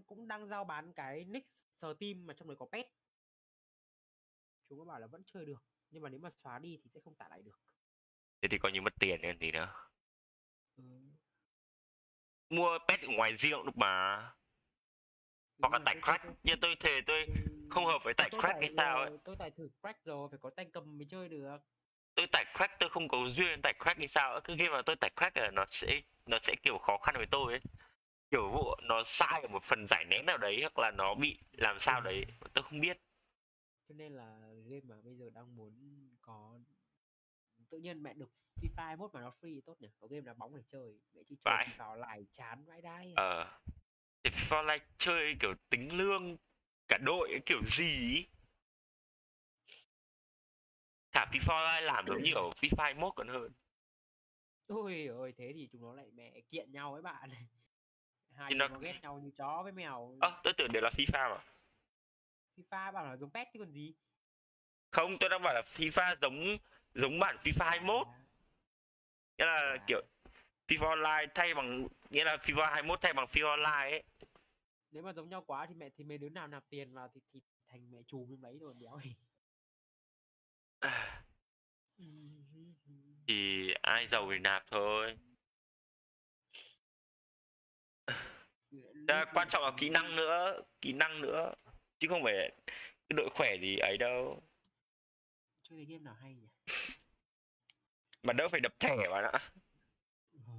cũng 0.08 0.28
đang 0.28 0.48
giao 0.48 0.64
bán 0.64 0.94
cái 0.94 1.26
nick 1.26 1.48
Steam 1.82 2.26
mà 2.26 2.34
trong 2.34 2.48
đấy 2.48 2.58
có 2.60 2.66
pet. 2.72 2.86
Chúng 4.70 4.80
nó 4.80 4.86
bảo 4.86 5.00
là 5.00 5.08
vẫn 5.08 5.24
chơi 5.26 5.46
được 5.46 5.64
nhưng 5.90 6.04
mà 6.04 6.10
nếu 6.10 6.20
mà 6.20 6.30
xóa 6.30 6.60
đi 6.60 6.78
thì 6.84 6.90
sẽ 6.94 7.00
không 7.04 7.16
tải 7.16 7.30
lại 7.30 7.42
được. 7.42 7.60
Thế 8.42 8.48
thì 8.52 8.58
coi 8.58 8.72
như 8.72 8.82
mất 8.82 8.94
tiền 9.00 9.22
nên 9.22 9.40
gì 9.40 9.52
nữa. 9.52 9.74
Ừ. 10.76 10.84
mua 12.50 12.78
pet 12.88 13.02
ở 13.02 13.08
ngoài 13.12 13.36
riêng 13.38 13.54
cũng 13.58 13.66
được 13.66 13.78
mà 13.78 14.34
hoặc 15.62 15.74
là 15.74 15.80
tải 15.86 15.96
crack. 16.04 16.26
Nhưng 16.44 16.60
tôi 16.60 16.76
thề 16.80 17.02
tôi 17.08 17.26
không 17.70 17.86
hợp 17.86 18.04
với 18.04 18.14
tải 18.14 18.30
tôi 18.32 18.42
crack 18.42 18.60
hay 18.62 18.74
sao 18.78 18.98
ấy. 18.98 19.10
tôi 19.24 19.36
tải 19.40 19.52
thử 19.52 19.70
crack 19.82 20.06
rồi 20.06 20.28
phải 20.32 20.40
có 20.42 20.50
tay 20.50 20.66
cầm 20.74 20.98
mới 20.98 21.08
chơi 21.12 21.30
được. 21.30 21.58
Tôi 22.16 22.28
tải 22.32 22.46
crack 22.56 22.74
tôi 22.80 22.90
không 22.90 23.08
có 23.08 23.18
duyên 23.38 23.62
tải 23.62 23.74
crack 23.84 23.98
hay 23.98 24.08
sao 24.08 24.32
ấy. 24.32 24.42
cứ 24.44 24.56
game 24.56 24.70
mà 24.70 24.82
tôi 24.82 24.96
tải 24.96 25.12
crack 25.18 25.38
là 25.38 25.52
nó 25.52 25.66
sẽ 25.70 26.02
nó 26.26 26.38
sẽ 26.44 26.56
kiểu 26.64 26.78
khó 26.78 26.98
khăn 26.98 27.16
với 27.18 27.28
tôi 27.32 27.54
ấy. 27.54 27.62
Kiểu 28.32 28.50
vụ 28.50 28.76
nó 28.84 29.04
sai 29.06 29.42
ở 29.42 29.48
một 29.48 29.64
phần 29.64 29.86
giải 29.88 30.06
nén 30.06 30.26
nào 30.26 30.38
đấy 30.38 30.60
hoặc 30.62 30.80
là 30.80 30.92
nó 30.92 31.16
bị 31.16 31.38
làm 31.52 31.80
sao 31.80 32.02
đấy 32.02 32.26
tôi 32.54 32.64
không 32.64 32.80
biết. 32.80 32.98
Cho 33.88 33.96
nên 33.96 34.14
là 34.14 34.40
game 34.70 34.82
mà 34.84 34.96
bây 35.04 35.16
giờ 35.16 35.30
đang 35.34 35.56
muốn 35.56 35.74
có 36.22 36.60
tự 37.70 37.78
nhiên 37.78 38.04
mẹ 38.04 38.14
được 38.14 38.30
FIFA 38.62 38.86
21 38.86 39.14
mà 39.14 39.22
nó 39.22 39.32
free 39.42 39.62
tốt 39.66 39.82
nhỉ? 39.82 39.88
Có 40.00 40.08
game 40.08 40.26
là 40.26 40.34
bóng 40.34 40.56
để 40.56 40.62
chơi 40.68 41.00
mẹ 41.14 41.22
chứ 41.28 41.36
chơi. 41.40 41.66
FIFA 41.78 41.96
lại 41.96 42.26
chán 42.34 42.66
vãi 42.66 42.82
đái 42.82 43.14
ờ 43.16 43.60
thì 44.24 44.32
Online 44.50 44.86
chơi 44.98 45.36
kiểu 45.40 45.54
tính 45.70 45.98
lương 45.98 46.38
cả 46.88 46.98
đội 47.02 47.40
kiểu 47.46 47.62
gì 47.66 48.14
ý. 48.16 48.28
thả 51.12 51.26
FIFA 51.32 51.82
làm 51.82 52.06
giống 52.08 52.24
như 52.24 52.32
ở 52.36 52.42
FIFA 52.42 52.84
21 52.84 53.14
còn 53.16 53.28
hơn. 53.28 53.52
Ôi 54.68 55.06
ôi 55.08 55.34
thế 55.38 55.52
thì 55.56 55.70
chúng 55.72 55.82
nó 55.82 55.94
lại 55.94 56.06
mẹ 56.14 56.42
kiện 56.52 56.72
nhau 56.72 56.92
với 56.94 57.02
bạn. 57.02 57.30
Hai 58.36 58.54
nó- 58.54 58.68
nó 58.68 58.80
ghét 58.80 59.00
nhau 59.02 59.20
như 59.24 59.32
chó 59.38 59.64
với 59.64 59.72
mèo. 59.72 60.18
Ơ 60.22 60.42
tôi 60.44 60.54
tưởng 60.58 60.72
đều 60.72 60.82
là 60.84 60.90
FIFA 60.98 61.30
mà. 61.36 61.44
FIFA 62.58 62.92
bảo 62.94 63.06
là 63.06 63.18
giống 63.18 63.32
pet 63.32 63.48
chứ 63.54 63.60
còn 63.60 63.72
gì. 63.72 63.94
Không 64.92 65.18
tôi 65.20 65.30
đang 65.30 65.42
bảo 65.42 65.54
là 65.54 65.62
FIFA 65.62 66.16
giống 66.22 66.58
giống 66.94 67.20
bản 67.20 67.38
FIFA 67.38 67.70
21 67.70 68.08
À, 68.08 68.12
nghĩa 69.38 69.46
là 69.46 69.56
à, 69.56 69.84
kiểu 69.88 70.02
FIFA 70.68 70.90
Online 70.90 71.32
thay 71.36 71.54
bằng 71.54 71.88
nghĩa 72.10 72.24
là 72.24 72.36
FIFA 72.36 72.66
21 72.72 73.02
thay 73.02 73.14
bằng 73.14 73.26
FIFA 73.26 73.50
Online 73.50 73.98
ấy 73.98 74.04
nếu 74.92 75.04
mà 75.04 75.14
giống 75.14 75.30
nhau 75.30 75.44
quá 75.48 75.66
thì 75.70 75.76
mẹ 75.76 75.90
thì 75.90 76.04
mấy 76.04 76.18
đứa 76.18 76.30
nào 76.30 76.48
nạp 76.48 76.70
tiền 76.70 76.94
vào 76.94 77.10
thì, 77.14 77.22
thì 77.34 77.42
thành 77.68 77.92
mẹ 77.92 77.98
chùm 78.08 78.30
bên 78.30 78.42
đấy 78.42 78.58
rồi 78.62 78.74
đéo 78.80 78.94
ấy. 78.94 79.16
Thì 83.28 83.74
ai 83.82 84.08
giàu 84.08 84.28
thì 84.32 84.40
nạp 84.40 84.64
thôi. 84.72 85.18
Quan 89.34 89.48
trọng 89.50 89.64
là 89.64 89.72
kỹ 89.78 89.90
năng 89.90 90.16
nữa 90.16 90.62
kỹ 90.82 90.94
năng 90.94 91.22
nữa 91.22 91.54
chứ 92.00 92.08
không 92.10 92.22
phải 92.24 92.34
cái 93.10 93.16
đội 93.16 93.30
khỏe 93.36 93.58
gì 93.62 93.78
ấy 93.78 93.98
đâu. 93.98 94.44
Chơi 95.64 95.80
cái 95.80 95.86
game 95.86 96.04
nào 96.04 96.14
hay 96.14 96.36
nhỉ? 96.36 96.48
Mà 98.24 98.34
đỡ 98.34 98.48
phải 98.52 98.60
đập 98.60 98.74
thẻ 98.80 98.96
bạn 99.12 99.24
ạ. 99.24 99.52
Ờ. 100.34 100.54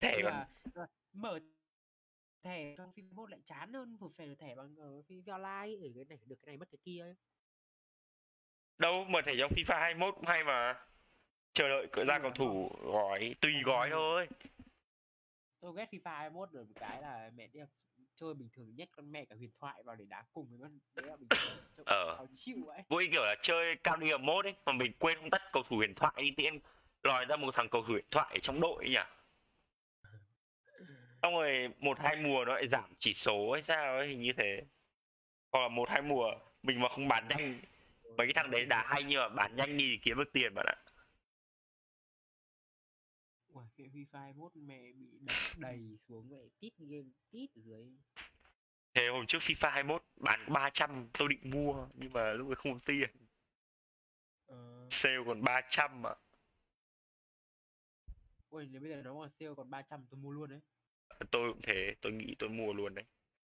thẻ 0.00 0.12
còn 0.22 0.24
là, 0.24 0.48
là 0.74 0.86
mở 1.12 1.38
thẻ 2.42 2.74
trong 2.78 2.92
một 3.10 3.30
lại 3.30 3.40
chán 3.46 3.72
hơn 3.72 3.96
một 4.00 4.10
phải 4.16 4.36
thẻ 4.38 4.54
bằng 4.54 4.76
ở 4.76 5.02
phim 5.02 5.22
online 5.26 5.86
ở 5.86 5.90
cái 5.94 6.04
này 6.08 6.18
được 6.26 6.36
cái 6.42 6.46
này 6.46 6.56
mất 6.56 6.68
cái 6.70 6.78
kia 6.84 7.00
ấy. 7.00 7.14
đâu 8.78 9.04
mở 9.04 9.22
thẻ 9.24 9.32
trong 9.38 9.50
FIFA 9.56 9.80
21 9.80 10.14
cũng 10.14 10.26
hay 10.26 10.44
mà. 10.44 10.86
Chờ 11.54 11.68
đợi 11.68 11.86
cỡ 11.92 12.04
ra 12.04 12.18
cầu 12.18 12.30
thủ 12.30 12.70
gói 12.82 13.34
tùy 13.40 13.52
gói 13.64 13.88
thôi. 13.90 14.28
Tôi 15.60 15.72
ghét 15.76 15.88
FIFA 15.92 16.10
21 16.16 16.50
rồi 16.52 16.64
một 16.64 16.72
cái 16.80 17.02
là 17.02 17.30
mẹ 17.34 17.46
đi 17.46 17.60
chơi 18.14 18.34
bình 18.34 18.48
thường 18.52 18.74
nhét 18.76 18.88
con 18.96 19.12
mẹ 19.12 19.24
cả 19.24 19.34
huyền 19.38 19.50
thoại 19.60 19.82
vào 19.82 19.96
để 19.96 20.04
đá 20.04 20.24
cùng 20.32 20.46
với 20.50 20.58
con 20.62 20.78
đấy 20.94 21.06
là 21.06 21.16
bình 21.16 21.28
thường 21.30 21.84
Ờ. 21.86 22.16
khó 22.16 22.26
chịu 22.36 22.56
vậy 22.66 22.82
vui 22.88 23.08
kiểu 23.12 23.22
là 23.24 23.34
chơi 23.42 23.76
cao 23.84 23.96
đi 23.96 24.10
ở 24.10 24.18
mode 24.18 24.48
ấy 24.48 24.54
mà 24.66 24.72
mình 24.72 24.92
quên 24.98 25.18
không 25.18 25.30
tắt 25.30 25.42
cầu 25.52 25.62
thủ 25.62 25.76
huyền 25.76 25.94
thoại 25.94 26.14
đi 26.16 26.30
tiện 26.36 26.58
lòi 27.02 27.24
ra 27.24 27.36
một 27.36 27.54
thằng 27.54 27.68
cầu 27.70 27.82
thủ 27.82 27.92
huyền 27.92 28.04
thoại 28.10 28.38
trong 28.42 28.60
đội 28.60 28.84
ấy 28.84 28.90
nhỉ 28.90 29.21
xong 31.22 31.34
rồi 31.34 31.68
một 31.80 31.98
hai 31.98 32.16
mùa 32.16 32.44
nó 32.44 32.54
lại 32.54 32.68
giảm 32.68 32.94
chỉ 32.98 33.14
số 33.14 33.52
hay 33.52 33.62
sao 33.62 33.96
ấy 33.96 34.08
hình 34.08 34.22
như 34.22 34.32
thế. 34.36 34.62
Hoặc 35.52 35.60
là 35.60 35.68
một 35.68 35.88
hai 35.88 36.02
mùa 36.02 36.30
mình 36.62 36.80
mà 36.80 36.88
không 36.88 37.08
bán 37.08 37.28
nhanh 37.28 37.60
mấy 38.16 38.26
cái 38.26 38.32
thằng 38.34 38.50
đấy 38.50 38.64
đá 38.64 38.84
hay 38.86 39.02
nhưng 39.02 39.20
mà 39.20 39.28
bán 39.28 39.56
nhanh 39.56 39.76
đi 39.76 39.84
thì 39.90 39.98
kiếm 40.02 40.18
được 40.18 40.32
tiền 40.32 40.54
bạn 40.54 40.66
ạ. 40.66 40.76
Ui, 43.54 43.64
cái 43.76 43.86
FIFA 43.86 44.20
21 44.20 44.52
mẹ 44.56 44.92
bị 44.92 45.18
đập 45.20 45.36
đầy 45.56 45.98
xuống 46.08 46.28
vậy 46.30 46.50
tít 46.60 46.72
game 46.78 47.08
tít 47.30 47.50
dưới. 47.54 47.84
Thế 48.94 49.08
hôm 49.08 49.26
trước 49.26 49.38
FIFA 49.38 49.70
21 49.70 50.02
bán 50.16 50.40
có 50.46 50.52
300 50.52 51.08
tôi 51.18 51.28
định 51.28 51.50
mua 51.50 51.86
nhưng 51.94 52.12
mà 52.12 52.32
lúc 52.32 52.48
ấy 52.48 52.56
không 52.56 52.74
có 52.74 52.80
tiền. 52.86 53.10
Ờ, 54.46 54.88
sale 54.90 55.16
còn 55.26 55.42
300 55.42 56.02
mà 56.02 56.14
ui 58.50 58.66
nếu 58.66 58.80
bây 58.80 58.90
giờ 58.90 59.02
nó 59.02 59.20
mà 59.20 59.28
sale 59.40 59.54
còn 59.56 59.70
300 59.70 60.06
tôi 60.10 60.20
mua 60.20 60.30
luôn 60.30 60.50
đấy 60.50 60.60
tôi 61.30 61.52
cũng 61.52 61.62
thế 61.62 61.94
tôi 62.00 62.12
nghĩ 62.12 62.34
tôi 62.38 62.48
mua 62.48 62.72
luôn 62.72 62.94
đấy. 62.94 63.04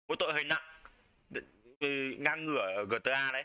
Mỗi 0.07 0.17
tội 0.19 0.33
hơi 0.33 0.43
nặng. 0.43 0.83
Ừ, 1.79 2.15
ngang 2.19 2.45
ngửa 2.45 2.73
ở 2.75 2.85
GTA 2.85 3.31
đấy. 3.33 3.43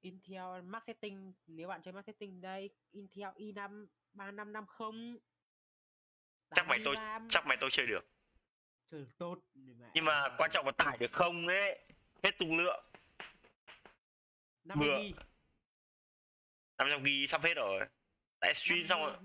Intel 0.00 0.62
Max 0.64 0.82
Setting 0.86 1.32
nếu 1.46 1.68
bạn 1.68 1.82
chơi 1.82 1.92
Max 1.92 2.06
Setting 2.06 2.40
đây 2.40 2.70
Intel 2.92 3.24
i5 3.24 3.86
3550 4.12 5.20
chắc 6.54 6.66
mày 6.68 6.78
tôi 6.84 6.94
8GB 6.94 7.00
RAM, 7.00 7.28
chắc 7.30 7.46
mày 7.46 7.56
tôi 7.60 7.70
chơi 7.70 7.86
được. 7.86 8.06
Chơi 8.90 9.00
được 9.00 9.18
tốt 9.18 9.38
nhưng 9.54 9.78
mà 9.78 9.90
nhưng 9.94 10.04
mà 10.04 10.34
quan 10.38 10.50
trọng 10.52 10.66
là 10.66 10.72
tải 10.72 10.98
được 10.98 11.12
không 11.12 11.46
ấy. 11.46 11.78
Hết 12.22 12.38
dung 12.38 12.58
lượng. 12.58 12.84
50 14.64 14.88
vừa. 14.88 14.98
GB 14.98 15.18
500 16.78 17.02
GB 17.02 17.08
sắp 17.28 17.42
hết 17.42 17.54
rồi. 17.54 17.86
Tại 18.40 18.54
stream 18.54 18.86
xong 18.86 19.00
rồi 19.00 19.16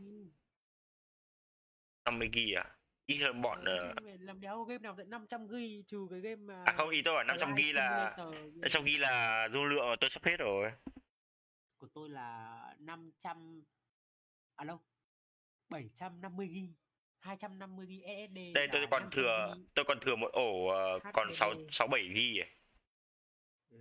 50 2.11 2.29
GB 2.29 2.57
à 2.57 2.65
ít 3.05 3.17
hơn 3.17 3.41
bọn 3.41 3.65
ờ, 3.65 3.93
Mẹ 4.03 4.17
làm 4.19 4.39
đéo 4.39 4.63
game 4.63 4.79
nào 4.79 4.95
tận 4.97 5.09
500 5.09 5.47
GB 5.47 5.55
trừ 5.87 6.07
cái 6.09 6.19
game 6.19 6.35
mà 6.35 6.63
à 6.65 6.73
không 6.77 6.89
ý 6.89 7.01
tôi 7.05 7.13
bảo 7.15 7.23
500 7.23 7.55
GB 7.55 7.57
Flight 7.57 7.73
là 7.73 8.13
Simulator, 8.17 8.61
500 8.61 8.83
GB 8.83 8.87
là 8.99 9.47
dung 9.53 9.65
lượng 9.65 9.89
mà 9.89 9.95
tôi 10.01 10.09
sắp 10.09 10.23
hết 10.25 10.37
rồi 10.39 10.71
của 11.77 11.87
tôi 11.93 12.09
là 12.09 12.75
500 12.79 13.63
à 14.55 14.65
đâu 14.65 14.79
750 15.69 16.47
GB 16.47 16.75
250 17.19 17.85
GB 17.85 17.91
SSD 18.05 18.53
đây 18.53 18.67
tôi 18.71 18.87
còn 18.91 19.01
500 19.03 19.11
thừa 19.11 19.53
GB. 19.55 19.61
tôi 19.73 19.85
còn 19.87 19.97
thừa 20.01 20.15
một 20.15 20.29
ổ 20.31 20.67
ờ, 20.67 20.99
còn 21.13 21.27
HDD. 21.27 21.37
6 21.39 21.53
6 21.71 21.87
7 21.87 22.01
GB 22.07 22.39
ấy. 22.39 22.49
Ừ. 23.69 23.77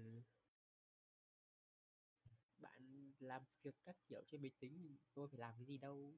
bạn 2.59 3.13
làm 3.19 3.43
việc 3.63 3.75
các 3.85 3.97
kiểu 4.09 4.23
trên 4.27 4.43
máy 4.43 4.51
tính 4.61 4.97
tôi 5.15 5.29
phải 5.31 5.39
làm 5.39 5.55
cái 5.59 5.67
gì 5.67 5.79
đâu 5.79 6.15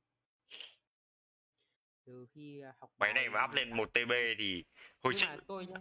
từ 2.07 2.27
khi 2.35 2.61
à, 2.61 2.73
học 2.81 2.91
Máy 2.99 3.13
này 3.13 3.29
mà 3.29 3.45
up 3.45 3.51
bài 3.51 3.65
lên 3.65 3.77
1 3.77 3.91
TB 3.95 4.13
thì 4.39 4.65
hồi 5.01 5.15
trước 5.17 5.27
tôi 5.47 5.67
nhá 5.67 5.81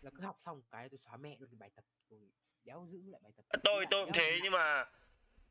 là 0.00 0.10
cứ 0.16 0.24
học 0.24 0.36
xong 0.44 0.62
cái 0.70 0.88
tôi 0.88 0.98
xóa 1.04 1.16
mẹ 1.16 1.36
luôn 1.38 1.50
cái 1.50 1.56
bài 1.60 1.70
tập 1.76 1.84
rồi 2.10 2.20
đéo 2.64 2.86
giữ 2.90 3.00
lại 3.06 3.20
bài 3.24 3.32
tập 3.36 3.60
tôi 3.64 3.76
lại 3.76 3.86
tôi 3.90 4.04
cũng 4.04 4.14
thế 4.14 4.32
nhìn 4.32 4.40
nhưng 4.42 4.52
mà 4.52 4.84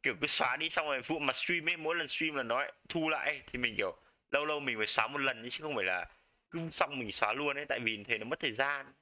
kiểu 0.03 0.15
cứ 0.21 0.27
xóa 0.27 0.57
đi 0.57 0.69
xong 0.69 0.85
rồi 0.85 1.01
vụ 1.01 1.19
mà 1.19 1.33
stream 1.33 1.69
ấy 1.69 1.77
mỗi 1.77 1.95
lần 1.95 2.07
stream 2.07 2.35
là 2.35 2.43
nó 2.43 2.61
lại 2.61 2.73
thu 2.89 3.09
lại 3.09 3.41
thì 3.47 3.59
mình 3.59 3.75
kiểu 3.77 3.97
lâu 4.31 4.45
lâu 4.45 4.59
mình 4.59 4.77
phải 4.77 4.87
xóa 4.87 5.07
một 5.07 5.17
lần 5.17 5.49
chứ 5.51 5.61
không 5.61 5.75
phải 5.75 5.85
là 5.85 6.05
cứ 6.49 6.69
xong 6.71 6.99
mình 6.99 7.11
xóa 7.11 7.33
luôn 7.33 7.57
ấy 7.57 7.65
tại 7.65 7.79
vì 7.79 8.03
thế 8.07 8.17
nó 8.17 8.25
mất 8.25 8.39
thời 8.39 8.53
gian. 8.53 8.93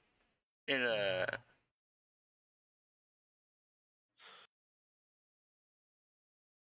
Nên 0.67 0.85
là 0.85 1.27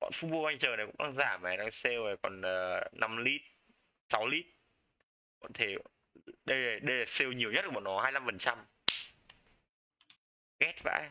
bọn 0.01 0.11
Football 0.13 0.43
Manager 0.45 0.71
này 0.77 0.87
cũng 0.87 0.97
đang 0.99 1.15
giảm 1.15 1.43
này 1.43 1.57
đang 1.57 1.71
sale 1.71 1.97
này 1.97 2.17
còn 2.23 2.41
uh, 2.41 2.95
5 2.95 3.17
lít 3.25 3.41
6 4.11 4.27
lít. 4.27 4.47
Bọn 5.41 5.53
thể 5.53 5.77
đây 6.45 6.59
là, 6.59 6.79
đây 6.83 6.99
là 6.99 7.05
sale 7.07 7.35
nhiều 7.35 7.53
nhất 7.53 7.65
của 7.65 7.71
bọn 7.71 7.85
nó 7.85 8.01
25 8.01 8.27
phần 8.27 8.39
trăm. 8.39 8.59
Ghét 10.61 10.75
vãi. 10.85 11.11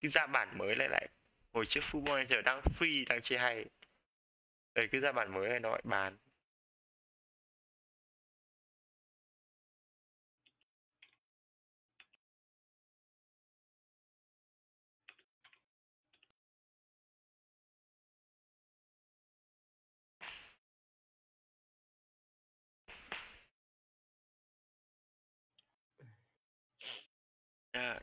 Cái 0.00 0.10
ra 0.10 0.26
bản 0.26 0.58
mới 0.58 0.76
lại 0.76 0.88
lại 0.88 1.08
hồi 1.52 1.66
trước 1.66 1.80
Football 1.80 2.04
Manager 2.04 2.44
đang 2.44 2.60
free 2.60 3.04
đang 3.08 3.22
chơi 3.22 3.38
hay. 3.38 3.64
Đây 4.74 4.88
cái 4.88 5.00
ra 5.00 5.12
bản 5.12 5.34
mới 5.34 5.48
này 5.48 5.60
nó 5.60 5.70
lại 5.70 5.82
bán. 5.84 6.16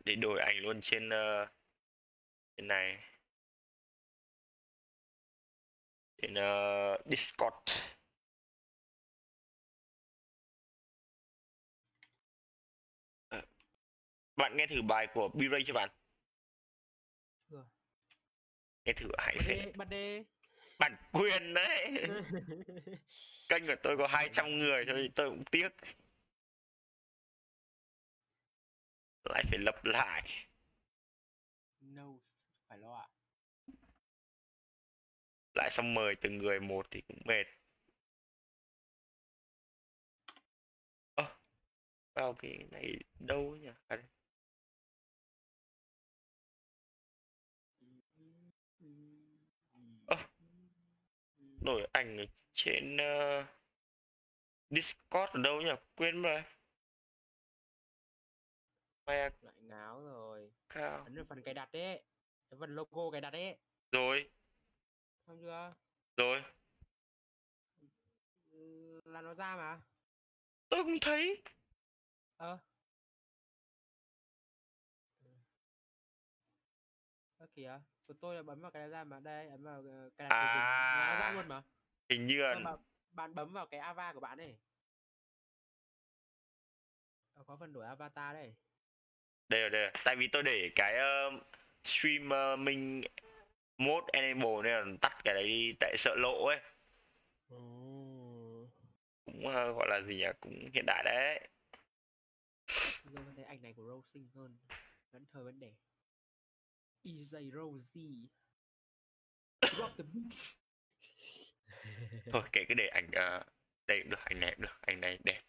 Để 0.05 0.15
đổi 0.15 0.39
ảnh 0.39 0.55
luôn 0.57 0.82
trên 0.82 1.09
ờ, 1.09 1.47
trên 2.57 2.67
này. 2.67 2.97
Trên 6.21 6.34
ờ, 6.34 6.97
Discord. 7.05 7.55
Ờ, 13.30 13.41
bạn 14.36 14.57
nghe 14.57 14.67
thử 14.67 14.82
bài 14.82 15.07
của 15.13 15.30
B-Ray 15.34 15.63
chưa 15.67 15.73
bạn? 15.73 15.89
Nghe 18.86 18.93
thử 18.93 19.09
hãy 19.17 19.38
phết 19.45 19.76
bắt 19.76 19.89
đê 19.89 20.23
bản 20.80 20.95
quyền 21.11 21.53
đấy. 21.53 21.91
Kênh 23.49 23.67
của 23.67 23.76
tôi 23.84 23.97
có 23.97 24.07
200 24.07 24.57
người 24.57 24.86
thôi 24.88 25.09
tôi 25.15 25.30
cũng 25.30 25.43
tiếc 25.51 25.69
lại 29.26 29.43
phải 29.49 29.59
lập 29.59 29.76
lại. 29.86 30.23
No 31.82 32.13
phải 32.67 32.78
lo 32.78 32.95
ạ. 32.95 33.07
Lại 35.53 35.69
xong 35.71 35.93
mời 35.93 36.15
từng 36.21 36.38
người 36.38 36.59
một 36.59 36.88
thì 36.91 37.01
cũng 37.07 37.21
mệt. 37.26 37.43
Ơ 41.15 41.26
vào 42.13 42.34
cái 42.34 42.57
này 42.71 42.95
đâu 43.19 43.55
nhỉ? 43.55 43.69
À, 43.88 43.95
đây. 43.95 44.05
Ơ. 50.07 50.15
đổi 51.61 51.88
ảnh 51.91 52.17
ở 52.17 52.26
trên 52.53 52.97
ờ, 52.97 53.45
Discord 54.69 55.32
ở 55.34 55.41
đâu 55.41 55.61
nhỉ? 55.61 55.71
Quên 55.95 56.21
rồi 56.21 56.43
Mẹ 59.06 59.30
lại 59.41 59.53
ngáo 59.62 60.03
rồi. 60.03 60.51
Cao 60.70 61.03
ấn 61.03 61.16
vào 61.16 61.26
phần 61.30 61.41
cài 61.41 61.53
đặt 61.53 61.70
đấy 61.72 62.03
cái 62.49 62.58
phần 62.60 62.76
logo 62.76 63.12
cài 63.12 63.22
đặt 63.22 63.30
đấy 63.32 63.58
rồi. 63.91 64.32
Xong 65.28 65.39
chưa? 65.41 65.74
Rồi. 66.18 66.43
Ừ, 68.51 69.01
là 69.06 69.22
nó 69.22 69.34
ra 69.34 69.56
mà. 69.56 69.82
Tôi 70.70 70.84
không 70.84 70.99
thấy. 71.01 71.43
Ờ. 72.38 72.58
Ơ 77.38 77.47
kìa. 77.53 77.80
Của 78.08 78.14
tôi 78.14 78.36
là 78.36 78.43
bấm 78.43 78.62
vào 78.62 78.72
cái 78.72 78.89
ra 78.89 79.03
mà. 79.03 79.20
Đây 79.20 79.47
ấn 79.47 79.64
vào 79.64 79.84
ờ, 79.88 80.10
cài 80.18 80.30
đặt 80.30 80.36
nó 80.36 81.20
ra 81.20 81.26
À. 81.26 81.32
luôn 81.36 81.47
mà. 81.47 81.64
Hình 82.10 82.28
như 82.28 82.36
là 82.36 82.56
bạn, 82.64 82.78
bạn 83.12 83.36
bấm 83.36 83.53
vào 83.53 83.68
cái 83.68 83.80
avatar 83.80 84.14
của 84.14 84.20
bạn 84.20 84.38
này 84.38 84.58
Ờ, 87.34 87.43
có 87.43 87.58
phần 87.58 87.74
đổi 87.74 87.86
avatar 87.86 88.34
đây 88.34 88.56
đây 89.50 89.62
rồi 89.62 89.70
đây 89.70 89.82
rồi. 89.82 89.91
tại 90.06 90.16
vì 90.16 90.28
tôi 90.32 90.43
để 90.43 90.72
cái 90.76 90.96
uh, 90.96 91.43
streaming 91.84 93.02
mode 93.78 94.06
enable 94.14 94.62
nên 94.64 94.74
là 94.74 94.98
tắt 95.02 95.18
cái 95.24 95.34
đấy 95.34 95.48
đi 95.48 95.74
tại 95.80 95.96
sợ 95.98 96.16
lộ 96.16 96.46
ấy. 96.46 96.60
Ồ. 97.50 97.58
cũng 99.26 99.48
ờ, 99.48 99.72
gọi 99.72 99.88
là 99.89 100.02
gì 100.02 100.16
nhỉ? 100.16 100.28
Cũng 100.39 100.70
hiện 100.74 100.86
đại 100.88 101.04
đấy. 101.06 101.50
Giờ 103.04 103.22
vẫn 103.26 103.36
thấy 103.36 103.46
ảnh 103.46 103.62
này 103.62 103.74
của 103.74 103.84
Rose 103.84 104.08
xinh 104.14 104.30
hơn. 104.36 104.58
Vẫn 105.12 105.26
thời 105.34 105.43
vấn 105.43 105.60
đề 105.60 105.74
EJ 107.04 107.52
Rosie 107.52 108.28
Drop 109.62 109.91
the 109.98 110.04
beat 110.14 110.34
thôi 112.32 112.43
kệ 112.52 112.66
cứ 112.68 112.74
để 112.74 112.88
ảnh 112.88 113.10
ờ, 113.12 113.43
đây 113.88 114.00
cũng 114.02 114.10
được 114.10 114.20
ảnh 114.26 114.39
này 114.39 114.54
cũng 114.56 114.62
được 114.62 114.78
ảnh 114.82 115.02
này 115.02 115.18
đẹp 115.24 115.41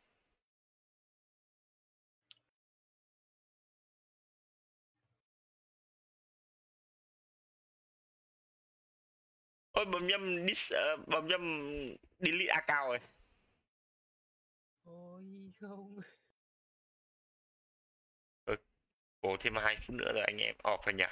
ôi 9.77 9.85
bấm 9.85 10.07
nhầm 10.07 10.47
dis 10.49 10.73
ờ, 10.73 10.97
bấm 11.07 11.27
nhầm 11.29 11.43
delete 12.19 12.53
account 12.55 12.89
rồi. 12.89 12.99
Ôi 14.85 15.53
không. 15.61 16.01
Ồ 19.21 19.37
thêm 19.41 19.55
hai 19.57 19.77
phút 19.87 19.97
nữa 19.97 20.13
rồi 20.15 20.25
anh 20.27 20.39
em 20.39 20.55
off 20.65 20.79
rồi 20.87 20.95
nhỉ? 20.95 21.05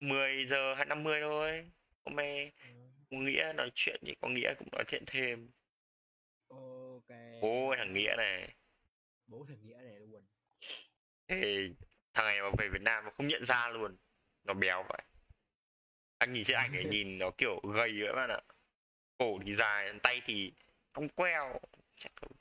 10 0.00 0.46
giờ 0.50 0.74
hay 0.74 0.84
50 0.86 1.20
thôi. 1.20 1.70
Hôm 2.04 2.16
nay 2.16 2.52
Ờ, 2.60 2.68
có 3.10 3.16
nghĩa 3.16 3.52
nói 3.56 3.70
chuyện 3.74 4.00
thì 4.06 4.14
có 4.20 4.28
nghĩa 4.28 4.54
cũng 4.58 4.68
nói 4.72 4.84
chuyện 4.88 5.04
thêm. 5.06 5.50
Ok. 6.48 7.08
Ôi 7.40 7.76
thằng 7.78 7.92
nghĩa 7.94 8.14
này. 8.18 8.54
Bố 9.26 9.44
thằng 9.48 9.58
Nghĩa 9.62 9.76
này 9.76 10.00
luôn. 10.00 10.22
Ê, 11.26 11.68
thằng 12.14 12.26
này 12.26 12.40
mà 12.42 12.50
về 12.58 12.68
Việt 12.72 12.82
Nam 12.82 13.04
mà 13.04 13.10
không 13.10 13.28
nhận 13.28 13.44
ra 13.44 13.68
luôn. 13.68 13.96
Nó 14.44 14.54
béo 14.54 14.84
vậy 14.88 15.02
anh 16.22 16.32
nhìn 16.32 16.44
trên 16.44 16.56
ảnh 16.56 16.72
này 16.72 16.84
nhìn 16.84 17.18
nó 17.18 17.30
kiểu 17.38 17.60
gầy 17.74 18.00
vậy 18.00 18.12
bạn 18.16 18.30
ạ. 18.30 18.40
Cổ 19.18 19.38
thì 19.46 19.54
dài 19.54 19.92
tay 20.02 20.20
thì 20.24 20.52
cong 20.92 21.08
queo. 21.08 21.60
Chắc 21.96 22.12
không. 22.16 22.32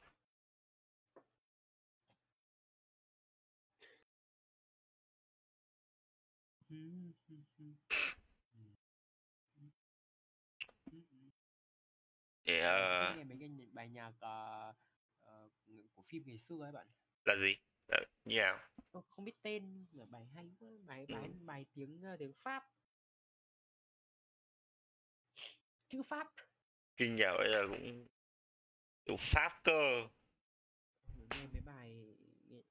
Để 12.43 12.59
ờ, 12.59 13.15
nghe 13.17 13.23
mấy 13.23 13.37
cái 13.39 13.49
bài 13.73 13.89
nhạc 13.89 14.11
ờ, 14.19 14.73
ờ, 15.21 15.49
của 15.95 16.03
phim 16.07 16.23
ngày 16.25 16.37
xưa 16.37 16.55
ấy 16.61 16.71
bạn. 16.71 16.87
Là 17.25 17.35
gì? 17.35 17.55
Ờ, 17.87 17.97
như 18.25 18.35
nào? 18.35 18.59
Không 19.09 19.25
biết 19.25 19.41
tên 19.41 19.85
mà 19.91 20.05
bài 20.05 20.25
hay 20.35 20.51
quá. 20.59 20.69
Bài 20.87 21.05
bài 21.09 21.23
Ừ. 21.23 21.45
bài 21.45 21.65
tiếng 21.73 22.01
ờ, 22.01 22.15
tiếng 22.19 22.33
Pháp 22.43 22.63
chữ 25.91 26.03
Pháp. 26.03 26.27
Kinh 26.97 27.15
nhờ 27.15 27.37
bây 27.37 27.51
giờ 27.51 27.67
cũng 27.69 28.07
kiểu 29.05 29.15
pháp 29.19 29.51
cơ. 29.63 30.07
Nghe 31.15 31.47
mấy 31.53 31.61
bài 31.65 32.15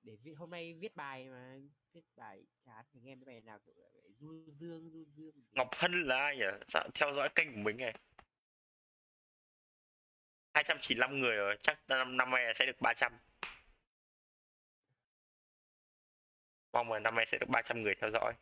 để 0.02 0.16
viết 0.22 0.34
hôm 0.34 0.50
nay 0.50 0.74
viết 0.74 0.96
bài 0.96 1.28
mà 1.28 1.58
viết 1.92 2.04
bài 2.16 2.46
chán 2.66 2.84
thì 2.92 3.00
nghe 3.00 3.14
mấy 3.14 3.24
bài 3.24 3.40
nào 3.40 3.58
kiểu 3.66 3.74
du 4.20 4.44
dương 4.58 4.90
du 4.90 5.04
dương. 5.04 5.34
Ngọc 5.50 5.68
Hân 5.72 6.02
là 6.02 6.16
ai 6.16 6.36
nhỉ? 6.36 6.44
Sao 6.68 6.88
theo 6.94 7.14
dõi 7.14 7.28
kênh 7.34 7.54
của 7.54 7.60
mình 7.60 7.76
này 7.76 7.94
295 10.54 11.20
người 11.20 11.36
rồi 11.36 11.56
chắc 11.62 11.80
năm 11.88 12.16
năm 12.16 12.30
nay 12.30 12.52
sẽ 12.56 12.66
được 12.66 12.80
300 12.80 13.12
mong 16.72 16.92
là 16.92 16.98
năm 16.98 17.14
nay 17.14 17.26
sẽ 17.32 17.38
được 17.38 17.48
300 17.48 17.82
người 17.82 17.94
theo 18.00 18.10
dõi 18.10 18.34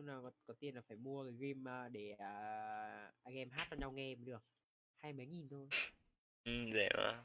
lúc 0.00 0.06
nào 0.06 0.22
có, 0.22 0.30
có 0.46 0.54
tiền 0.60 0.74
là 0.74 0.80
phải 0.80 0.96
mua 0.96 1.24
cái 1.24 1.32
game 1.32 1.70
ờ, 1.70 1.88
để 1.88 2.10
ờ, 2.18 3.12
anh 3.22 3.34
em 3.34 3.50
hát 3.50 3.68
cho 3.70 3.76
nhau 3.76 3.92
nghe 3.92 4.14
mới 4.14 4.24
được. 4.24 4.44
Hai 4.96 5.12
mấy 5.12 5.26
nghìn 5.26 5.48
thôi. 5.48 5.68
Ừ, 6.44 6.52
dễ 6.74 6.88
mà 6.96 7.24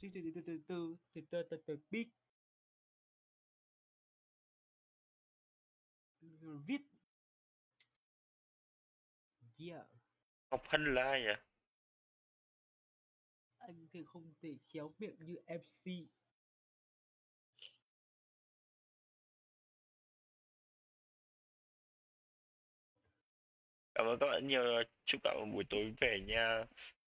từ 0.00 0.08
từ 0.14 0.20
từ 0.34 0.42
từ 0.46 0.58
từ 0.66 0.96
từ 1.14 1.20
từ 1.30 1.42
từ 1.50 1.56
từ 1.66 1.78
bít 1.90 2.08
viết. 6.66 6.82
Yeah. 9.58 9.86
Ngọc 10.50 10.62
Hân 10.68 10.94
là 10.94 11.02
ai 11.02 11.20
nhỉ 11.20 11.34
anh 13.58 13.86
thì 13.92 14.04
không 14.04 14.34
thể 14.42 14.58
khéo 14.66 14.94
miệng 14.98 15.16
như 15.24 15.36
MC 15.46 16.08
cảm 23.94 24.06
ơn 24.06 24.18
các 24.18 24.26
bạn 24.26 24.48
nhiều. 24.48 24.82
Chúc 25.04 25.20
các 25.24 25.34
bạn 25.34 25.52
buổi 25.52 25.64
tối 25.70 25.94
về 26.00 26.20
nha. 26.26 26.64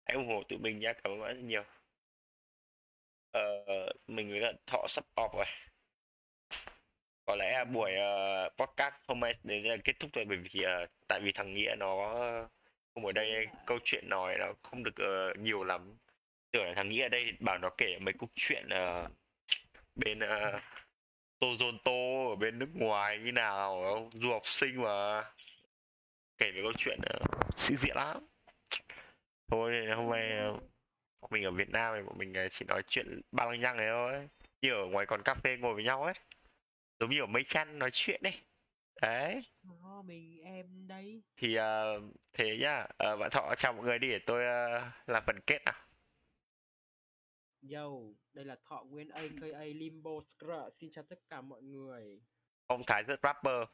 Hãy 0.06 0.16
ủng 0.16 0.28
hộ 0.28 0.44
tụi 0.50 0.60
mình 0.60 0.80
nha. 0.80 0.94
Cảm 0.94 1.12
ơn 1.12 1.20
các 1.20 1.26
bạn 1.26 1.36
rất 1.36 1.44
nhiều. 1.44 1.64
Ờ, 3.32 3.44
mình 4.08 4.32
với 4.32 4.40
là 4.40 4.54
thọ 4.68 4.86
sắp 4.90 5.06
off 5.16 5.38
rồi. 5.38 5.46
Có 7.26 7.36
lẽ 7.36 7.66
buổi 7.66 7.92
uh, 7.92 8.54
podcast 8.58 8.96
hôm 9.08 9.20
nay 9.20 9.36
đến 9.44 9.64
là 9.64 9.78
kết 9.84 9.94
thúc 10.00 10.12
rồi 10.14 10.26
bởi 10.26 10.38
vì 10.38 10.66
uh, 10.66 10.90
tại 11.08 11.20
vì 11.24 11.32
thằng 11.32 11.54
nghĩa 11.54 11.76
nó 11.80 11.96
không 12.94 13.06
ở 13.06 13.12
đây 13.12 13.48
câu 13.66 13.80
chuyện 13.84 14.10
nói 14.10 14.36
nó 14.40 14.54
không 14.64 14.84
được 14.84 14.96
uh, 15.32 15.40
nhiều 15.40 15.64
lắm. 15.64 15.98
Tưởng 16.52 16.66
là 16.66 16.74
thằng 16.76 16.90
nghĩa 16.90 17.04
ở 17.04 17.10
đây 17.10 17.32
bảo 17.40 17.58
nó 17.58 17.70
kể 17.78 18.00
mấy 18.00 18.14
câu 18.20 18.30
chuyện 18.36 18.66
uh, 18.66 19.12
bên 19.96 20.20
uh, 20.20 20.62
Toronto 21.40 22.30
ở 22.30 22.36
bên 22.36 22.60
nước 22.60 22.70
ngoài 22.74 23.20
như 23.20 23.32
nào 23.32 23.84
không? 23.84 24.10
du 24.12 24.32
học 24.32 24.46
sinh 24.46 24.82
mà 24.82 25.24
kể 26.38 26.52
về 26.52 26.62
câu 26.64 26.74
chuyện 26.78 27.00
uh, 27.00 27.60
sĩ 27.60 27.76
diện 27.76 27.96
lắm. 27.96 28.28
Thôi 29.52 29.86
hôm 29.96 30.12
nay 30.12 30.32
uh, 30.50 31.32
mình 31.32 31.44
ở 31.44 31.52
Việt 31.52 31.70
Nam 31.70 31.94
thì 31.98 32.04
bọn 32.06 32.18
mình 32.18 32.34
uh, 32.46 32.52
chỉ 32.52 32.66
nói 32.66 32.84
chuyện 32.88 33.22
ba 33.32 33.46
lăng 33.46 33.60
nhăng 33.60 33.78
này 33.78 33.88
thôi. 33.90 34.30
Như 34.62 34.74
ở 34.74 34.86
ngoài 34.86 35.06
quán 35.06 35.22
cà 35.26 35.34
phê 35.34 35.58
ngồi 35.60 35.74
với 35.74 35.84
nhau 35.84 36.04
ấy. 36.04 36.14
Giống 37.00 37.10
như 37.10 37.20
ở 37.20 37.26
mấy 37.26 37.44
chăn 37.48 37.80
nói 37.80 37.90
chuyện 37.94 38.22
đấy 38.24 38.40
đấy. 39.02 39.42
Đó, 39.64 40.02
mình 40.06 40.44
em 40.44 40.88
đây. 40.88 41.24
Thì 41.38 41.58
uh, 41.60 41.64
thế 42.34 42.58
nhá. 42.58 42.84
Uh, 42.84 43.20
bạn 43.20 43.30
thọ 43.32 43.54
chào 43.58 43.74
mọi 43.74 43.86
người 43.86 44.00
đi 44.00 44.10
để 44.10 44.20
tôi 44.20 44.44
uh, 44.44 45.10
làm 45.10 45.24
phần 45.28 45.40
kết 45.48 45.64
nào. 45.66 45.80
Yo, 47.72 47.90
đây 48.34 48.46
là 48.46 48.56
Thọ 48.70 48.84
Nguyên 48.84 49.10
aka 49.10 49.64
Limbo 49.64 50.12
Scrub. 50.22 50.74
Xin 50.80 50.92
chào 50.92 51.04
tất 51.10 51.20
cả 51.30 51.42
mọi 51.42 51.62
người. 51.62 52.22
ông 52.68 52.82
Thái 52.88 53.04
rất 53.04 53.20
rapper 53.24 53.68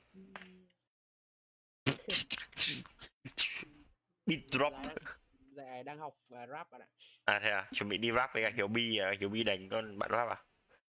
beat 4.26 4.40
drop. 4.52 4.74
Dạ, 4.84 5.64
dạ 5.66 5.84
đang 5.84 6.00
học 6.00 6.14
và 6.30 6.48
rap 6.48 6.72
bạn 6.72 6.82
ạ. 6.82 6.88
à 7.26 7.40
thế 7.40 7.50
à? 7.50 7.70
Chuẩn 7.74 7.90
bị 7.90 7.98
đi 7.98 8.12
rap 8.16 8.34
với 8.34 8.44
cả 8.44 8.52
Hiếu 8.56 8.68
Bi 8.68 9.00
uh, 9.14 9.20
Hiếu 9.20 9.30
Bi 9.30 9.44
đánh 9.44 9.70
con 9.70 10.00
bạn 10.00 10.10
rap 10.12 10.28
à? 10.28 10.44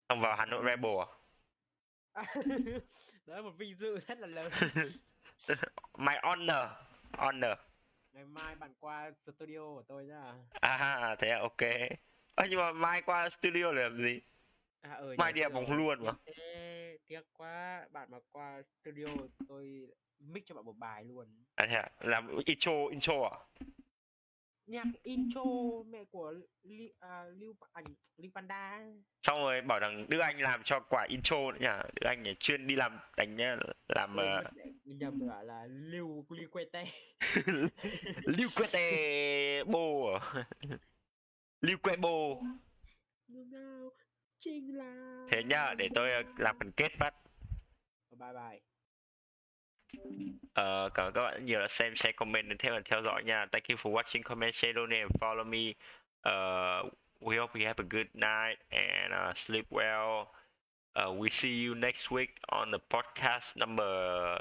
Xong 0.08 0.20
vào 0.20 0.36
Hà 0.36 0.46
Nội 0.46 0.64
Rebel 0.66 0.92
à? 1.00 1.08
Đó 3.26 3.36
là 3.36 3.42
một 3.42 3.50
vinh 3.58 3.76
dự 3.78 3.98
rất 4.06 4.18
là 4.18 4.26
lớn. 4.26 4.52
my 5.98 6.14
honor 6.22 6.68
honor. 7.18 7.58
Ngày 8.12 8.24
mai 8.24 8.54
bạn 8.54 8.74
qua 8.80 9.10
studio 9.22 9.60
của 9.60 9.82
tôi 9.88 10.04
nhá. 10.04 10.34
à 10.60 11.16
thế 11.18 11.28
à 11.28 11.38
ok. 11.38 11.62
Ơ 12.34 12.46
nhưng 12.50 12.58
mà 12.58 12.72
mai 12.72 13.02
qua 13.02 13.28
studio 13.30 13.72
để 13.72 13.82
làm 13.82 14.02
gì? 14.02 14.20
À, 14.80 14.92
ở 14.92 15.14
mai 15.18 15.32
đi 15.32 15.40
đá 15.40 15.48
bóng 15.48 15.72
luôn 15.72 16.04
mà. 16.04 16.12
Tiếc 17.06 17.20
quá, 17.32 17.86
bạn 17.90 18.10
mà 18.10 18.18
qua 18.30 18.62
studio 18.80 19.06
tôi 19.48 19.86
mix 20.22 20.44
cho 20.46 20.54
bạn 20.54 20.64
một 20.64 20.78
bài 20.78 21.04
luôn. 21.04 21.26
à 21.54 21.66
thế 21.70 21.74
à 21.74 21.90
làm 22.00 22.38
intro 22.44 22.72
intro 22.90 23.22
à 23.22 23.38
Nhạc 24.66 24.84
intro 25.02 25.42
mẹ 25.86 26.04
của 26.04 26.34
Li, 26.62 26.92
à, 27.00 27.24
Lưu 27.24 27.54
ảnh 27.72 27.84
Linh 28.16 28.32
Panda. 28.34 28.80
xong 29.22 29.40
rồi 29.40 29.60
bảo 29.60 29.78
rằng 29.78 30.06
Đức 30.08 30.18
Anh 30.18 30.40
làm 30.40 30.62
cho 30.64 30.80
quả 30.80 31.06
intro 31.08 31.36
nữa 31.52 31.58
nhá 31.60 31.82
Đức 31.94 32.06
Anh 32.06 32.24
chuyên 32.38 32.66
đi 32.66 32.76
làm 32.76 32.98
đánh 33.16 33.36
nhá 33.36 33.56
làm 33.88 34.16
Quên 34.16 34.68
uh, 34.68 35.00
nhầm 35.00 35.28
gọi 35.28 35.44
là 35.44 35.66
Lưu 35.66 36.26
Lưu 36.28 36.50
Quete. 36.50 36.86
Lưu 38.24 38.48
Quete 38.56 38.78
à? 40.20 40.44
Lưu 41.60 41.78
Que 41.82 41.96
Bô 41.96 42.42
Lúc 43.28 43.46
nào 43.46 43.90
chính 44.38 44.76
là 44.76 45.26
thế 45.30 45.42
nhá 45.44 45.74
để 45.74 45.88
tôi 45.94 46.10
uh, 46.20 46.40
làm 46.40 46.56
phần 46.58 46.72
kết 46.72 46.92
phát 46.98 47.14
bye 48.10 48.32
bye 48.32 48.71
Ờ, 50.55 50.84
ơn 50.84 51.12
các 51.14 51.22
bạn 51.22 51.45
nhiều 51.45 51.61
đã 51.61 51.68
xem, 51.68 51.97
share, 51.97 52.12
comment 52.12 52.49
đến 52.49 52.59
theo 52.59 52.72
và 52.74 52.80
theo 52.84 53.03
dõi 53.03 53.24
nha. 53.24 53.47
Thank 53.53 53.64
you 53.68 53.76
for 53.76 53.93
watching, 53.93 54.22
comment, 54.22 54.55
share, 54.55 54.72
donate, 54.76 55.01
and 55.03 55.11
follow 55.20 55.45
me. 55.45 55.74
Uh, 56.24 56.90
we 57.20 57.36
hope 57.36 57.59
you 57.61 57.66
have 57.66 57.78
a 57.78 57.84
good 57.90 58.07
night 58.14 58.59
and 58.70 59.12
uh, 59.12 59.34
sleep 59.34 59.66
well. 59.70 60.26
Uh, 60.95 61.12
we 61.18 61.30
see 61.30 61.64
you 61.64 61.74
next 61.74 62.11
week 62.11 62.30
on 62.49 62.70
the 62.70 62.78
podcast 62.90 63.57
number 63.57 64.38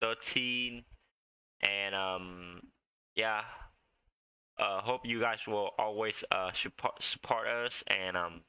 13. 0.00 0.84
And 1.62 1.94
um, 1.94 2.60
yeah, 3.14 3.42
uh, 4.58 4.80
hope 4.80 5.00
you 5.04 5.20
guys 5.20 5.40
will 5.46 5.70
always 5.78 6.14
uh, 6.30 6.52
support 6.52 7.02
support 7.02 7.46
us 7.46 7.72
and 7.86 8.16
um, 8.16 8.40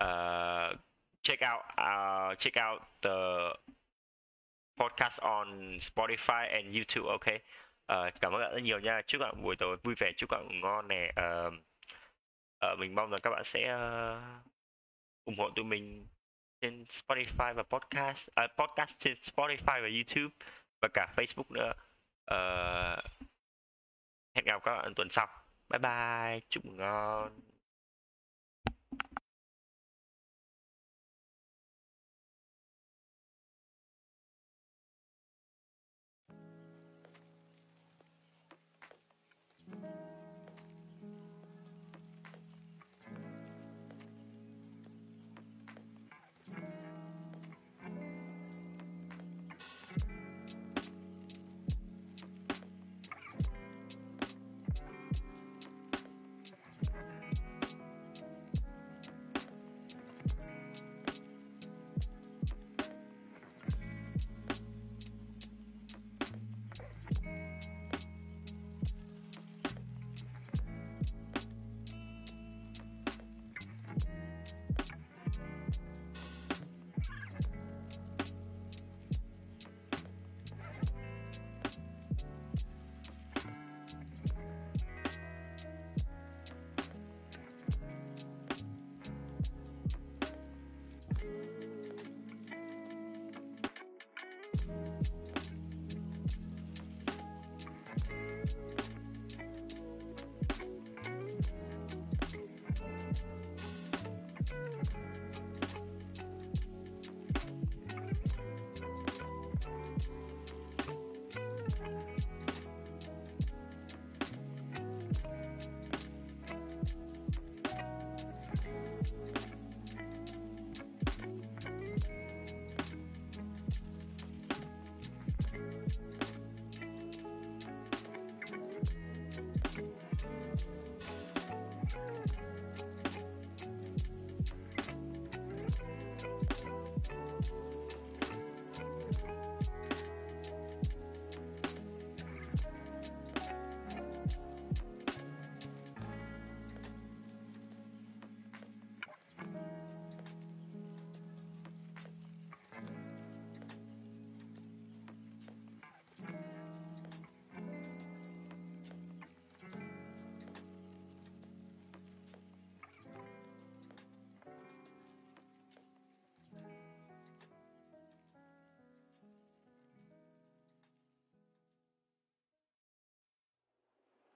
uh, 0.00 0.72
check 1.22 1.42
out 1.42 1.60
uh, 1.78 2.34
check 2.36 2.56
out 2.56 2.80
the 3.02 3.50
podcast 4.78 5.20
on 5.20 5.78
Spotify 5.80 6.48
and 6.52 6.74
YouTube 6.76 7.08
ok? 7.08 7.26
Uh, 7.92 8.20
cảm 8.20 8.32
ơn 8.32 8.40
các 8.40 8.46
bạn 8.46 8.54
rất 8.54 8.62
nhiều 8.62 8.80
nha. 8.80 9.02
Chúc 9.06 9.20
các 9.20 9.24
bạn 9.24 9.42
buổi 9.42 9.56
tối 9.56 9.76
vui 9.76 9.94
vẻ 9.98 10.12
chúc 10.16 10.30
các 10.30 10.36
bạn 10.36 10.60
ngon 10.60 10.88
nè. 10.88 11.12
Uh, 11.20 11.54
uh, 12.72 12.78
mình 12.78 12.94
mong 12.94 13.10
rằng 13.10 13.20
các 13.22 13.30
bạn 13.30 13.44
sẽ 13.44 13.74
uh, 13.74 14.44
ủng 15.24 15.38
hộ 15.38 15.50
tụi 15.56 15.64
mình 15.64 16.06
trên 16.60 16.84
Spotify 16.84 17.54
và 17.54 17.62
podcast 17.62 18.28
uh, 18.44 18.50
podcast 18.56 18.98
trên 18.98 19.16
Spotify 19.22 19.82
và 19.82 19.88
YouTube 19.88 20.34
và 20.82 20.88
cả 20.94 21.06
Facebook 21.16 21.50
nữa. 21.54 21.72
Uh, 22.34 23.04
hẹn 24.34 24.44
gặp 24.44 24.62
các 24.64 24.76
bạn 24.76 24.94
tuần 24.94 25.08
sau. 25.10 25.26
Bye 25.68 25.78
bye 25.78 26.40
chúc 26.48 26.64
ngon. 26.64 27.57